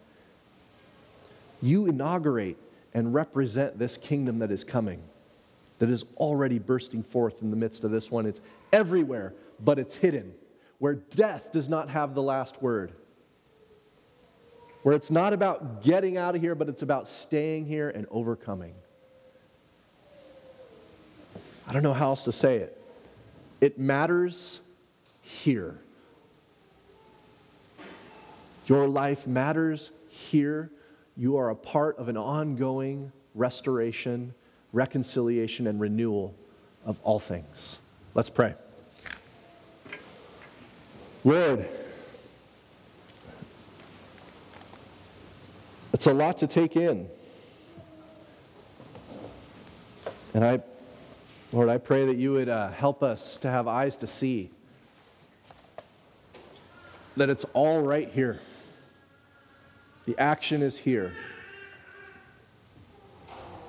You 1.63 1.87
inaugurate 1.87 2.59
and 2.93 3.13
represent 3.13 3.79
this 3.79 3.97
kingdom 3.97 4.39
that 4.41 4.51
is 4.51 4.65
coming, 4.65 5.03
that 5.79 5.89
is 5.89 6.05
already 6.19 6.59
bursting 6.59 7.03
forth 7.03 7.43
in 7.43 7.51
the 7.51 7.57
midst 7.57 7.85
of 7.85 7.91
this 7.91 8.11
one. 8.11 8.27
It's 8.27 8.43
everywhere, 8.73 9.33
but 9.59 9.79
it's 9.79 9.97
hidden, 9.97 10.35
where 10.79 10.95
death 10.95 11.51
does 11.51 11.71
not 11.71 11.89
have 11.89 12.15
the 12.15 12.23
last 12.23 12.63
word. 12.63 12.93
Where 14.83 14.95
it's 14.95 15.11
not 15.11 15.33
about 15.33 15.83
getting 15.83 16.19
out 16.19 16.35
of 16.35 16.43
here, 16.43 16.55
but 16.55 16.69
it's 16.69 16.83
about 16.83 17.09
staying 17.09 17.67
here 17.67 17.89
and 17.89 18.07
overcoming. 18.11 18.75
I 21.69 21.73
don't 21.73 21.83
know 21.83 21.93
how 21.93 22.07
else 22.09 22.25
to 22.25 22.33
say 22.33 22.57
it. 22.57 22.83
It 23.61 23.79
matters 23.79 24.61
here. 25.21 25.77
Your 28.67 28.89
life 28.89 29.27
matters 29.27 29.91
here. 30.09 30.71
You 31.15 31.37
are 31.37 31.51
a 31.51 31.55
part 31.55 31.99
of 31.99 32.09
an 32.09 32.17
ongoing 32.17 33.13
restoration, 33.35 34.33
reconciliation, 34.73 35.67
and 35.67 35.79
renewal 35.79 36.35
of 36.87 36.99
all 37.03 37.19
things. 37.19 37.79
Let's 38.15 38.31
pray. 38.31 38.55
Lord, 41.23 41.69
it's 45.93 46.07
a 46.07 46.15
lot 46.15 46.39
to 46.39 46.47
take 46.47 46.77
in. 46.77 47.09
And 50.33 50.45
I, 50.45 50.61
Lord, 51.51 51.71
I 51.71 51.79
pray 51.79 52.05
that 52.05 52.19
you 52.19 52.33
would 52.33 52.51
uh, 52.51 52.71
help 52.73 53.03
us 53.03 53.39
to 53.39 53.51
have 53.51 53.67
eyes 53.67 53.97
to 53.99 54.07
see 54.07 54.51
that 57.17 57.31
it's 57.31 57.45
all 57.55 57.81
right 57.81 58.11
here. 58.11 58.39
The 60.05 60.19
action 60.19 60.61
is 60.61 60.77
here. 60.77 61.15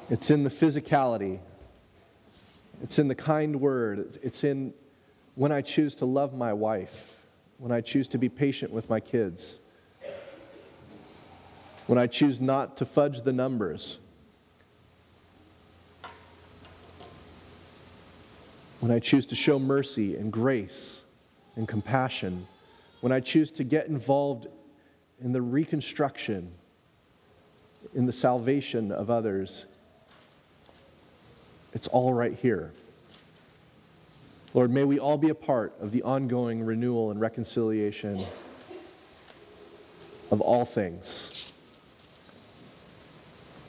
It's 0.10 0.30
in 0.30 0.44
the 0.44 0.50
physicality. 0.50 1.40
It's 2.84 3.00
in 3.00 3.08
the 3.08 3.16
kind 3.16 3.62
word. 3.62 4.18
It's 4.22 4.44
in 4.44 4.74
when 5.36 5.54
I 5.54 5.62
choose 5.62 5.96
to 5.96 6.06
love 6.06 6.34
my 6.34 6.52
wife, 6.52 7.18
when 7.60 7.72
I 7.72 7.80
choose 7.80 8.10
to 8.10 8.18
be 8.18 8.28
patient 8.28 8.74
with 8.74 8.90
my 8.90 9.00
kids, 9.00 9.58
when 11.88 11.98
I 11.98 12.08
choose 12.08 12.42
not 12.42 12.76
to 12.78 12.86
fudge 12.86 13.22
the 13.22 13.32
numbers, 13.32 14.00
when 18.80 18.92
I 18.92 19.00
choose 19.00 19.26
to 19.28 19.36
show 19.36 19.60
mercy 19.60 20.16
and 20.16 20.32
grace 20.32 21.04
and 21.56 21.68
compassion, 21.68 22.48
when 23.02 23.12
I 23.12 23.20
choose 23.20 23.52
to 23.52 23.64
get 23.64 23.88
involved 23.88 24.48
in 25.22 25.32
the 25.32 25.42
reconstruction, 25.42 26.52
in 27.94 28.06
the 28.06 28.14
salvation 28.14 28.92
of 28.92 29.10
others, 29.10 29.66
it's 31.74 31.88
all 31.88 32.14
right 32.14 32.34
here. 32.34 32.72
Lord, 34.54 34.72
may 34.72 34.84
we 34.84 34.98
all 34.98 35.18
be 35.18 35.30
a 35.30 35.36
part 35.36 35.74
of 35.80 35.92
the 35.92 36.02
ongoing 36.04 36.64
renewal 36.64 37.12
and 37.12 37.22
reconciliation 37.22 38.26
of 40.32 40.42
all 40.42 40.66
things. 40.66 41.52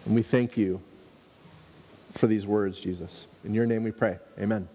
And 0.07 0.15
we 0.15 0.23
thank 0.23 0.57
you 0.57 0.81
for 2.13 2.27
these 2.27 2.47
words, 2.47 2.81
Jesus. 2.81 3.27
In 3.45 3.55
your 3.55 3.67
name 3.67 3.83
we 3.83 3.91
pray. 3.91 4.19
Amen. 4.39 4.69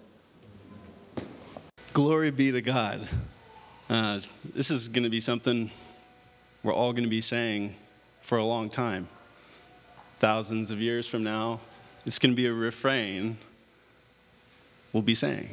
Glory 1.96 2.30
be 2.30 2.52
to 2.52 2.62
God. 2.62 3.08
Uh, 3.90 4.20
this 4.54 4.70
is 4.70 4.90
going 4.90 5.06
to 5.06 5.10
be 5.10 5.22
something 5.22 5.72
we're 6.62 6.74
all 6.74 6.92
going 6.92 7.06
to 7.06 7.10
be 7.10 7.22
saying 7.22 7.74
for 8.20 8.38
a 8.38 8.44
long 8.44 8.68
time. 8.68 9.08
Thousands 10.20 10.72
of 10.72 10.82
years 10.82 11.08
from 11.08 11.24
now, 11.24 11.62
it's 12.06 12.20
going 12.20 12.34
to 12.34 12.36
be 12.36 12.48
a 12.48 12.54
refrain 12.54 13.38
we'll 14.92 15.04
be 15.04 15.16
saying. 15.16 15.48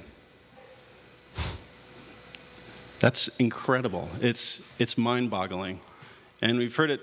That's 2.99 3.28
incredible. 3.38 4.09
It's, 4.20 4.62
it's 4.80 4.99
mind 4.99 5.30
boggling. 5.30 5.78
And 6.40 6.59
we've 6.59 6.74
heard 6.74 6.90
it 6.90 7.03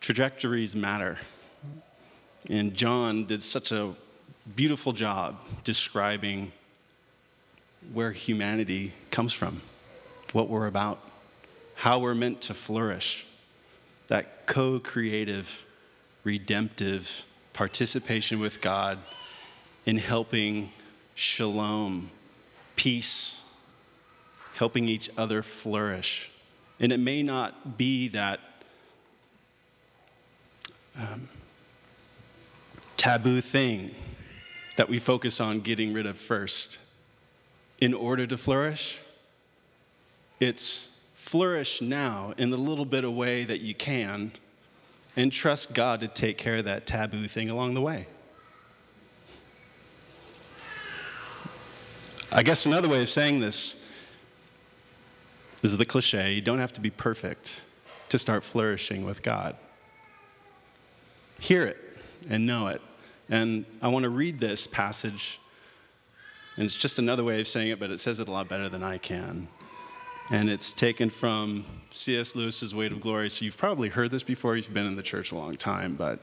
trajectories 0.00 0.74
matter. 0.74 1.18
And 2.50 2.74
John 2.74 3.26
did 3.26 3.42
such 3.42 3.70
a 3.70 3.94
beautiful 4.56 4.92
job 4.92 5.38
describing 5.62 6.50
where 7.92 8.12
humanity 8.12 8.92
comes 9.10 9.32
from, 9.32 9.60
what 10.32 10.48
we're 10.48 10.66
about, 10.66 11.00
how 11.76 11.98
we're 11.98 12.14
meant 12.14 12.40
to 12.42 12.54
flourish. 12.54 13.26
That 14.08 14.46
co 14.46 14.78
creative, 14.78 15.64
redemptive 16.24 17.24
participation 17.52 18.40
with 18.40 18.60
God 18.60 18.98
in 19.86 19.98
helping 19.98 20.72
shalom, 21.14 22.10
peace, 22.76 23.42
helping 24.54 24.88
each 24.88 25.10
other 25.16 25.42
flourish. 25.42 26.30
And 26.80 26.92
it 26.92 26.98
may 26.98 27.22
not 27.22 27.78
be 27.78 28.08
that 28.08 28.40
um, 30.98 31.28
taboo 32.96 33.40
thing 33.40 33.94
that 34.76 34.88
we 34.88 34.98
focus 34.98 35.40
on 35.40 35.60
getting 35.60 35.92
rid 35.92 36.06
of 36.06 36.18
first 36.18 36.78
in 37.84 37.92
order 37.92 38.26
to 38.26 38.38
flourish. 38.38 38.98
It's 40.40 40.88
flourish 41.12 41.82
now 41.82 42.32
in 42.38 42.48
the 42.48 42.56
little 42.56 42.86
bit 42.86 43.04
of 43.04 43.12
way 43.12 43.44
that 43.44 43.60
you 43.60 43.74
can 43.74 44.32
and 45.16 45.30
trust 45.30 45.74
God 45.74 46.00
to 46.00 46.08
take 46.08 46.38
care 46.38 46.56
of 46.56 46.64
that 46.64 46.86
taboo 46.86 47.28
thing 47.28 47.50
along 47.50 47.74
the 47.74 47.82
way. 47.82 48.06
I 52.32 52.42
guess 52.42 52.64
another 52.64 52.88
way 52.88 53.02
of 53.02 53.10
saying 53.10 53.40
this 53.40 53.76
is 55.62 55.76
the 55.76 55.84
cliche 55.84 56.32
you 56.32 56.40
don't 56.40 56.60
have 56.60 56.72
to 56.72 56.80
be 56.80 56.88
perfect 56.88 57.64
to 58.08 58.18
start 58.18 58.44
flourishing 58.44 59.04
with 59.04 59.22
God. 59.22 59.56
Hear 61.38 61.66
it 61.66 61.76
and 62.30 62.46
know 62.46 62.68
it. 62.68 62.80
And 63.28 63.66
I 63.82 63.88
want 63.88 64.04
to 64.04 64.08
read 64.08 64.40
this 64.40 64.66
passage, 64.66 65.38
and 66.56 66.64
it's 66.64 66.76
just 66.76 66.98
another 66.98 67.24
way 67.24 67.40
of 67.40 67.48
saying 67.48 67.70
it, 67.70 67.80
but 67.80 67.90
it 67.90 67.98
says 67.98 68.20
it 68.20 68.28
a 68.28 68.30
lot 68.30 68.48
better 68.48 68.68
than 68.68 68.82
I 68.82 68.98
can. 68.98 69.48
And 70.30 70.48
it's 70.48 70.72
taken 70.72 71.10
from 71.10 71.64
C.S. 71.90 72.34
Lewis's 72.34 72.74
Weight 72.74 72.92
of 72.92 73.00
Glory. 73.00 73.28
So 73.28 73.44
you've 73.44 73.58
probably 73.58 73.88
heard 73.88 74.10
this 74.10 74.22
before 74.22 74.56
you've 74.56 74.72
been 74.72 74.86
in 74.86 74.96
the 74.96 75.02
church 75.02 75.32
a 75.32 75.34
long 75.34 75.56
time, 75.56 75.96
but 75.96 76.20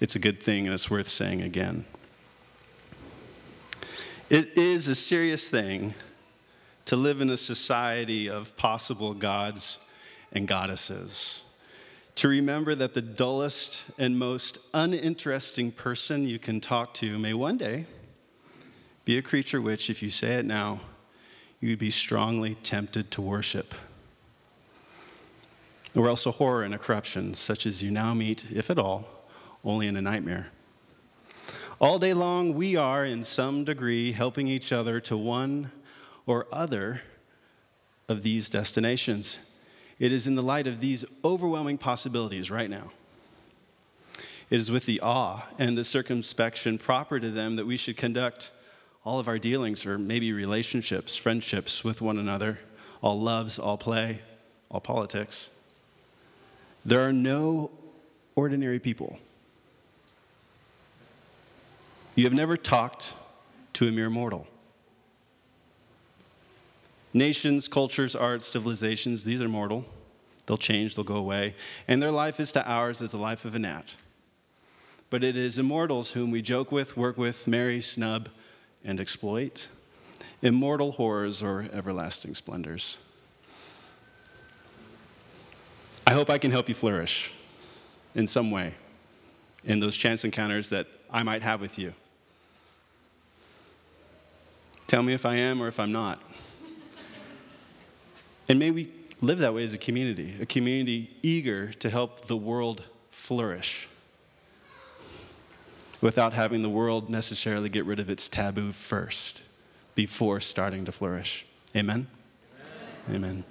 it's 0.00 0.16
a 0.16 0.18
good 0.18 0.42
thing 0.42 0.66
and 0.66 0.72
it's 0.72 0.90
worth 0.90 1.08
saying 1.08 1.42
again. 1.42 1.84
It 4.30 4.56
is 4.56 4.88
a 4.88 4.94
serious 4.94 5.50
thing 5.50 5.94
to 6.86 6.96
live 6.96 7.20
in 7.20 7.30
a 7.30 7.36
society 7.36 8.28
of 8.28 8.56
possible 8.56 9.12
gods 9.12 9.78
and 10.32 10.46
goddesses. 10.46 11.42
To 12.16 12.28
remember 12.28 12.74
that 12.76 12.94
the 12.94 13.02
dullest 13.02 13.84
and 13.98 14.18
most 14.18 14.58
uninteresting 14.72 15.72
person 15.72 16.26
you 16.26 16.38
can 16.38 16.60
talk 16.60 16.94
to 16.94 17.18
may 17.18 17.34
one 17.34 17.56
day 17.56 17.86
be 19.04 19.18
a 19.18 19.22
creature 19.22 19.60
which, 19.60 19.90
if 19.90 20.02
you 20.02 20.10
say 20.10 20.36
it 20.36 20.44
now, 20.44 20.80
you'd 21.60 21.78
be 21.78 21.90
strongly 21.90 22.54
tempted 22.54 23.10
to 23.10 23.22
worship. 23.22 23.74
Or 25.94 26.08
else 26.08 26.26
a 26.26 26.32
horror 26.32 26.62
and 26.62 26.74
a 26.74 26.78
corruption, 26.78 27.34
such 27.34 27.66
as 27.66 27.82
you 27.82 27.90
now 27.90 28.14
meet, 28.14 28.46
if 28.52 28.70
at 28.70 28.78
all, 28.78 29.06
only 29.64 29.86
in 29.86 29.96
a 29.96 30.02
nightmare. 30.02 30.48
All 31.80 31.98
day 31.98 32.14
long, 32.14 32.54
we 32.54 32.76
are, 32.76 33.04
in 33.04 33.22
some 33.22 33.64
degree, 33.64 34.12
helping 34.12 34.48
each 34.48 34.72
other 34.72 35.00
to 35.00 35.16
one 35.16 35.70
or 36.26 36.46
other 36.50 37.02
of 38.08 38.22
these 38.22 38.48
destinations. 38.48 39.38
It 39.98 40.12
is 40.12 40.26
in 40.26 40.34
the 40.34 40.42
light 40.42 40.66
of 40.66 40.80
these 40.80 41.04
overwhelming 41.24 41.78
possibilities 41.78 42.50
right 42.50 42.70
now. 42.70 42.90
It 44.50 44.56
is 44.56 44.70
with 44.70 44.86
the 44.86 45.00
awe 45.00 45.42
and 45.58 45.76
the 45.76 45.84
circumspection 45.84 46.78
proper 46.78 47.18
to 47.18 47.30
them 47.30 47.56
that 47.56 47.66
we 47.66 47.76
should 47.76 47.96
conduct 47.96 48.50
all 49.04 49.18
of 49.18 49.28
our 49.28 49.38
dealings, 49.38 49.84
or 49.84 49.98
maybe 49.98 50.32
relationships, 50.32 51.16
friendships 51.16 51.84
with 51.84 52.00
one 52.00 52.18
another, 52.18 52.58
all 53.02 53.20
loves, 53.20 53.58
all 53.58 53.76
play, 53.76 54.20
all 54.70 54.80
politics. 54.80 55.50
There 56.84 57.06
are 57.06 57.12
no 57.12 57.70
ordinary 58.34 58.78
people. 58.78 59.18
You 62.14 62.24
have 62.24 62.32
never 62.32 62.56
talked 62.56 63.14
to 63.74 63.88
a 63.88 63.92
mere 63.92 64.08
mortal. 64.08 64.46
Nations, 67.12 67.68
cultures, 67.68 68.14
arts, 68.14 68.46
civilizations, 68.46 69.24
these 69.24 69.42
are 69.42 69.48
mortal. 69.48 69.84
They'll 70.46 70.56
change, 70.56 70.94
they'll 70.94 71.04
go 71.04 71.16
away. 71.16 71.54
And 71.88 72.02
their 72.02 72.10
life 72.10 72.40
is 72.40 72.52
to 72.52 72.66
ours 72.68 73.02
as 73.02 73.12
the 73.12 73.18
life 73.18 73.44
of 73.44 73.54
a 73.54 73.58
gnat. 73.58 73.94
But 75.10 75.22
it 75.22 75.36
is 75.36 75.58
immortals 75.58 76.12
whom 76.12 76.30
we 76.30 76.42
joke 76.42 76.72
with, 76.72 76.96
work 76.96 77.16
with, 77.16 77.46
marry, 77.46 77.80
snub, 77.80 78.28
and 78.84 79.00
exploit, 79.00 79.68
immortal 80.42 80.92
horrors 80.92 81.42
or 81.42 81.66
everlasting 81.72 82.34
splendors. 82.34 82.98
I 86.06 86.12
hope 86.12 86.28
I 86.28 86.38
can 86.38 86.50
help 86.50 86.68
you 86.68 86.74
flourish 86.74 87.32
in 88.14 88.26
some 88.26 88.50
way 88.50 88.74
in 89.64 89.80
those 89.80 89.96
chance 89.96 90.24
encounters 90.24 90.68
that 90.70 90.86
I 91.10 91.22
might 91.22 91.42
have 91.42 91.60
with 91.60 91.78
you. 91.78 91.94
Tell 94.86 95.02
me 95.02 95.14
if 95.14 95.24
I 95.24 95.36
am 95.36 95.62
or 95.62 95.68
if 95.68 95.80
I'm 95.80 95.92
not. 95.92 96.22
And 98.48 98.58
may 98.58 98.70
we 98.70 98.92
live 99.22 99.38
that 99.38 99.54
way 99.54 99.64
as 99.64 99.72
a 99.72 99.78
community, 99.78 100.34
a 100.40 100.46
community 100.46 101.16
eager 101.22 101.72
to 101.72 101.88
help 101.88 102.26
the 102.26 102.36
world 102.36 102.82
flourish 103.10 103.88
without 106.00 106.32
having 106.32 106.62
the 106.62 106.68
world 106.68 107.08
necessarily 107.08 107.68
get 107.68 107.84
rid 107.84 107.98
of 107.98 108.10
its 108.10 108.28
taboo 108.28 108.72
first 108.72 109.42
before 109.94 110.40
starting 110.40 110.84
to 110.84 110.92
flourish. 110.92 111.46
Amen? 111.76 112.06
Amen. 113.08 113.16
Amen. 113.16 113.44